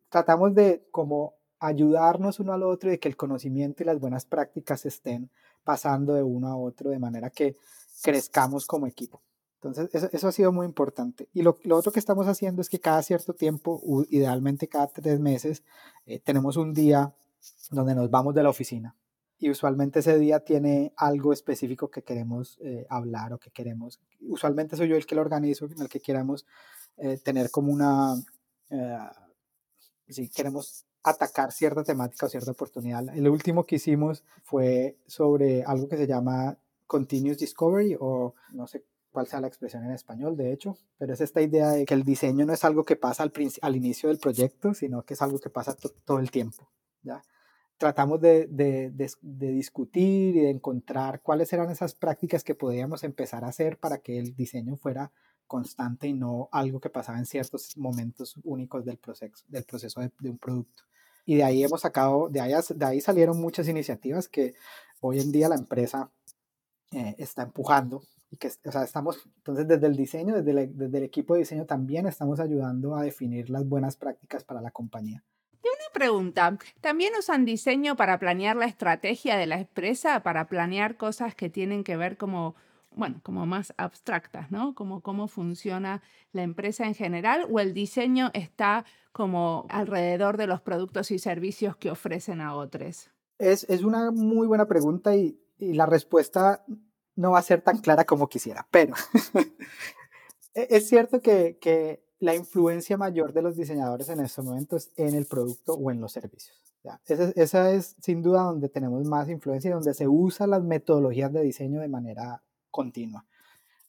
tratamos 0.09 0.57
de 0.57 0.89
como 0.91 1.35
ayudarnos 1.61 2.41
uno 2.41 2.53
al 2.53 2.65
otro 2.65 2.89
y 2.89 2.93
de 2.95 2.99
que 2.99 3.09
el 3.09 3.17
conocimiento 3.17 3.85
y 3.85 3.87
las 3.87 4.01
buenas 4.01 4.27
prácticas 4.27 4.87
estén 4.87 5.31
pasando 5.63 6.15
de 6.15 6.25
uno 6.25 6.49
a 6.49 6.57
otro 6.57 6.91
de 6.91 6.99
manera 6.99 7.31
que 7.31 7.55
crezcamos 8.03 8.67
como 8.67 8.89
equipo. 8.89 9.23
Entonces, 9.69 10.13
eso, 10.13 10.29
ha 10.29 10.33
sido 10.33 10.53
muy 10.53 10.67
importante. 10.67 11.29
Y 11.33 11.43
lo, 11.43 11.59
otro 11.71 11.91
que 11.91 11.99
estamos 11.99 12.27
haciendo 12.27 12.61
es 12.61 12.69
que 12.69 12.81
cada 12.81 13.03
cierto 13.03 13.33
tiempo, 13.33 13.83
idealmente 14.11 14.69
cada 14.69 14.89
tres 14.89 15.21
meses, 15.21 15.63
eh, 16.07 16.21
tenemos 16.21 16.57
un 16.57 16.75
día 16.75 17.15
donde 17.71 17.95
nos 17.95 18.11
vamos 18.11 18.35
de 18.35 18.43
la 18.43 18.51
oficina. 18.51 18.95
Y 19.39 19.51
usualmente 19.51 20.01
ese 20.01 20.19
día 20.19 20.41
tiene 20.41 20.93
algo 20.97 21.33
específico 21.33 21.91
que 21.91 22.03
queremos 22.03 22.59
eh, 22.63 22.87
hablar 22.91 23.33
o 23.33 23.39
que 23.39 23.51
queremos. 23.51 24.01
Usualmente 24.21 24.77
soy 24.77 24.89
yo 24.89 24.97
el 24.97 25.07
que 25.07 25.15
lo 25.15 25.23
organizo, 25.23 25.67
en 25.67 25.81
el 25.81 25.89
que 25.89 26.01
queremos 26.01 26.47
eh, 26.97 27.19
tener 27.19 27.51
como 27.51 27.73
una. 27.73 28.15
si 30.09 30.29
queremos 30.29 30.85
atacar 31.03 31.53
cierta 31.53 31.85
temática 31.85 32.27
o 32.27 32.29
cierta 32.29 32.51
oportunidad. 32.51 33.09
El 33.15 33.29
último 33.29 33.65
que 33.65 33.77
hicimos 33.77 34.25
fue 34.43 34.97
sobre 35.07 35.63
algo 35.65 35.89
que 35.89 35.97
se 35.97 36.07
llama 36.07 36.57
Continuous 36.87 37.39
Discovery 37.39 37.97
o 37.99 38.35
no 38.53 38.67
sé 38.67 38.85
cuál 39.15 39.29
sea 39.29 39.41
la 39.41 39.47
expresión 39.47 39.85
en 39.85 39.93
español, 39.93 40.37
de 40.37 40.53
hecho, 40.53 40.77
pero 40.99 41.15
es 41.15 41.21
esta 41.21 41.41
idea 41.41 41.71
de 41.71 41.85
que 41.85 41.95
el 41.95 42.03
diseño 42.03 42.45
no 42.45 42.53
es 42.53 42.65
algo 42.65 42.85
que 42.85 42.97
pasa 42.97 43.23
al, 43.23 43.33
al 43.63 43.77
inicio 43.77 44.09
del 44.09 44.19
proyecto, 44.19 44.75
sino 44.75 45.05
que 45.05 45.15
es 45.15 45.23
algo 45.23 45.39
que 45.39 45.51
pasa 45.51 45.77
todo 46.05 46.19
el 46.19 46.33
tiempo. 46.33 46.69
¿ya? 47.03 47.23
Tratamos 47.79 48.21
de, 48.21 48.49
de, 48.49 48.91
de, 48.91 49.53
discutir 49.53 50.37
y 50.37 50.41
de 50.41 50.51
encontrar 50.51 51.23
cuáles 51.23 51.53
eran 51.53 51.71
esas 51.71 51.95
prácticas 51.95 52.43
que 52.43 52.57
podíamos 52.57 53.05
empezar 53.05 53.45
a 53.45 53.49
hacer 53.49 53.79
para 53.79 53.99
que 53.99 54.19
el 54.19 54.35
diseño 54.35 54.77
fuera 54.77 55.13
constante 55.47 56.09
y 56.09 56.13
no 56.13 56.49
algo 56.51 56.81
que 56.81 56.91
pasaba 56.91 57.19
en 57.19 57.27
ciertos 57.27 57.77
momentos 57.77 58.35
únicos 58.43 58.85
del 58.85 58.99
proceso, 58.99 59.45
del 59.47 59.63
proceso 59.63 60.01
de 60.01 60.29
un 60.29 60.39
producto. 60.39 60.83
Y 61.25 61.37
de 61.37 61.45
ahí 61.45 61.63
hemos 61.63 61.83
sacado, 61.83 62.29
de 62.29 62.41
ahí, 62.41 62.53
de 62.75 62.85
ahí 62.85 63.01
salieron 63.01 63.41
muchas 63.41 63.69
iniciativas 63.69 64.29
que 64.29 64.55
hoy 65.01 65.21
en 65.21 65.31
día 65.31 65.49
la 65.49 65.55
empresa 65.55 66.11
eh, 66.91 67.15
está 67.19 67.43
empujando. 67.43 68.03
Y 68.31 68.37
que, 68.37 68.49
o 68.49 68.73
sea, 68.73 68.83
estamos, 68.83 69.29
entonces 69.37 69.69
desde 69.69 69.87
el 69.87 69.97
diseño, 69.97 70.35
desde, 70.35 70.67
desde 70.69 70.99
el 70.99 71.05
equipo 71.05 71.35
de 71.35 71.41
diseño 71.41 71.67
también 71.67 72.07
estamos 72.07 72.41
ayudando 72.41 72.97
a 72.97 73.03
definir 73.03 73.51
las 73.51 73.69
buenas 73.69 73.97
prácticas 73.97 74.45
para 74.45 74.61
la 74.61 74.71
compañía. 74.71 75.23
Y 75.63 75.67
una 75.67 75.93
pregunta, 75.93 76.59
¿también 76.81 77.13
usan 77.19 77.45
diseño 77.45 77.97
para 77.97 78.19
planear 78.19 78.57
la 78.57 78.67
estrategia 78.67 79.37
de 79.37 79.47
la 79.47 79.61
empresa, 79.61 80.23
para 80.23 80.49
planear 80.49 80.97
cosas 80.97 81.35
que 81.35 81.49
tienen 81.49 81.85
que 81.85 81.97
ver 81.97 82.17
como 82.17 82.55
bueno, 82.97 83.21
como 83.23 83.47
más 83.47 83.75
abstractas, 83.77 84.51
¿no? 84.51 84.75
Como 84.75 85.01
cómo 85.01 85.29
funciona 85.29 86.03
la 86.33 86.43
empresa 86.43 86.87
en 86.87 86.95
general 86.95 87.47
o 87.51 87.61
el 87.61 87.75
diseño 87.75 88.31
está 88.35 88.85
como 89.13 89.67
alrededor 89.69 90.37
de 90.37 90.47
los 90.47 90.61
productos 90.61 91.11
y 91.11 91.19
servicios 91.19 91.77
que 91.77 91.91
ofrecen 91.91 92.41
a 92.41 92.55
otros? 92.55 93.11
Es, 93.39 93.65
es 93.69 93.83
una 93.83 94.11
muy 94.11 94.47
buena 94.47 94.67
pregunta 94.67 95.17
y, 95.17 95.39
y, 95.59 95.75
la 95.75 95.87
respuesta 95.87 96.65
no 97.17 97.33
va 97.33 97.39
a 97.39 97.43
ser 97.43 97.63
tan 97.63 97.79
clara 97.79 98.05
como 98.05 98.29
quisiera, 98.29 98.67
pero 98.71 98.95
e, 100.55 100.69
es 100.71 100.89
cierto 100.89 101.21
que, 101.21 102.03
la 102.21 102.35
influencia 102.35 102.97
mayor 102.97 103.35
de 103.35 103.43
los 103.43 103.55
diseñadores 103.55 104.09
en 104.09 104.21
estos 104.21 104.43
momentos 104.43 104.87
es 104.97 105.09
en 105.09 105.15
el 105.15 105.27
producto 105.27 105.75
o 105.75 105.91
en 105.91 106.01
los 106.01 106.13
servicios. 106.13 106.59
Esa, 107.05 107.71
es 107.71 107.97
sin 108.01 108.23
duda 108.23 108.45
donde 108.45 108.71
tenemos 108.71 109.05
más 109.05 109.29
influencia 109.29 109.69
y 109.69 109.73
donde 109.73 109.93
se 109.93 110.09
usan 110.09 110.51
las 110.51 110.63
metodologías 110.63 111.31
de 111.33 111.43
diseño 111.43 111.81
de 111.81 111.89
manera 111.89 112.43
continua. 112.71 113.27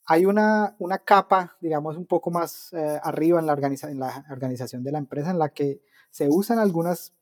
Hay 0.04 0.26
una, 0.26 0.76
una 0.78 0.98
capa, 0.98 1.56
digamos, 1.62 1.96
un 1.96 2.04
poco 2.04 2.30
más 2.30 2.74
eh, 2.74 3.00
arriba 3.02 3.40
en 3.40 3.46
la, 3.46 3.54
en 3.54 4.00
la 4.00 4.24
organización 4.30 4.82
de 4.82 4.92
la 4.92 4.98
empresa 4.98 5.30
en 5.30 5.38
la 5.38 5.48
que 5.48 5.80
se 6.10 6.28
usan 6.28 6.58
algunas 6.58 7.14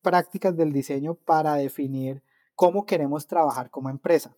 prácticas 0.00 0.56
del 0.56 0.72
diseño 0.72 1.14
para 1.14 1.54
definir 1.54 2.22
cómo 2.54 2.86
queremos 2.86 3.26
trabajar 3.26 3.70
como 3.70 3.90
empresa. 3.90 4.36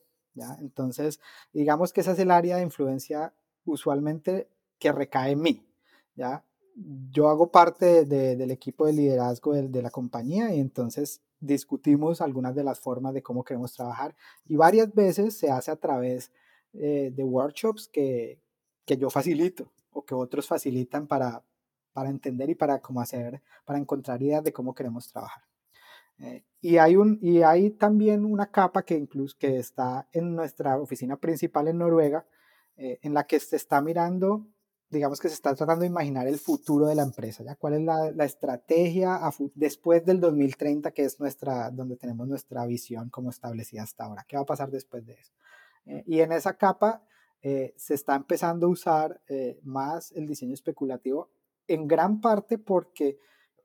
Entonces, 0.60 1.20
digamos 1.52 1.92
que 1.92 2.00
esa 2.00 2.12
es 2.12 2.18
el 2.18 2.30
área 2.30 2.56
de 2.56 2.62
influencia 2.62 3.32
usualmente 3.64 4.48
que 4.78 4.92
recae 4.92 5.32
en 5.32 5.42
mí. 5.42 5.66
¿ya? 6.14 6.44
Yo 7.10 7.28
hago 7.28 7.50
parte 7.50 8.04
del 8.04 8.50
equipo 8.50 8.86
de 8.86 8.92
liderazgo 8.92 9.52
de, 9.52 9.68
de, 9.68 9.82
la 9.82 9.90
compañía 9.90 10.54
y 10.54 10.60
entonces 10.60 11.20
discutimos 11.40 12.20
algunas 12.20 12.54
de 12.54 12.64
las 12.64 12.80
formas 12.80 13.14
de 13.14 13.22
cómo 13.22 13.44
queremos 13.44 13.72
trabajar 13.72 14.14
y 14.46 14.56
varias 14.56 14.92
veces 14.94 15.36
se 15.36 15.50
hace 15.50 15.70
a 15.70 15.76
través 15.76 16.32
eh, 16.74 17.12
de 17.14 17.24
workshops 17.24 17.88
que, 17.88 18.40
que, 18.84 18.96
yo 18.96 19.08
facilito 19.08 19.72
o 19.90 20.04
que 20.04 20.14
otros 20.14 20.46
facilitan 20.46 21.06
para, 21.06 21.42
para 21.92 22.10
entender 22.10 22.50
y 22.50 22.54
para 22.54 22.80
cómo 22.80 23.00
hacer, 23.00 23.42
para 23.64 23.78
encontrar 23.78 24.22
ideas 24.22 24.44
de 24.44 24.52
cómo 24.52 24.74
queremos 24.74 25.08
trabajar. 25.08 25.47
Eh, 26.20 26.44
y, 26.60 26.78
hay 26.78 26.96
un, 26.96 27.18
y 27.22 27.42
hay 27.42 27.70
también 27.70 28.24
una 28.24 28.50
capa 28.50 28.82
que 28.82 28.96
incluso 28.96 29.36
que 29.38 29.58
está 29.58 30.08
en 30.12 30.34
nuestra 30.34 30.78
oficina 30.80 31.16
principal 31.16 31.68
en 31.68 31.78
Noruega, 31.78 32.26
eh, 32.76 32.98
en 33.02 33.14
la 33.14 33.24
que 33.24 33.38
se 33.40 33.56
está 33.56 33.80
mirando, 33.80 34.46
digamos 34.90 35.20
que 35.20 35.28
se 35.28 35.34
está 35.34 35.54
tratando 35.54 35.82
de 35.82 35.88
imaginar 35.88 36.26
el 36.26 36.38
futuro 36.38 36.86
de 36.86 36.94
la 36.94 37.02
empresa, 37.02 37.44
¿ya? 37.44 37.54
¿Cuál 37.56 37.74
es 37.74 37.82
la, 37.82 38.10
la 38.10 38.24
estrategia 38.24 39.20
después 39.54 40.04
del 40.04 40.20
2030, 40.20 40.90
que 40.92 41.04
es 41.04 41.20
nuestra, 41.20 41.70
donde 41.70 41.96
tenemos 41.96 42.26
nuestra 42.26 42.64
visión 42.66 43.10
como 43.10 43.30
establecida 43.30 43.82
hasta 43.82 44.04
ahora? 44.04 44.24
¿Qué 44.26 44.36
va 44.36 44.42
a 44.42 44.46
pasar 44.46 44.70
después 44.70 45.04
de 45.04 45.14
eso? 45.14 45.32
Eh, 45.86 46.04
y 46.06 46.20
en 46.20 46.32
esa 46.32 46.56
capa 46.56 47.02
eh, 47.42 47.74
se 47.76 47.94
está 47.94 48.14
empezando 48.14 48.66
a 48.66 48.70
usar 48.70 49.20
eh, 49.28 49.58
más 49.62 50.12
el 50.12 50.26
diseño 50.26 50.54
especulativo, 50.54 51.30
en 51.66 51.86
gran 51.86 52.20
parte 52.20 52.58
porque 52.58 53.18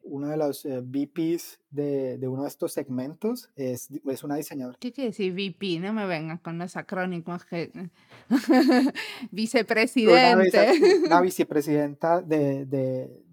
uno 0.04 0.28
de 0.28 0.38
los 0.38 0.66
VPs 0.66 1.60
de, 1.70 2.18
de, 2.18 2.28
uno 2.28 2.44
de 2.44 2.50
estos 2.50 2.74
segmentos 2.74 3.50
es, 3.56 3.90
es 4.06 4.24
una 4.24 4.36
diseñadora. 4.36 4.78
¿Qué 4.80 4.92
quiere 4.92 5.10
decir 5.10 5.34
VP? 5.34 5.80
No 5.80 5.94
me 5.94 6.06
vengas 6.06 6.42
con 6.42 6.58
los 6.58 6.76
acrónimos 6.76 7.46
que... 7.46 7.72
vicepresidente. 9.32 10.72
Una, 10.78 11.08
una, 11.08 11.22
vicepresidenta 11.22 12.22
de, 12.22 12.66
de, 12.66 13.24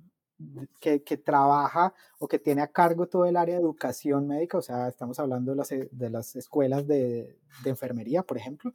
que, 0.80 1.02
que, 1.02 1.16
trabaja 1.16 1.92
o 2.18 2.28
que 2.28 2.38
tiene 2.38 2.62
a 2.62 2.68
cargo 2.68 3.06
todo 3.06 3.26
el 3.26 3.36
área 3.36 3.56
de 3.56 3.60
educación 3.60 4.26
médica, 4.26 4.58
o 4.58 4.62
sea, 4.62 4.88
estamos 4.88 5.18
hablando 5.18 5.52
de 5.52 5.56
las, 5.56 5.68
de 5.68 6.10
las 6.10 6.36
escuelas 6.36 6.86
de, 6.86 7.38
de, 7.62 7.70
enfermería, 7.70 8.22
por 8.22 8.38
ejemplo, 8.38 8.72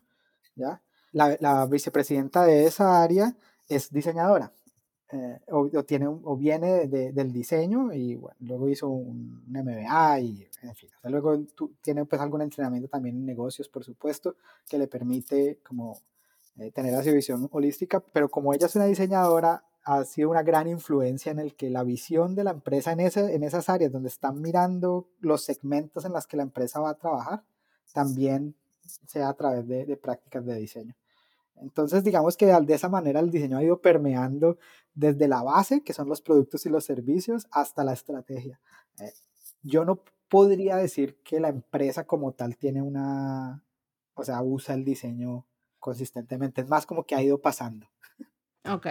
¿ya? 0.55 0.81
La, 1.11 1.37
la, 1.39 1.65
vicepresidenta 1.65 2.45
de 2.45 2.65
esa 2.65 3.01
área 3.01 3.35
es 3.67 3.91
diseñadora, 3.91 4.51
eh, 5.11 5.39
o, 5.51 5.83
tiene, 5.83 6.07
o 6.07 6.35
viene 6.35 6.87
de, 6.87 7.11
del 7.11 7.31
diseño 7.31 7.93
y 7.93 8.19
luego 8.39 8.67
hizo 8.69 8.89
un, 8.89 9.43
un 9.47 9.53
MBA 9.53 10.19
y 10.21 10.47
en 10.63 10.75
fin, 10.75 10.89
luego 11.03 11.37
tiene 11.81 12.05
pues 12.05 12.19
algún 12.19 12.41
entrenamiento 12.41 12.89
también 12.89 13.15
en 13.15 13.25
negocios, 13.25 13.69
por 13.69 13.83
supuesto, 13.83 14.35
que 14.67 14.79
le 14.79 14.87
permite 14.87 15.59
como 15.63 15.99
eh, 16.57 16.71
tener 16.71 16.93
esa 16.93 17.11
visión 17.11 17.47
holística, 17.51 17.99
pero 17.99 18.29
como 18.29 18.53
ella 18.53 18.65
es 18.65 18.75
una 18.75 18.85
diseñadora, 18.85 19.63
ha 19.83 20.03
sido 20.05 20.31
una 20.31 20.41
gran 20.41 20.67
influencia 20.67 21.31
en 21.31 21.37
el 21.37 21.55
que 21.55 21.69
la 21.69 21.83
visión 21.83 22.33
de 22.33 22.43
la 22.43 22.51
empresa 22.51 22.91
en, 22.91 23.01
ese, 23.01 23.35
en 23.35 23.43
esas 23.43 23.69
áreas 23.69 23.91
donde 23.91 24.09
están 24.09 24.41
mirando 24.41 25.07
los 25.19 25.43
segmentos 25.43 26.05
en 26.05 26.13
las 26.13 26.25
que 26.25 26.37
la 26.37 26.43
empresa 26.43 26.79
va 26.79 26.89
a 26.89 26.97
trabajar, 26.97 27.43
también 27.93 28.55
sea 29.05 29.29
a 29.29 29.33
través 29.35 29.67
de 29.67 29.97
prácticas 29.97 30.43
de 30.43 30.55
diseño. 30.55 30.95
Entonces, 31.57 32.03
digamos 32.03 32.37
que 32.37 32.45
de 32.45 32.73
esa 32.73 32.89
manera 32.89 33.19
el 33.19 33.31
diseño 33.31 33.57
ha 33.57 33.63
ido 33.63 33.81
permeando 33.81 34.57
desde 34.93 35.27
la 35.27 35.43
base, 35.43 35.83
que 35.83 35.93
son 35.93 36.09
los 36.09 36.21
productos 36.21 36.65
y 36.65 36.69
los 36.69 36.85
servicios, 36.85 37.47
hasta 37.51 37.83
la 37.83 37.93
estrategia. 37.93 38.59
Eh, 38.99 39.13
yo 39.61 39.85
no 39.85 40.03
podría 40.29 40.75
decir 40.77 41.21
que 41.23 41.39
la 41.39 41.49
empresa 41.49 42.05
como 42.05 42.33
tal 42.33 42.57
tiene 42.57 42.81
una, 42.81 43.63
o 44.15 44.23
sea, 44.23 44.41
usa 44.41 44.75
el 44.75 44.83
diseño 44.83 45.45
consistentemente, 45.79 46.61
es 46.61 46.67
más 46.67 46.85
como 46.85 47.05
que 47.05 47.15
ha 47.15 47.21
ido 47.21 47.39
pasando. 47.41 47.87
Ok, 48.67 48.87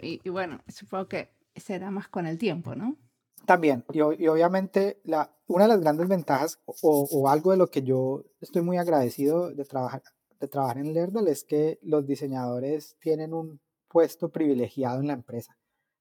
y, 0.00 0.20
y, 0.24 0.28
bueno, 0.30 0.60
supongo 0.68 1.08
que 1.08 1.30
será 1.56 1.90
más 1.90 2.08
con 2.08 2.26
el 2.26 2.38
tiempo, 2.38 2.74
¿no? 2.74 2.96
También, 3.44 3.84
y, 3.92 3.98
y 3.98 4.28
obviamente 4.28 5.00
la, 5.04 5.34
una 5.46 5.64
de 5.64 5.68
las 5.68 5.80
grandes 5.80 6.08
ventajas 6.08 6.60
o, 6.66 7.08
o, 7.10 7.28
algo 7.28 7.50
de 7.50 7.56
lo 7.56 7.68
que 7.68 7.82
yo 7.82 8.24
estoy 8.40 8.62
muy 8.62 8.76
agradecido 8.76 9.50
de 9.50 9.64
trabajar, 9.64 10.02
de 10.40 10.48
trabajar 10.48 10.78
en 10.78 10.94
Lerdal 10.94 11.28
es 11.28 11.44
que 11.44 11.78
los 11.82 12.06
diseñadores 12.06 12.96
tienen 13.00 13.34
un 13.34 13.60
puesto 13.88 14.30
privilegiado 14.30 15.00
en 15.00 15.08
la 15.08 15.12
empresa. 15.12 15.56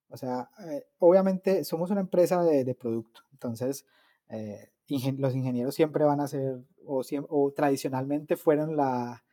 O 0.07 0.17
sea, 0.17 0.49
eh, 0.65 0.85
obviamente 0.97 1.63
somos 1.63 1.91
una 1.91 2.01
empresa 2.01 2.43
de, 2.43 2.73
producto, 2.73 3.21
entonces 3.31 3.85
eh, 4.29 4.71
los 5.17 5.35
ingenieros 5.35 5.75
siempre 5.75 6.03
van 6.03 6.19
a 6.19 6.27
ser, 6.27 6.63
o, 6.85 7.03
o 7.29 7.51
tradicionalmente 7.51 8.37
fueron 8.37 8.75
la, 8.75 9.23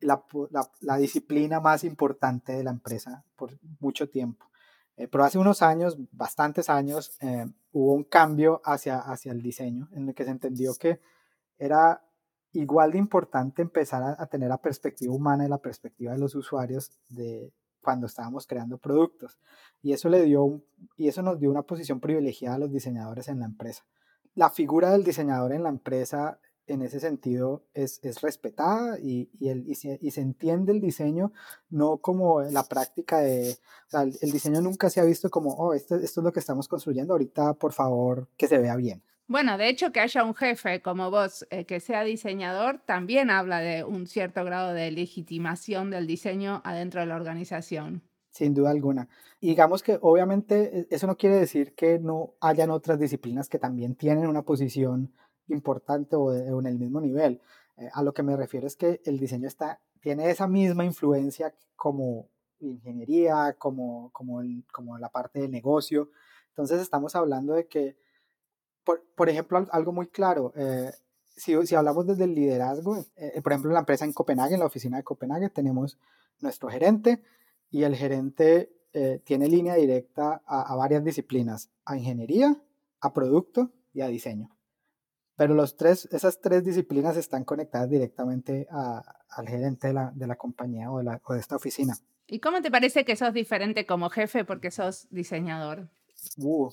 la, 0.00 0.96
disciplina 0.98 1.60
más 1.60 1.84
importante 1.84 2.52
de 2.52 2.64
la 2.64 2.70
empresa 2.70 3.24
por 3.36 3.58
mucho 3.80 4.08
tiempo. 4.08 4.46
Eh, 4.96 5.08
pero 5.08 5.24
hace 5.24 5.38
unos 5.38 5.62
años, 5.62 5.96
bastantes 6.12 6.68
años, 6.68 7.16
eh, 7.20 7.46
hubo 7.72 7.94
un 7.94 8.04
cambio 8.04 8.60
hacia, 8.64 8.98
hacia 8.98 9.32
el 9.32 9.42
diseño, 9.42 9.88
en 9.92 10.08
el 10.08 10.14
que 10.14 10.24
se 10.24 10.30
entendió 10.30 10.74
que 10.74 11.00
era 11.58 12.03
igual 12.54 12.92
de 12.92 12.98
importante 12.98 13.62
empezar 13.62 14.16
a, 14.18 14.26
tener 14.26 14.48
la 14.48 14.58
perspectiva 14.58 15.12
humana 15.12 15.44
y 15.44 15.48
la 15.48 15.58
perspectiva 15.58 16.12
de 16.12 16.18
los 16.18 16.34
usuarios 16.34 16.90
de 17.08 17.52
cuando 17.82 18.06
estábamos 18.06 18.46
creando 18.46 18.78
productos. 18.78 19.38
Y 19.82 19.92
eso, 19.92 20.08
le 20.08 20.22
dio 20.22 20.62
y 20.96 21.08
eso 21.08 21.22
nos 21.22 21.38
dio 21.38 21.50
una 21.50 21.62
posición 21.62 22.00
privilegiada 22.00 22.56
a 22.56 22.58
los 22.58 22.72
diseñadores 22.72 23.28
en 23.28 23.40
la 23.40 23.46
empresa. 23.46 23.84
La 24.34 24.50
figura 24.50 24.90
del 24.90 25.04
diseñador 25.04 25.52
en 25.52 25.62
la 25.62 25.68
empresa 25.68 26.38
en 26.66 26.82
ese 26.82 26.98
sentido 26.98 27.62
es, 27.74 28.00
es 28.02 28.22
respetada 28.22 28.98
y, 28.98 29.28
se, 29.74 30.20
entiende 30.20 30.72
el 30.72 30.80
diseño 30.80 31.32
no 31.68 31.98
como 31.98 32.40
la 32.40 32.62
práctica 32.62 33.18
de, 33.18 33.58
el, 33.92 34.18
el 34.20 34.30
diseño 34.30 34.62
nunca 34.62 34.88
se 34.88 35.00
ha 35.00 35.04
visto 35.04 35.28
como, 35.28 35.50
oh, 35.54 35.74
esto, 35.74 35.96
esto, 35.96 36.20
es 36.20 36.24
lo 36.24 36.32
que 36.32 36.40
estamos 36.40 36.68
construyendo, 36.68 37.12
ahorita 37.12 37.54
por 37.54 37.72
favor 37.72 38.28
que 38.36 38.48
se 38.48 38.58
vea 38.58 38.76
bien. 38.76 39.02
Bueno, 39.26 39.56
de 39.56 39.68
hecho 39.68 39.90
que 39.90 40.00
haya 40.00 40.22
un 40.22 40.34
jefe 40.34 40.82
como 40.82 41.10
vos 41.10 41.46
eh, 41.50 41.64
que 41.64 41.80
sea 41.80 42.04
diseñador 42.04 42.80
también 42.84 43.30
habla 43.30 43.60
de 43.60 43.82
un 43.82 44.06
cierto 44.06 44.44
grado 44.44 44.74
de 44.74 44.90
legitimación 44.90 45.90
del 45.90 46.06
diseño 46.06 46.60
adentro 46.64 47.00
de 47.00 47.06
la 47.06 47.16
organización. 47.16 48.02
Sin 48.30 48.52
duda 48.52 48.70
alguna. 48.70 49.08
Y 49.40 49.48
digamos 49.48 49.82
que 49.82 49.98
obviamente 50.02 50.80
e, 50.80 50.86
eso 50.90 51.06
no 51.06 51.16
quiere 51.16 51.36
decir 51.36 51.74
que 51.74 51.98
no 51.98 52.34
hayan 52.40 52.70
otras 52.70 52.98
disciplinas 52.98 53.48
que 53.48 53.58
también 53.58 53.94
tienen 53.94 54.26
una 54.26 54.42
posición 54.42 55.14
importante 55.48 56.16
o, 56.16 56.34
en 56.34 56.66
el 56.66 56.78
mismo 56.78 57.00
nivel. 57.00 57.40
Eh, 57.78 57.88
a 57.94 58.02
lo 58.02 58.12
que 58.12 58.22
me 58.22 58.36
refiero 58.36 58.66
es 58.66 58.76
que 58.76 59.00
el 59.04 59.18
diseño 59.18 59.48
está, 59.48 59.80
tiene 60.00 60.28
esa 60.30 60.46
misma 60.46 60.84
influencia 60.84 61.54
como 61.76 62.28
ingeniería, 62.60 63.54
como, 63.58 64.10
como, 64.12 64.42
el, 64.42 64.64
como 64.70 64.98
la 64.98 65.08
parte 65.08 65.40
de 65.40 65.48
negocio. 65.48 66.10
Entonces 66.48 66.82
estamos 66.82 67.16
hablando 67.16 67.54
de 67.54 67.66
que, 67.68 67.96
por, 68.84 69.04
por 69.14 69.28
ejemplo, 69.28 69.66
algo 69.70 69.92
muy 69.92 70.08
claro, 70.08 70.52
eh, 70.56 70.92
si, 71.36 71.54
si, 71.66 71.74
hablamos 71.74 72.06
desde 72.06 72.24
el 72.24 72.34
liderazgo, 72.34 73.04
eh, 73.16 73.40
por 73.42 73.52
ejemplo, 73.52 73.70
en 73.70 73.74
la 73.74 73.80
empresa 73.80 74.04
en 74.04 74.12
Copenhague, 74.12 74.54
en 74.54 74.60
la 74.60 74.66
oficina 74.66 74.96
de 74.96 75.04
Copenhague, 75.04 75.50
tenemos 75.50 75.98
nuestro 76.40 76.68
gerente 76.68 77.22
y 77.70 77.82
el 77.82 77.96
gerente 77.96 78.72
eh, 78.92 79.20
tiene 79.24 79.48
línea 79.48 79.74
directa 79.74 80.42
a, 80.46 80.72
a 80.72 80.76
varias 80.76 81.02
disciplinas, 81.02 81.70
a 81.84 81.96
ingeniería, 81.96 82.56
a 83.00 83.12
producto 83.12 83.72
y 83.92 84.02
a 84.02 84.08
diseño 84.08 84.54
pero 85.36 85.54
los 85.54 85.76
tres, 85.76 86.08
esas 86.12 86.40
tres 86.40 86.64
disciplinas 86.64 87.16
están 87.16 87.44
conectadas 87.44 87.90
directamente 87.90 88.66
al 88.70 89.48
gerente 89.48 89.88
de 89.88 89.94
la, 89.94 90.12
de 90.14 90.26
la 90.26 90.36
compañía 90.36 90.92
o 90.92 90.98
de, 90.98 91.04
la, 91.04 91.20
o 91.24 91.34
de 91.34 91.40
esta 91.40 91.56
oficina. 91.56 91.96
¿Y 92.26 92.40
cómo 92.40 92.62
te 92.62 92.70
parece 92.70 93.04
que 93.04 93.16
sos 93.16 93.34
diferente 93.34 93.84
como 93.84 94.10
jefe 94.10 94.44
porque 94.44 94.70
sos 94.70 95.08
diseñador? 95.10 95.88
Uh, 96.38 96.70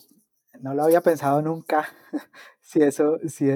no 0.60 0.74
lo 0.74 0.84
había 0.84 1.02
pensado 1.02 1.41
nunca 1.41 1.88
si 2.62 2.82
eso, 2.82 3.20
si, 3.28 3.49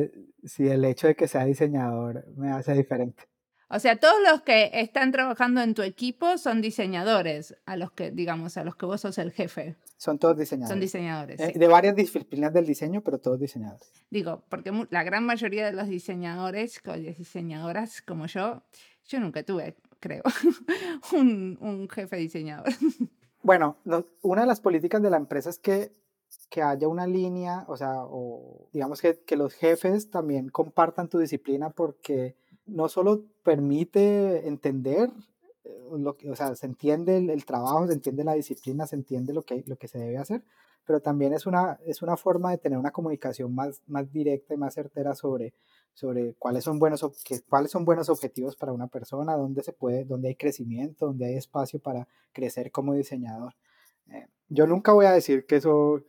si 0.44 0.68
el 0.68 0.86
hecho 0.86 1.08
de 1.08 1.16
que 1.16 1.28
sea 1.28 1.46
diseñador 1.46 2.26
me 2.36 2.52
hace 2.52 2.74
diferente. 2.74 3.24
O 3.68 3.80
sea, 3.80 3.96
todos 3.96 4.16
los 4.30 4.44
que 4.44 4.70
están 4.74 5.12
trabajando 5.12 5.62
en 5.62 5.74
tu 5.74 5.82
equipo 5.82 6.38
son 6.38 6.62
diseñadores, 6.62 7.58
a 7.66 7.78
los 7.78 7.92
que, 7.92 8.12
digamos, 8.12 8.58
a 8.58 8.64
los 8.64 8.76
que 8.76 8.86
vos 8.86 9.02
sos 9.02 9.18
el 9.18 9.32
jefe. 9.32 9.76
Son 9.98 10.20
todos 10.20 10.38
diseñadores. 10.38 10.70
Son 10.70 10.80
diseñadores. 10.80 11.40
Eh, 11.40 11.54
de 11.56 11.68
varias 11.68 11.96
disciplinas 11.96 12.54
del 12.54 12.68
diseño, 12.68 13.02
pero 13.02 13.18
todos 13.18 13.40
diseñadores. 13.40 13.92
Digo, 14.12 14.44
porque 14.50 14.72
la 14.92 15.04
gran 15.04 15.26
mayoría 15.26 15.66
de 15.66 15.74
los 15.74 15.88
diseñadores, 15.88 16.80
diseñadoras 17.18 18.04
como 18.04 18.28
yo, 18.28 18.64
yo 19.08 19.20
nunca 19.20 19.42
tuve, 19.42 19.76
creo, 20.00 20.22
un, 21.14 21.58
un 21.60 21.90
jefe 21.90 22.18
diseñador. 22.18 22.68
Bueno, 23.42 23.78
una 24.24 24.42
de 24.42 24.48
las 24.48 24.60
políticas 24.60 25.04
de 25.04 25.12
la 25.12 25.18
empresa 25.18 25.52
es 25.52 25.60
que 25.60 25.92
que 26.50 26.62
haya 26.62 26.88
una 26.88 27.08
línea, 27.08 27.66
o 27.68 27.78
sea, 27.78 28.04
o 28.06 28.70
digamos 28.72 29.02
que, 29.02 29.20
que, 29.22 29.36
los 29.36 29.54
jefes 29.54 30.10
también 30.10 30.50
compartan 30.50 31.10
tu 31.10 31.20
disciplina 31.20 31.70
porque 31.70 32.36
no 32.66 32.88
solo 32.90 33.24
permite 33.44 34.48
entender, 34.48 35.12
eh, 35.64 35.82
lo 35.98 36.18
que, 36.18 36.30
o 36.30 36.36
sea, 36.36 36.56
se 36.56 36.66
entiende 36.66 37.18
el, 37.18 37.46
trabajo, 37.46 37.88
se 37.88 37.94
entiende 37.94 38.24
la 38.24 38.34
disciplina, 38.34 38.88
se 38.88 38.96
entiende 38.96 39.34
lo 39.34 39.44
que, 39.44 39.64
lo 39.68 39.78
que 39.78 39.88
se 39.88 40.00
debe 40.00 40.18
hacer, 40.18 40.44
pero 40.86 41.00
también 41.02 41.34
es 41.34 41.46
una, 41.46 41.80
es 41.86 42.02
una 42.02 42.18
forma 42.18 42.52
de 42.52 42.58
tener 42.58 42.78
una 42.78 42.92
comunicación 42.92 43.54
más, 43.54 43.82
más 43.88 44.12
directa 44.12 44.54
y 44.54 44.58
más 44.58 44.74
certera 44.76 45.16
sobre, 45.16 45.54
sobre 45.94 46.36
cuáles, 46.36 46.64
son 46.64 46.80
buenos, 46.80 47.06
cuáles 47.50 47.72
son 47.72 47.86
buenos 47.86 48.10
objetivos 48.10 48.56
para 48.56 48.74
una 48.74 48.88
persona, 48.88 49.36
dónde, 49.36 49.64
se 49.64 49.74
puede, 49.74 50.06
dónde 50.06 50.30
hay 50.30 50.36
crecimiento, 50.36 51.08
dónde 51.08 51.26
hay 51.26 51.36
espacio 51.36 51.80
para 51.80 52.08
crecer 52.34 52.72
como 52.72 52.94
diseñador. 52.94 53.56
Eh, 54.10 54.28
yo 54.50 54.68
nunca 54.68 54.94
voy 54.94 55.06
a 55.06 55.12
decir 55.12 55.46
que 55.46 55.58
eso 55.58 56.04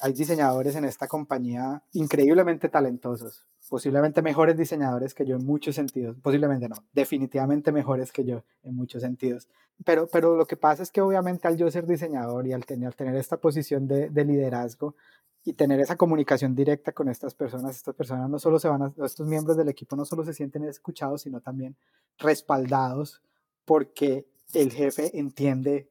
hay 0.00 0.12
diseñadores 0.12 0.76
en 0.76 0.84
esta 0.84 1.06
compañía 1.06 1.82
increíblemente 1.92 2.68
talentosos, 2.68 3.46
posiblemente 3.68 4.22
mejores 4.22 4.56
diseñadores 4.56 5.14
que 5.14 5.26
yo 5.26 5.36
en 5.36 5.44
muchos 5.44 5.74
sentidos, 5.74 6.16
posiblemente 6.22 6.68
no, 6.68 6.76
definitivamente 6.92 7.72
mejores 7.72 8.12
que 8.12 8.24
yo 8.24 8.44
en 8.62 8.74
muchos 8.74 9.02
sentidos. 9.02 9.48
Pero, 9.84 10.08
pero 10.08 10.36
lo 10.36 10.46
que 10.46 10.56
pasa 10.56 10.82
es 10.82 10.90
que 10.90 11.00
obviamente 11.00 11.46
al 11.46 11.56
yo 11.56 11.70
ser 11.70 11.86
diseñador 11.86 12.46
y 12.46 12.52
al 12.52 12.66
tener, 12.66 12.94
esta 13.14 13.36
posición 13.36 13.86
de, 13.86 14.10
de 14.10 14.24
liderazgo 14.24 14.96
y 15.44 15.52
tener 15.52 15.80
esa 15.80 15.96
comunicación 15.96 16.54
directa 16.54 16.92
con 16.92 17.08
estas 17.08 17.34
personas, 17.34 17.76
estas 17.76 17.94
personas 17.94 18.28
no 18.28 18.38
solo 18.38 18.58
se 18.58 18.68
van 18.68 18.92
estos 19.04 19.26
miembros 19.26 19.56
del 19.56 19.68
equipo 19.68 19.94
no 19.96 20.04
solo 20.04 20.24
se 20.24 20.34
sienten 20.34 20.64
escuchados, 20.64 21.22
sino 21.22 21.40
también 21.40 21.76
respaldados 22.18 23.22
porque 23.64 24.26
el 24.52 24.72
jefe 24.72 25.16
entiende 25.16 25.88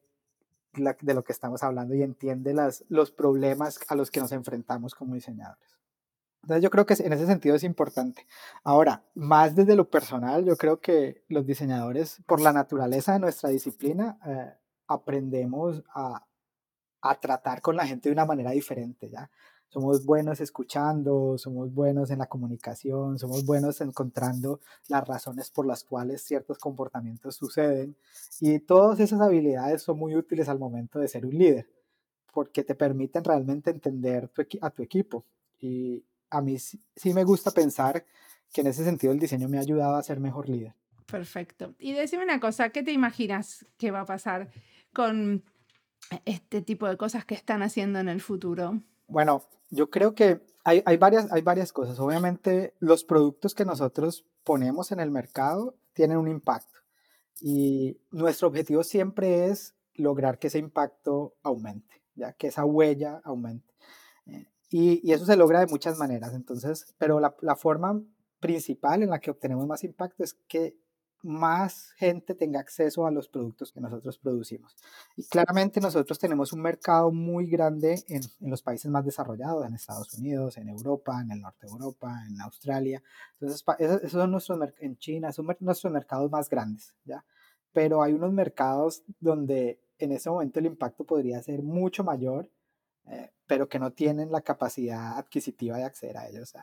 de 0.72 1.14
lo 1.14 1.24
que 1.24 1.32
estamos 1.32 1.62
hablando 1.62 1.94
y 1.94 2.02
entiende 2.02 2.54
las, 2.54 2.84
los 2.88 3.10
problemas 3.10 3.80
a 3.88 3.94
los 3.94 4.10
que 4.10 4.20
nos 4.20 4.32
enfrentamos 4.32 4.94
como 4.94 5.14
diseñadores. 5.14 5.78
Entonces 6.42 6.62
yo 6.62 6.70
creo 6.70 6.86
que 6.86 6.94
en 6.94 7.12
ese 7.12 7.26
sentido 7.26 7.56
es 7.56 7.64
importante. 7.64 8.26
Ahora, 8.62 9.04
más 9.14 9.54
desde 9.56 9.74
lo 9.74 9.90
personal, 9.90 10.44
yo 10.44 10.56
creo 10.56 10.80
que 10.80 11.24
los 11.28 11.44
diseñadores, 11.44 12.22
por 12.26 12.40
la 12.40 12.52
naturaleza 12.52 13.12
de 13.12 13.18
nuestra 13.18 13.50
disciplina, 13.50 14.18
eh, 14.24 14.54
aprendemos 14.86 15.82
a, 15.94 16.26
a 17.02 17.20
tratar 17.20 17.60
con 17.60 17.76
la 17.76 17.86
gente 17.86 18.08
de 18.08 18.12
una 18.12 18.24
manera 18.24 18.52
diferente, 18.52 19.10
¿ya? 19.10 19.30
Somos 19.68 20.04
buenos 20.04 20.40
escuchando, 20.40 21.36
somos 21.36 21.72
buenos 21.72 22.10
en 22.10 22.18
la 22.18 22.26
comunicación, 22.26 23.18
somos 23.18 23.44
buenos 23.44 23.80
encontrando 23.80 24.60
las 24.88 25.06
razones 25.06 25.50
por 25.50 25.66
las 25.66 25.84
cuales 25.84 26.22
ciertos 26.22 26.58
comportamientos 26.58 27.36
suceden. 27.36 27.96
Y 28.40 28.58
todas 28.60 28.98
esas 29.00 29.20
habilidades 29.20 29.82
son 29.82 29.98
muy 29.98 30.16
útiles 30.16 30.48
al 30.48 30.58
momento 30.58 30.98
de 30.98 31.08
ser 31.08 31.26
un 31.26 31.36
líder, 31.36 31.68
porque 32.32 32.64
te 32.64 32.74
permiten 32.74 33.24
realmente 33.24 33.70
entender 33.70 34.30
a 34.60 34.70
tu 34.70 34.82
equipo. 34.82 35.24
Y 35.60 36.02
a 36.30 36.40
mí 36.40 36.58
sí 36.58 37.14
me 37.14 37.24
gusta 37.24 37.50
pensar 37.50 38.04
que 38.52 38.62
en 38.62 38.68
ese 38.68 38.84
sentido 38.84 39.12
el 39.12 39.18
diseño 39.18 39.48
me 39.48 39.58
ha 39.58 39.60
ayudado 39.60 39.96
a 39.96 40.02
ser 40.02 40.20
mejor 40.20 40.48
líder. 40.48 40.74
Perfecto. 41.06 41.74
Y 41.78 41.92
decime 41.92 42.24
una 42.24 42.40
cosa, 42.40 42.70
¿qué 42.70 42.82
te 42.82 42.92
imaginas 42.92 43.66
que 43.78 43.90
va 43.90 44.00
a 44.00 44.06
pasar 44.06 44.50
con 44.92 45.42
este 46.24 46.62
tipo 46.62 46.86
de 46.86 46.96
cosas 46.96 47.24
que 47.24 47.34
están 47.34 47.62
haciendo 47.62 47.98
en 47.98 48.08
el 48.08 48.20
futuro? 48.20 48.82
Bueno, 49.08 49.42
yo 49.70 49.90
creo 49.90 50.14
que 50.14 50.40
hay, 50.64 50.96
varias, 50.98 51.32
hay 51.32 51.40
varias 51.40 51.72
cosas. 51.72 51.98
Obviamente, 51.98 52.74
los 52.78 53.04
productos 53.04 53.54
que 53.54 53.64
nosotros 53.64 54.26
ponemos 54.44 54.92
en 54.92 55.00
el 55.00 55.10
mercado 55.10 55.74
tienen 55.94 56.18
un 56.18 56.28
impacto 56.28 56.78
y 57.40 57.98
nuestro 58.10 58.48
objetivo 58.48 58.84
siempre 58.84 59.46
es 59.46 59.74
lograr 59.94 60.38
que 60.38 60.48
ese 60.48 60.58
impacto 60.58 61.34
aumente, 61.42 62.02
ya 62.14 62.34
que 62.34 62.48
esa 62.48 62.64
huella 62.64 63.20
aumente. 63.24 63.74
Eh, 64.26 64.46
y, 64.70 65.08
y, 65.08 65.12
eso 65.12 65.24
se 65.24 65.36
logra 65.36 65.60
de 65.60 65.66
muchas 65.66 65.98
maneras, 65.98 66.34
entonces, 66.34 66.94
pero 66.98 67.18
la 67.18 67.56
forma 67.56 68.00
principal 68.38 69.02
en 69.02 69.10
la 69.10 69.20
que 69.20 69.30
obtenemos 69.30 69.66
más 69.66 69.84
impacto 69.84 70.22
es 70.22 70.34
que 70.48 70.76
más 71.22 71.90
gente 71.96 72.34
tenga 72.34 72.60
acceso 72.60 73.06
a 73.06 73.10
los 73.10 73.28
productos 73.28 73.72
que 73.72 73.80
nosotros 73.80 74.18
producimos. 74.18 74.76
Y 75.16 75.24
claramente 75.24 75.80
nosotros 75.80 76.18
tenemos 76.18 76.52
un 76.52 76.62
mercado 76.62 77.10
muy 77.10 77.48
grande 77.48 78.04
en, 78.08 78.22
en, 78.40 78.50
los 78.50 78.62
países 78.62 78.90
más 78.90 79.04
desarrollados, 79.04 79.66
en 79.66 79.74
Estados 79.74 80.14
Unidos, 80.14 80.56
en 80.56 80.68
Europa, 80.68 81.20
en 81.20 81.32
el 81.32 81.40
norte 81.40 81.66
de 81.66 81.72
Europa, 81.72 82.22
en 82.28 82.40
Australia. 82.40 83.02
Entonces, 83.40 83.64
esos 83.78 84.12
son 84.12 84.30
nuestros, 84.30 84.58
en 84.78 84.96
China, 84.98 85.32
son 85.32 85.46
nuestros 85.60 85.92
mercados 85.92 86.30
más 86.30 86.48
grandes, 86.48 86.94
¿ya? 87.04 87.24
Pero 87.72 88.02
hay 88.02 88.12
unos 88.12 88.32
mercados 88.32 89.02
donde 89.20 89.80
en 89.98 90.12
ese 90.12 90.30
momento 90.30 90.58
el 90.58 90.66
impacto 90.66 91.04
podría 91.04 91.42
ser 91.42 91.62
mucho 91.62 92.04
mayor, 92.04 92.50
eh, 93.06 93.32
pero 93.46 93.68
que 93.68 93.78
no 93.78 93.92
tienen 93.92 94.30
la 94.30 94.42
capacidad 94.42 95.18
adquisitiva 95.18 95.76
de 95.76 95.84
acceder 95.84 96.16
a 96.16 96.28
ellos. 96.28 96.54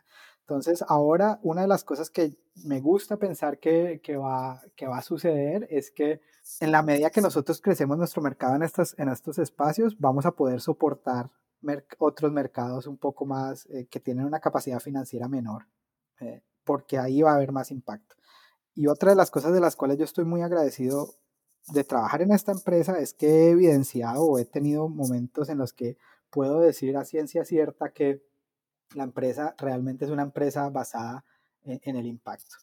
Entonces, 0.47 0.85
ahora 0.87 1.39
una 1.41 1.61
de 1.61 1.67
las 1.67 1.83
cosas 1.83 2.11
que 2.11 2.37
me 2.63 2.79
gusta 2.79 3.17
pensar 3.17 3.57
que, 3.57 3.99
va, 4.15 4.61
que 4.75 4.85
va 4.85 4.99
a 4.99 5.01
suceder 5.01 5.67
es 5.71 5.89
que 5.89 6.21
en 6.59 6.71
la 6.71 6.83
medida 6.83 7.09
que 7.09 7.21
nosotros 7.21 7.59
crecemos 7.59 7.97
nuestro 7.97 8.21
mercado 8.21 8.55
en, 8.55 8.61
estas, 8.61 8.93
en 8.99 9.09
estos 9.09 9.39
espacios, 9.39 9.99
vamos 9.99 10.27
a 10.27 10.31
poder 10.33 10.61
soportar 10.61 11.31
otros 11.97 12.31
mercados 12.31 12.85
un 12.85 12.97
poco 12.97 13.25
más 13.25 13.65
eh, 13.71 13.87
que 13.89 13.99
tienen 13.99 14.23
una 14.23 14.39
capacidad 14.39 14.79
financiera 14.79 15.27
menor, 15.27 15.65
eh, 16.19 16.43
porque 16.63 16.99
ahí 16.99 17.23
va 17.23 17.31
a 17.31 17.35
haber 17.37 17.51
más 17.51 17.71
impacto. 17.71 18.15
Y 18.75 18.85
otra 18.85 19.09
de 19.09 19.15
las 19.15 19.31
cosas 19.31 19.51
de 19.51 19.61
las 19.61 19.75
cuales 19.75 19.97
yo 19.97 20.03
estoy 20.03 20.25
muy 20.25 20.43
agradecido 20.43 21.15
de 21.73 21.83
trabajar 21.83 22.21
en 22.21 22.31
esta 22.31 22.51
empresa 22.51 22.99
es 22.99 23.15
que 23.15 23.27
he 23.27 23.49
evidenciado 23.49 24.23
o 24.23 24.37
he 24.37 24.45
tenido 24.45 24.89
momentos 24.89 25.49
en 25.49 25.57
los 25.57 25.73
que 25.73 25.97
puedo 26.29 26.59
decir 26.59 26.97
a 26.97 27.05
ciencia 27.05 27.45
cierta 27.45 27.89
que 27.93 28.21
la 28.95 29.03
empresa 29.03 29.55
realmente 29.57 30.05
es 30.05 30.11
una 30.11 30.23
empresa 30.23 30.69
basada 30.69 31.25
en, 31.63 31.95
el 31.95 32.05
impacto. 32.05 32.55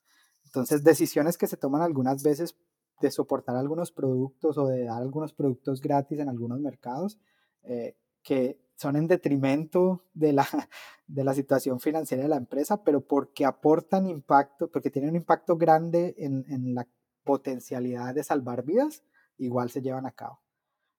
Entonces, 0.45 0.85
decisiones 0.85 1.37
que 1.37 1.47
se 1.47 1.57
toman 1.57 1.83
algunas 1.83 2.23
veces 2.23 2.57
de 3.01 3.11
soportar 3.11 3.57
algunos 3.57 3.91
productos 3.91 4.59
o 4.59 4.67
de 4.67 4.85
dar 4.85 5.03
algunos 5.03 5.33
productos 5.33 5.81
gratis 5.81 6.21
en 6.21 6.29
algunos 6.29 6.61
mercados, 6.61 7.19
eh, 7.65 7.97
que 8.23 8.61
son 8.77 8.97
en 8.97 9.09
detrimento 9.09 10.05
de 10.15 10.33
la, 10.33 10.47
de 11.07 11.25
la 11.25 11.35
situación 11.35 11.81
financiera 11.81 12.23
de 12.23 12.29
la 12.29 12.37
empresa, 12.37 12.83
pero 12.85 13.01
porque 13.01 13.45
aportan 13.45 14.07
impacto, 14.07 14.71
porque 14.71 14.91
tienen 14.91 15.11
un 15.11 15.17
impacto 15.17 15.57
grande 15.57 16.15
en, 16.19 16.45
en 16.49 16.75
la 16.75 16.87
potencialidad 17.25 18.15
de 18.15 18.25
salvar 18.25 18.65
vidas, 18.65 19.03
igual 19.39 19.71
se 19.71 19.83
llevan 19.83 20.07
a 20.07 20.13
cabo 20.13 20.42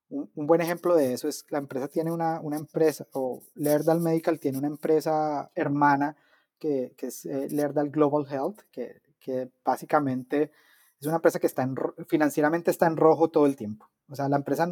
un, 0.09 0.29
buen 0.35 0.61
ejemplo 0.61 0.95
de 0.95 1.13
eso 1.13 1.27
es 1.27 1.45
la 1.49 1.57
empresa 1.57 1.87
tiene 1.87 2.11
una, 2.11 2.39
una 2.41 2.57
empresa, 2.57 3.07
o 3.13 3.41
Lerdal 3.55 3.99
Medical 3.99 4.39
tiene 4.39 4.57
una 4.57 4.67
empresa 4.67 5.51
hermana 5.55 6.15
que, 6.59 6.93
que 6.97 7.07
es 7.07 7.25
eh, 7.25 7.47
Global 7.91 8.25
Health, 8.29 8.61
que, 8.71 9.01
que, 9.19 9.49
básicamente 9.65 10.51
es 10.99 11.07
una 11.07 11.17
empresa 11.17 11.39
que 11.39 11.47
está 11.47 11.63
en, 11.63 11.75
financieramente 12.07 12.71
está 12.71 12.87
en 12.87 12.97
rojo 12.97 13.29
todo 13.29 13.45
el 13.45 13.55
tiempo. 13.55 13.89
O 14.07 14.15
sea, 14.15 14.29
la 14.29 14.37
empresa 14.37 14.67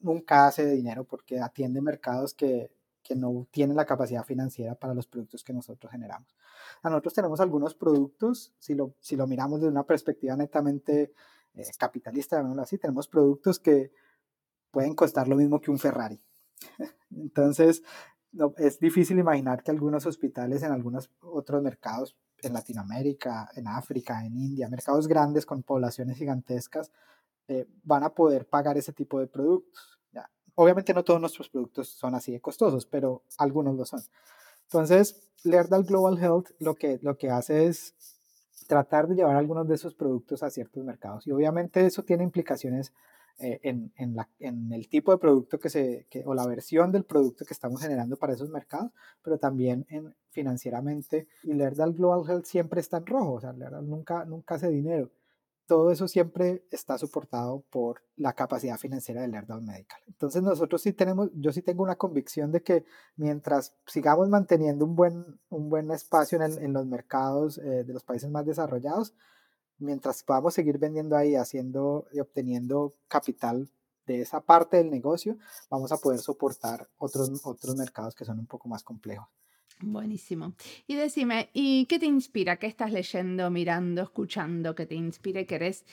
nunca 0.00 0.46
hace 0.46 0.66
dinero 0.66 1.04
porque 1.04 1.40
atiende 1.40 1.80
mercados 1.80 2.34
que, 2.34 2.72
que 3.06 3.14
no 3.14 3.46
tienen 3.52 3.76
la 3.76 3.86
capacidad 3.86 4.24
financiera 4.24 4.74
para 4.74 4.94
los 4.94 5.06
productos 5.06 5.44
que 5.44 5.52
nosotros 5.52 5.92
generamos. 5.92 6.34
A 6.82 6.90
nosotros 6.90 7.14
tenemos 7.14 7.40
algunos 7.40 7.74
productos, 7.74 8.52
si 8.58 8.74
lo, 8.74 8.94
si 9.00 9.14
lo 9.16 9.26
miramos 9.26 9.60
desde 9.60 9.70
una 9.70 9.84
perspectiva 9.84 10.36
netamente 10.36 11.12
eh, 11.54 11.70
capitalista, 11.78 12.44
así, 12.60 12.78
tenemos 12.78 13.06
productos 13.06 13.60
que 13.60 13.92
pueden 14.76 14.94
costar 14.94 15.26
lo 15.26 15.36
mismo 15.36 15.58
que 15.58 15.70
un 15.70 15.78
Ferrari. 15.78 16.20
Entonces, 17.10 17.82
no, 18.30 18.52
es 18.58 18.78
difícil 18.78 19.18
imaginar 19.18 19.62
que 19.62 19.70
algunos 19.70 20.04
hospitales 20.04 20.62
en 20.62 20.70
algunos 20.70 21.10
otros 21.22 21.62
mercados, 21.62 22.14
en 22.42 22.52
Latinoamérica, 22.52 23.48
en 23.56 23.68
África, 23.68 24.22
en 24.26 24.36
India, 24.36 24.68
mercados 24.68 25.08
grandes 25.08 25.46
con 25.46 25.62
poblaciones 25.62 26.18
gigantescas, 26.18 26.92
eh, 27.48 27.66
van 27.84 28.02
a 28.04 28.10
poder 28.10 28.46
pagar 28.46 28.76
ese 28.76 28.92
tipo 28.92 29.18
de 29.18 29.28
productos. 29.28 29.98
¿ya? 30.12 30.28
Obviamente 30.56 30.92
no 30.92 31.02
todos 31.04 31.22
nuestros 31.22 31.48
productos 31.48 31.88
son 31.88 32.14
así 32.14 32.32
de 32.32 32.42
costosos, 32.42 32.84
pero 32.84 33.22
algunos 33.38 33.76
lo 33.76 33.86
son. 33.86 34.02
Entonces, 34.64 35.30
Lerdal 35.42 35.84
Global 35.84 36.22
Health 36.22 36.50
lo 36.58 36.74
que, 36.74 36.98
lo 37.00 37.16
que 37.16 37.30
hace 37.30 37.64
es 37.64 37.94
tratar 38.66 39.08
de 39.08 39.14
llevar 39.14 39.36
algunos 39.36 39.66
de 39.66 39.76
esos 39.76 39.94
productos 39.94 40.42
a 40.42 40.50
ciertos 40.50 40.84
mercados. 40.84 41.26
Y 41.26 41.30
obviamente 41.30 41.86
eso 41.86 42.02
tiene 42.02 42.24
implicaciones 42.24 42.92
eh, 43.38 43.60
en, 43.62 43.92
en, 43.96 44.16
la, 44.16 44.28
en, 44.38 44.72
el 44.72 44.88
tipo 44.88 45.12
de 45.12 45.18
producto 45.18 45.58
que 45.58 45.68
se, 45.68 46.06
que, 46.10 46.22
o 46.24 46.34
la 46.34 46.46
versión 46.46 46.92
del 46.92 47.04
producto 47.04 47.44
que 47.44 47.54
estamos 47.54 47.80
generando 47.80 48.16
para 48.16 48.32
esos 48.32 48.48
mercados, 48.48 48.92
pero 49.22 49.38
también 49.38 49.86
en, 49.88 50.14
financieramente. 50.30 51.28
Y 51.42 51.54
Lerdal 51.54 51.94
Global 51.94 52.28
Health 52.28 52.46
siempre 52.46 52.80
está 52.80 52.98
en 52.98 53.06
rojo, 53.06 53.34
o 53.34 53.40
sea, 53.40 53.52
Lerdal 53.52 53.88
nunca, 53.88 54.24
nunca 54.24 54.54
hace 54.54 54.68
dinero 54.68 55.10
todo 55.66 55.90
eso 55.90 56.06
siempre 56.08 56.64
está 56.70 56.96
soportado 56.96 57.64
por 57.70 58.02
la 58.16 58.32
capacidad 58.32 58.78
financiera 58.78 59.22
del 59.22 59.32
Lerdal 59.32 59.62
Medical. 59.62 60.00
Entonces 60.06 60.42
nosotros 60.42 60.80
sí 60.80 60.92
tenemos, 60.92 61.30
yo 61.34 61.52
sí 61.52 61.60
tengo 61.62 61.82
una 61.82 61.96
convicción 61.96 62.52
de 62.52 62.62
que 62.62 62.84
mientras 63.16 63.74
sigamos 63.86 64.28
manteniendo 64.28 64.84
un 64.84 64.94
buen, 64.94 65.40
un 65.48 65.68
buen 65.68 65.90
espacio 65.90 66.40
en, 66.40 66.62
en 66.62 66.72
los 66.72 66.86
mercados 66.86 67.58
eh, 67.58 67.84
de 67.84 67.92
los 67.92 68.04
países 68.04 68.30
más 68.30 68.46
desarrollados, 68.46 69.14
mientras 69.78 70.22
podamos 70.22 70.54
seguir 70.54 70.78
vendiendo 70.78 71.16
ahí, 71.16 71.34
haciendo 71.34 72.06
y 72.12 72.20
obteniendo 72.20 72.94
capital 73.08 73.70
de 74.06 74.22
esa 74.22 74.40
parte 74.40 74.76
del 74.76 74.90
negocio, 74.90 75.36
vamos 75.68 75.92
a 75.92 75.98
poder 75.98 76.20
soportar 76.20 76.88
otros, 76.98 77.30
otros 77.44 77.76
mercados 77.76 78.14
que 78.14 78.24
son 78.24 78.38
un 78.38 78.46
poco 78.46 78.68
más 78.68 78.82
complejos. 78.82 79.26
Buenísimo. 79.80 80.54
Y 80.86 80.94
decime, 80.94 81.50
¿y 81.52 81.86
qué 81.86 81.98
te 81.98 82.06
inspira? 82.06 82.56
¿Qué 82.56 82.66
estás 82.66 82.92
leyendo, 82.92 83.50
mirando, 83.50 84.02
escuchando 84.02 84.74
que 84.74 84.86
te 84.86 84.94
inspire 84.94 85.46
querés 85.46 85.84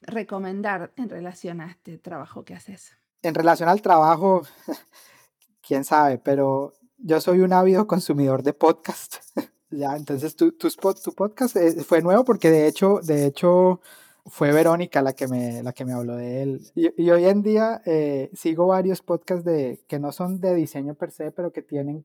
recomendar 0.00 0.92
en 0.96 1.08
relación 1.08 1.60
a 1.60 1.70
este 1.70 1.98
trabajo 1.98 2.44
que 2.44 2.54
haces? 2.54 2.96
En 3.22 3.34
relación 3.34 3.68
al 3.68 3.82
trabajo, 3.82 4.42
quién 5.66 5.84
sabe, 5.84 6.18
pero 6.18 6.74
yo 6.98 7.20
soy 7.20 7.40
un 7.40 7.52
ávido 7.52 7.86
consumidor 7.86 8.42
de 8.42 8.52
podcast. 8.52 9.16
ya, 9.72 9.96
entonces 9.96 10.36
tu, 10.36 10.52
tu, 10.52 10.68
tu 10.70 11.12
podcast 11.12 11.56
eh, 11.56 11.82
fue 11.82 12.02
nuevo 12.02 12.24
porque 12.24 12.50
de 12.50 12.66
hecho, 12.66 13.00
de 13.02 13.26
hecho, 13.26 13.80
fue 14.26 14.52
Verónica 14.52 15.02
la 15.02 15.14
que 15.14 15.26
me, 15.26 15.62
la 15.62 15.72
que 15.72 15.84
me 15.84 15.92
habló 15.92 16.16
de 16.16 16.42
él. 16.42 16.60
Y, 16.74 17.10
hoy 17.10 17.24
en 17.24 17.42
día 17.42 17.82
eh, 17.86 18.30
sigo 18.34 18.66
varios 18.66 19.02
podcasts 19.02 19.44
de, 19.44 19.80
que 19.88 19.98
no 19.98 20.12
son 20.12 20.40
de 20.40 20.54
diseño 20.54 20.94
per 20.94 21.10
se, 21.10 21.30
pero 21.32 21.52
que 21.52 21.62
tienen 21.62 22.04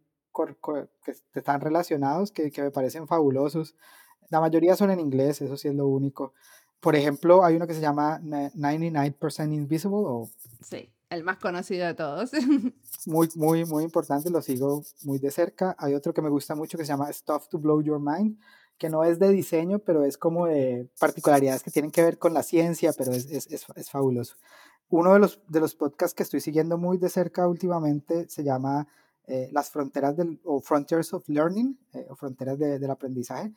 que 1.03 1.15
están 1.33 1.61
relacionados, 1.61 2.31
que, 2.31 2.51
que 2.51 2.61
me 2.61 2.71
parecen 2.71 3.07
fabulosos. 3.07 3.75
La 4.29 4.39
mayoría 4.39 4.75
son 4.75 4.91
en 4.91 4.99
inglés, 4.99 5.41
eso 5.41 5.57
sí 5.57 5.67
es 5.67 5.75
lo 5.75 5.87
único. 5.87 6.33
Por 6.79 6.95
ejemplo, 6.95 7.43
hay 7.43 7.55
uno 7.55 7.65
que 7.65 7.73
se 7.73 7.81
llama 7.81 8.19
99% 8.21 9.53
Invisible. 9.53 9.97
O, 9.97 10.29
sí, 10.61 10.91
el 11.09 11.23
más 11.23 11.37
conocido 11.37 11.85
de 11.85 11.93
todos. 11.93 12.31
muy, 13.05 13.29
muy, 13.35 13.65
muy 13.65 13.83
importante, 13.83 14.29
lo 14.29 14.41
sigo 14.41 14.83
muy 15.03 15.19
de 15.19 15.31
cerca. 15.31 15.75
Hay 15.79 15.93
otro 15.93 16.13
que 16.13 16.21
me 16.21 16.29
gusta 16.29 16.55
mucho 16.55 16.77
que 16.77 16.85
se 16.85 16.89
llama 16.89 17.11
Stuff 17.11 17.47
to 17.49 17.59
Blow 17.59 17.81
Your 17.81 17.99
Mind, 17.99 18.39
que 18.77 18.89
no 18.89 19.03
es 19.03 19.19
de 19.19 19.29
diseño, 19.29 19.79
pero 19.79 20.03
es 20.03 20.17
como 20.17 20.47
de 20.47 20.89
particularidades 20.99 21.63
que 21.63 21.71
tienen 21.71 21.91
que 21.91 22.03
ver 22.03 22.17
con 22.17 22.33
la 22.33 22.43
ciencia, 22.43 22.93
pero 22.97 23.11
es, 23.11 23.25
es, 23.27 23.47
es, 23.47 23.65
es 23.75 23.89
fabuloso. 23.89 24.35
Uno 24.89 25.13
de 25.13 25.19
los, 25.19 25.41
de 25.47 25.59
los 25.59 25.75
podcasts 25.75 26.13
que 26.13 26.23
estoy 26.23 26.39
siguiendo 26.39 26.77
muy 26.77 26.97
de 26.97 27.09
cerca 27.09 27.47
últimamente 27.47 28.29
se 28.29 28.43
llama 28.43 28.87
eh, 29.25 29.49
las 29.51 29.69
fronteras 29.69 30.15
del, 30.15 30.39
o 30.45 30.61
Frontiers 30.61 31.13
of 31.13 31.27
Learning, 31.27 31.77
eh, 31.93 32.05
o 32.09 32.15
fronteras 32.15 32.57
del 32.57 32.89
aprendizaje, 32.89 33.53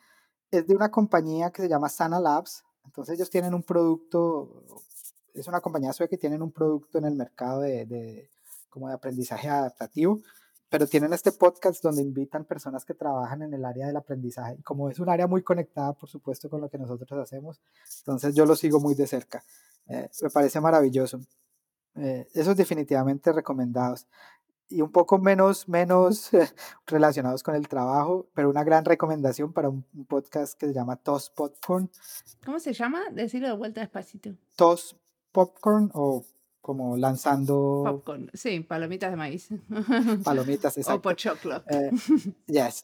es 0.51 0.67
de 0.67 0.75
una 0.75 0.91
compañía 0.91 1.51
que 1.51 1.61
se 1.61 1.69
llama 1.69 1.87
Sana 1.87 2.19
Labs. 2.19 2.65
Entonces 2.83 3.15
ellos 3.15 3.29
tienen 3.29 3.53
un 3.53 3.63
producto, 3.63 4.65
es 5.33 5.47
una 5.47 5.61
compañía 5.61 5.93
sueca 5.93 6.09
que 6.09 6.17
tienen 6.17 6.41
un 6.41 6.51
producto 6.51 6.97
en 6.97 7.05
el 7.05 7.15
mercado 7.15 7.61
de, 7.61 7.85
de, 7.85 8.29
como 8.69 8.87
de 8.87 8.95
aprendizaje 8.95 9.49
adaptativo, 9.49 10.21
pero 10.69 10.87
tienen 10.87 11.11
este 11.13 11.31
podcast 11.31 11.83
donde 11.83 12.01
invitan 12.01 12.45
personas 12.45 12.85
que 12.85 12.93
trabajan 12.93 13.41
en 13.41 13.53
el 13.53 13.65
área 13.65 13.87
del 13.87 13.97
aprendizaje. 13.97 14.55
Y 14.59 14.61
como 14.63 14.89
es 14.89 14.99
un 14.99 15.09
área 15.09 15.27
muy 15.27 15.43
conectada, 15.43 15.93
por 15.93 16.09
supuesto, 16.09 16.49
con 16.49 16.61
lo 16.61 16.69
que 16.69 16.77
nosotros 16.77 17.11
hacemos, 17.19 17.61
entonces 17.99 18.33
yo 18.35 18.45
lo 18.45 18.55
sigo 18.55 18.79
muy 18.79 18.95
de 18.95 19.07
cerca. 19.07 19.43
Eh, 19.87 20.09
me 20.21 20.29
parece 20.29 20.61
maravilloso. 20.61 21.19
esos 22.33 22.55
definitivamente 22.55 23.33
recomendados 23.33 24.07
y 24.71 24.81
un 24.81 24.91
poco 24.91 25.19
menos, 25.19 25.67
menos 25.67 26.29
relacionados 26.87 27.43
con 27.43 27.55
el 27.55 27.67
trabajo, 27.67 28.29
pero 28.33 28.49
una 28.49 28.63
gran 28.63 28.85
recomendación 28.85 29.51
para 29.51 29.69
un, 29.69 29.83
podcast 30.07 30.57
que 30.57 30.67
se 30.67 30.73
llama 30.73 30.95
Toss 30.95 31.29
Popcorn. 31.29 31.89
¿Cómo 32.45 32.59
se 32.59 32.73
llama? 32.73 33.01
Decirlo 33.11 33.49
de 33.49 33.55
vuelta 33.55 33.81
despacito. 33.81 34.31
Toss 34.55 34.95
Popcorn 35.31 35.91
o 35.93 36.25
como 36.61 36.95
lanzando... 36.95 37.83
Popcorn, 37.85 38.29
sí, 38.33 38.59
palomitas 38.59 39.11
de 39.11 39.17
maíz. 39.17 39.49
Palomitas, 40.23 40.77
exacto. 40.77 40.99
O 40.99 41.01
pochoclo. 41.01 41.63
Eh, 41.67 41.91
yes. 42.47 42.83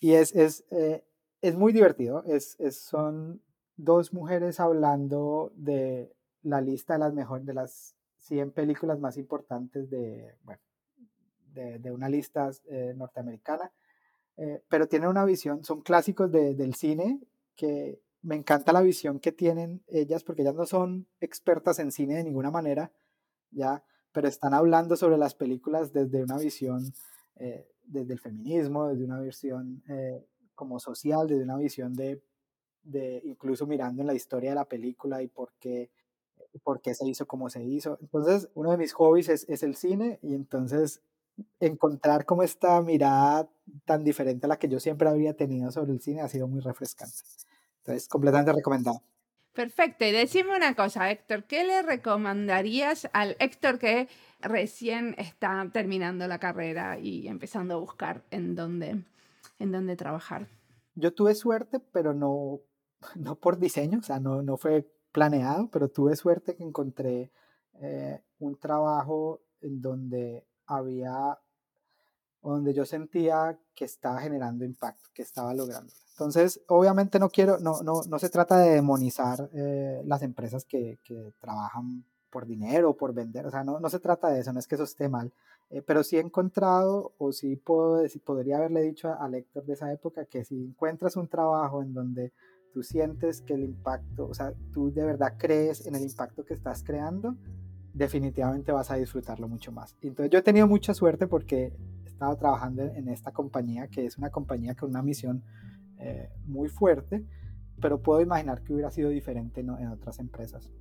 Y 0.00 0.12
es, 0.12 0.34
es, 0.34 0.64
eh, 0.70 1.04
es 1.40 1.56
muy 1.56 1.72
divertido. 1.72 2.24
Es, 2.24 2.58
es, 2.58 2.80
son 2.80 3.40
dos 3.76 4.12
mujeres 4.12 4.58
hablando 4.58 5.52
de 5.54 6.12
la 6.42 6.60
lista 6.60 6.94
de 6.94 7.00
las 7.00 7.14
mejores, 7.14 7.46
de 7.46 7.54
las 7.54 7.94
100 8.18 8.50
películas 8.52 8.98
más 8.98 9.16
importantes 9.16 9.88
de, 9.90 10.34
bueno, 10.42 10.60
de, 11.52 11.90
una 11.90 12.08
lista 12.08 12.50
eh, 12.68 12.92
norteamericana, 12.94 13.72
eh, 14.36 14.62
pero 14.68 14.86
tienen 14.86 15.08
una 15.08 15.24
visión, 15.24 15.64
son 15.64 15.80
clásicos 15.80 16.30
del 16.30 16.74
cine 16.74 17.20
que 17.54 18.00
me 18.26 18.34
encanta 18.34 18.72
la 18.72 18.82
visión 18.82 19.20
que 19.20 19.30
tienen 19.30 19.84
ellas, 19.86 20.24
porque 20.24 20.42
ellas 20.42 20.56
no 20.56 20.66
son 20.66 21.06
expertas 21.20 21.78
en 21.78 21.92
cine 21.92 22.16
de 22.16 22.24
ninguna 22.24 22.50
manera, 22.50 22.90
ya, 23.52 23.84
pero 24.10 24.26
están 24.26 24.52
hablando 24.52 24.96
sobre 24.96 25.16
las 25.16 25.36
películas 25.36 25.92
desde 25.92 26.24
una 26.24 26.36
visión, 26.36 26.92
eh, 27.36 27.68
desde 27.84 28.14
el 28.14 28.18
feminismo, 28.18 28.88
desde 28.88 29.04
una 29.04 29.20
visión 29.20 29.84
como 30.56 30.80
social, 30.80 31.28
desde 31.28 31.44
una 31.44 31.56
visión 31.56 31.94
de, 31.94 32.20
de, 32.82 33.22
incluso 33.24 33.64
mirando 33.64 34.02
en 34.02 34.08
la 34.08 34.14
historia 34.14 34.50
de 34.50 34.56
la 34.56 34.64
película 34.64 35.22
y 35.22 35.28
por 35.28 35.52
qué, 35.60 35.92
por 36.64 36.80
qué 36.80 36.94
se 36.94 37.06
hizo 37.06 37.26
como 37.26 37.48
se 37.48 37.62
hizo. 37.62 37.96
Entonces, 38.00 38.48
uno 38.54 38.72
de 38.72 38.78
mis 38.78 38.92
hobbies 38.92 39.28
es, 39.28 39.48
es 39.48 39.62
el 39.62 39.76
cine 39.76 40.18
y 40.20 40.34
entonces 40.34 41.00
encontrar 41.60 42.24
como 42.24 42.42
esta 42.42 42.82
mirada 42.82 43.48
tan 43.84 44.02
diferente 44.02 44.46
a 44.46 44.48
la 44.48 44.58
que 44.58 44.68
yo 44.68 44.80
siempre 44.80 45.08
había 45.08 45.36
tenido 45.36 45.70
sobre 45.70 45.92
el 45.92 46.00
cine 46.00 46.22
ha 46.22 46.28
sido 46.28 46.48
muy 46.48 46.60
refrescante. 46.60 47.22
Entonces, 47.86 48.08
completamente 48.08 48.52
recomendado. 48.52 49.00
Perfecto. 49.52 50.04
Y 50.04 50.10
decime 50.10 50.56
una 50.56 50.74
cosa, 50.74 51.10
Héctor, 51.10 51.44
¿qué 51.44 51.64
le 51.64 51.82
recomendarías 51.82 53.08
al 53.12 53.36
Héctor 53.38 53.78
que 53.78 54.08
recién 54.40 55.14
está 55.18 55.70
terminando 55.72 56.26
la 56.26 56.38
carrera 56.38 56.98
y 56.98 57.28
empezando 57.28 57.74
a 57.74 57.78
buscar 57.78 58.24
en 58.30 58.54
dónde, 58.54 59.04
en 59.58 59.72
dónde 59.72 59.96
trabajar? 59.96 60.48
Yo 60.94 61.14
tuve 61.14 61.34
suerte, 61.34 61.80
pero 61.80 62.12
no, 62.12 62.60
no 63.14 63.36
por 63.36 63.58
diseño, 63.58 64.00
o 64.00 64.02
sea, 64.02 64.18
no, 64.18 64.42
no 64.42 64.56
fue 64.56 64.90
planeado, 65.12 65.70
pero 65.70 65.88
tuve 65.88 66.16
suerte 66.16 66.56
que 66.56 66.64
encontré 66.64 67.30
eh, 67.74 68.20
un 68.38 68.58
trabajo 68.58 69.40
en 69.60 69.80
donde 69.80 70.46
había, 70.66 71.38
donde 72.50 72.74
yo 72.74 72.84
sentía 72.84 73.58
que 73.74 73.84
estaba 73.84 74.20
generando 74.20 74.64
impacto, 74.64 75.08
que 75.14 75.22
estaba 75.22 75.54
logrando. 75.54 75.92
Entonces, 76.12 76.60
obviamente 76.68 77.18
no 77.18 77.28
quiero, 77.28 77.58
no, 77.58 77.82
no, 77.82 78.02
no 78.08 78.18
se 78.18 78.30
trata 78.30 78.58
de 78.58 78.70
demonizar 78.70 79.50
eh, 79.52 80.02
las 80.04 80.22
empresas 80.22 80.64
que, 80.64 80.98
que, 81.04 81.32
trabajan 81.40 82.04
por 82.30 82.46
dinero 82.46 82.94
por 82.96 83.14
vender, 83.14 83.46
o 83.46 83.50
sea, 83.50 83.64
no, 83.64 83.80
no 83.80 83.88
se 83.88 83.98
trata 83.98 84.28
de 84.28 84.40
eso, 84.40 84.52
no 84.52 84.58
es 84.58 84.66
que 84.66 84.74
eso 84.74 84.84
esté 84.84 85.08
mal, 85.08 85.32
eh, 85.70 85.82
pero 85.82 86.02
sí 86.02 86.16
he 86.16 86.20
encontrado, 86.20 87.12
o 87.18 87.32
sí 87.32 87.56
puedo 87.56 87.96
decir, 87.96 88.22
podría 88.22 88.58
haberle 88.58 88.82
dicho 88.82 89.14
al 89.18 89.32
lector 89.32 89.64
de 89.64 89.72
esa 89.74 89.92
época 89.92 90.24
que 90.26 90.44
si 90.44 90.54
encuentras 90.54 91.16
un 91.16 91.28
trabajo 91.28 91.82
en 91.82 91.92
donde 91.92 92.32
tú 92.72 92.82
sientes 92.82 93.40
que 93.40 93.54
el 93.54 93.64
impacto, 93.64 94.28
o 94.28 94.34
sea, 94.34 94.52
tú 94.72 94.92
de 94.92 95.04
verdad 95.04 95.34
crees 95.38 95.86
en 95.86 95.94
el 95.94 96.02
impacto 96.02 96.44
que 96.44 96.54
estás 96.54 96.82
creando, 96.82 97.36
definitivamente 97.94 98.72
vas 98.72 98.90
a 98.90 98.96
disfrutarlo 98.96 99.48
mucho 99.48 99.72
más. 99.72 99.96
Entonces 100.02 100.30
yo 100.30 100.38
he 100.38 100.42
tenido 100.42 100.66
mucha 100.66 100.92
suerte 100.92 101.26
porque 101.26 101.72
estado 102.16 102.36
trabajando 102.36 102.82
en 102.82 103.08
esta 103.08 103.30
compañía, 103.30 103.88
que 103.88 104.06
es 104.06 104.16
una 104.16 104.30
compañía 104.30 104.74
con 104.74 104.90
una 104.90 105.02
misión 105.02 105.44
eh, 105.98 106.30
muy 106.46 106.68
fuerte, 106.68 107.24
pero 107.80 108.00
puedo 108.00 108.22
imaginar 108.22 108.62
que 108.62 108.72
hubiera 108.72 108.90
sido 108.90 109.10
diferente 109.10 109.60
en, 109.60 109.70
otras 109.88 110.18
empresas. 110.18 110.72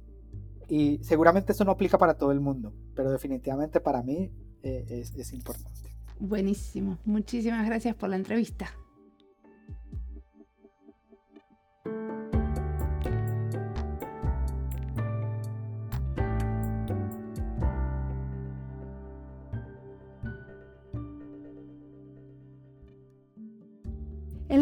Y 0.69 0.99
seguramente 1.03 1.51
esto 1.51 1.65
no 1.65 1.71
aplica 1.71 1.97
para 1.97 2.15
todo 2.15 2.31
el 2.31 2.39
mundo, 2.39 2.73
pero 2.95 3.11
definitivamente 3.11 3.81
para 3.81 4.01
mí 4.01 4.31
eh, 4.63 4.85
es, 4.89 5.13
es 5.15 5.33
importante. 5.33 5.93
Buenísimo. 6.19 6.97
Muchísimas 7.03 7.65
gracias 7.65 7.95
por 7.95 8.09
la 8.09 8.15
entrevista. 8.15 8.67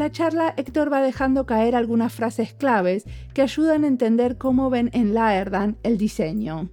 La 0.03 0.11
charla, 0.11 0.53
Héctor 0.57 0.91
va 0.91 1.01
dejando 1.01 1.45
caer 1.45 1.77
algunas 1.77 2.11
frases 2.11 2.53
claves 2.53 3.05
que 3.33 3.41
ayudan 3.41 3.85
a 3.85 3.87
entender 3.87 4.37
cómo 4.37 4.69
ven 4.69 4.89
en 4.91 5.13
Laerdan 5.13 5.77
el 5.81 5.97
diseño. 5.97 6.69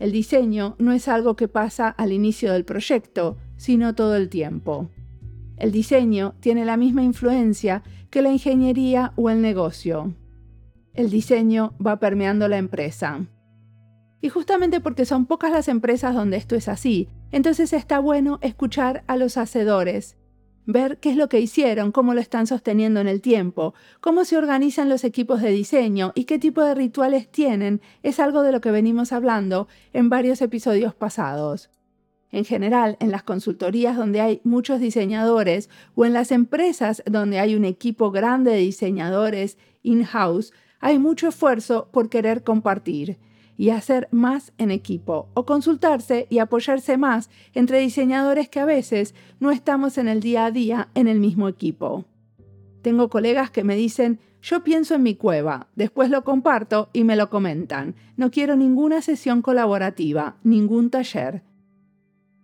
El 0.00 0.10
diseño 0.10 0.74
no 0.80 0.90
es 0.90 1.06
algo 1.06 1.36
que 1.36 1.46
pasa 1.46 1.88
al 1.88 2.10
inicio 2.10 2.52
del 2.52 2.64
proyecto, 2.64 3.36
sino 3.56 3.94
todo 3.94 4.16
el 4.16 4.28
tiempo. 4.28 4.90
El 5.56 5.70
diseño 5.70 6.34
tiene 6.40 6.64
la 6.64 6.76
misma 6.76 7.04
influencia 7.04 7.84
que 8.10 8.22
la 8.22 8.32
ingeniería 8.32 9.12
o 9.14 9.30
el 9.30 9.40
negocio. 9.40 10.16
El 10.94 11.10
diseño 11.10 11.74
va 11.78 12.00
permeando 12.00 12.48
la 12.48 12.58
empresa. 12.58 13.20
Y 14.20 14.30
justamente 14.30 14.80
porque 14.80 15.04
son 15.04 15.26
pocas 15.26 15.52
las 15.52 15.68
empresas 15.68 16.12
donde 16.12 16.38
esto 16.38 16.56
es 16.56 16.66
así, 16.66 17.08
entonces 17.30 17.72
está 17.72 18.00
bueno 18.00 18.40
escuchar 18.42 19.04
a 19.06 19.16
los 19.16 19.36
hacedores, 19.36 20.17
ver 20.68 20.98
qué 20.98 21.10
es 21.10 21.16
lo 21.16 21.30
que 21.30 21.40
hicieron, 21.40 21.92
cómo 21.92 22.12
lo 22.12 22.20
están 22.20 22.46
sosteniendo 22.46 23.00
en 23.00 23.08
el 23.08 23.22
tiempo, 23.22 23.72
cómo 24.02 24.26
se 24.26 24.36
organizan 24.36 24.90
los 24.90 25.02
equipos 25.02 25.40
de 25.40 25.50
diseño 25.50 26.12
y 26.14 26.24
qué 26.24 26.38
tipo 26.38 26.62
de 26.62 26.74
rituales 26.74 27.26
tienen, 27.30 27.80
es 28.02 28.20
algo 28.20 28.42
de 28.42 28.52
lo 28.52 28.60
que 28.60 28.70
venimos 28.70 29.12
hablando 29.12 29.66
en 29.94 30.10
varios 30.10 30.42
episodios 30.42 30.94
pasados. 30.94 31.70
En 32.30 32.44
general, 32.44 32.98
en 33.00 33.10
las 33.10 33.22
consultorías 33.22 33.96
donde 33.96 34.20
hay 34.20 34.42
muchos 34.44 34.78
diseñadores 34.78 35.70
o 35.94 36.04
en 36.04 36.12
las 36.12 36.30
empresas 36.32 37.02
donde 37.06 37.38
hay 37.38 37.54
un 37.54 37.64
equipo 37.64 38.10
grande 38.10 38.50
de 38.50 38.58
diseñadores 38.58 39.56
in-house, 39.82 40.52
hay 40.80 40.98
mucho 40.98 41.28
esfuerzo 41.28 41.88
por 41.90 42.10
querer 42.10 42.44
compartir 42.44 43.16
y 43.58 43.70
hacer 43.70 44.08
más 44.12 44.52
en 44.56 44.70
equipo 44.70 45.28
o 45.34 45.44
consultarse 45.44 46.26
y 46.30 46.38
apoyarse 46.38 46.96
más 46.96 47.28
entre 47.52 47.80
diseñadores 47.80 48.48
que 48.48 48.60
a 48.60 48.64
veces 48.64 49.14
no 49.40 49.50
estamos 49.50 49.98
en 49.98 50.08
el 50.08 50.20
día 50.20 50.46
a 50.46 50.50
día 50.50 50.88
en 50.94 51.08
el 51.08 51.20
mismo 51.20 51.48
equipo. 51.48 52.06
Tengo 52.80 53.10
colegas 53.10 53.50
que 53.50 53.64
me 53.64 53.76
dicen, 53.76 54.20
yo 54.40 54.62
pienso 54.62 54.94
en 54.94 55.02
mi 55.02 55.16
cueva, 55.16 55.66
después 55.74 56.08
lo 56.08 56.22
comparto 56.22 56.88
y 56.92 57.02
me 57.02 57.16
lo 57.16 57.28
comentan. 57.28 57.96
No 58.16 58.30
quiero 58.30 58.54
ninguna 58.54 59.02
sesión 59.02 59.42
colaborativa, 59.42 60.36
ningún 60.44 60.88
taller. 60.88 61.42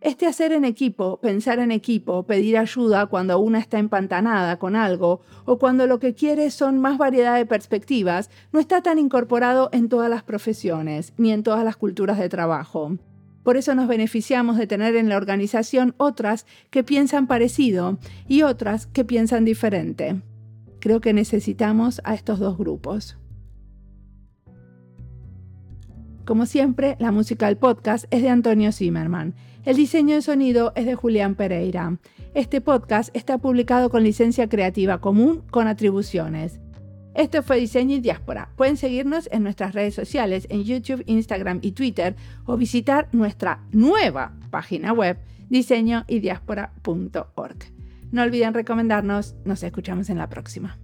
Este 0.05 0.27
hacer 0.27 0.53
en 0.53 0.67
equipo, 0.67 1.19
pensar 1.19 1.61
en 1.61 1.73
equipo, 1.73 2.27
pedir 2.27 2.59
ayuda 2.59 3.07
cuando 3.07 3.39
una 3.39 3.59
está 3.59 3.79
empantanada 3.79 4.59
con 4.59 4.77
algo 4.77 5.23
o 5.47 5.59
cuando 5.59 5.87
lo 5.87 5.99
que 5.99 6.13
quiere 6.13 6.51
son 6.51 6.79
más 6.79 6.99
variedad 6.99 7.37
de 7.37 7.47
perspectivas, 7.47 8.29
no 8.53 8.61
está 8.61 8.83
tan 8.83 8.99
incorporado 8.99 9.71
en 9.73 9.89
todas 9.89 10.11
las 10.11 10.23
profesiones 10.23 11.15
ni 11.17 11.33
en 11.33 11.43
todas 11.43 11.65
las 11.65 11.79
culturas 11.79 12.19
de 12.19 12.29
trabajo. 12.29 12.99
Por 13.43 13.57
eso 13.57 13.75
nos 13.75 13.89
beneficiamos 13.89 14.59
de 14.59 14.67
tener 14.67 14.95
en 14.95 15.09
la 15.09 15.17
organización 15.17 15.95
otras 15.97 16.45
que 16.69 16.85
piensan 16.85 17.27
parecido 17.27 17.97
y 18.29 18.43
otras 18.43 18.87
que 18.87 19.07
piensan 19.07 19.47
diferente. 19.47 20.21
Creo 20.81 21.01
que 21.01 21.15
necesitamos 21.15 22.03
a 22.05 22.13
estos 22.13 22.39
dos 22.39 22.59
grupos. 22.59 23.17
Como 26.27 26.45
siempre, 26.45 26.97
la 27.01 27.11
música 27.11 27.47
del 27.47 27.57
podcast 27.57 28.07
es 28.11 28.23
de 28.23 28.31
Antonio 28.31 28.73
Zimmerman. 28.73 29.35
El 29.65 29.77
diseño 29.77 30.15
de 30.15 30.23
sonido 30.23 30.73
es 30.77 30.85
de 30.85 30.95
Julián 30.95 31.37
Pereira. 31.37 31.97
Este 32.35 32.61
podcast 32.61 33.09
está 33.17 33.39
publicado 33.39 33.89
con 33.89 34.05
licencia 34.05 34.47
creativa 34.47 35.01
común 35.01 35.43
con 35.51 35.69
atribuciones. 35.69 36.61
Esto 37.15 37.43
fue 37.43 37.61
Diseño 37.61 37.97
y 37.97 38.01
Diáspora. 38.01 38.51
Pueden 38.57 38.77
seguirnos 38.77 39.27
en 39.33 39.43
nuestras 39.43 39.73
redes 39.73 39.95
sociales, 39.95 40.47
en 40.51 40.65
YouTube, 40.65 41.03
Instagram 41.07 41.61
y 41.63 41.73
Twitter, 41.73 42.15
o 42.45 42.59
visitar 42.59 43.09
nuestra 43.13 43.65
nueva 43.73 44.37
página 44.51 44.93
web, 44.93 45.17
diseñoydiaspora.org. 45.49 47.57
No 48.13 48.23
olviden 48.23 48.53
recomendarnos. 48.53 49.35
Nos 49.47 49.63
escuchamos 49.63 50.11
en 50.11 50.19
la 50.19 50.29
próxima. 50.29 50.77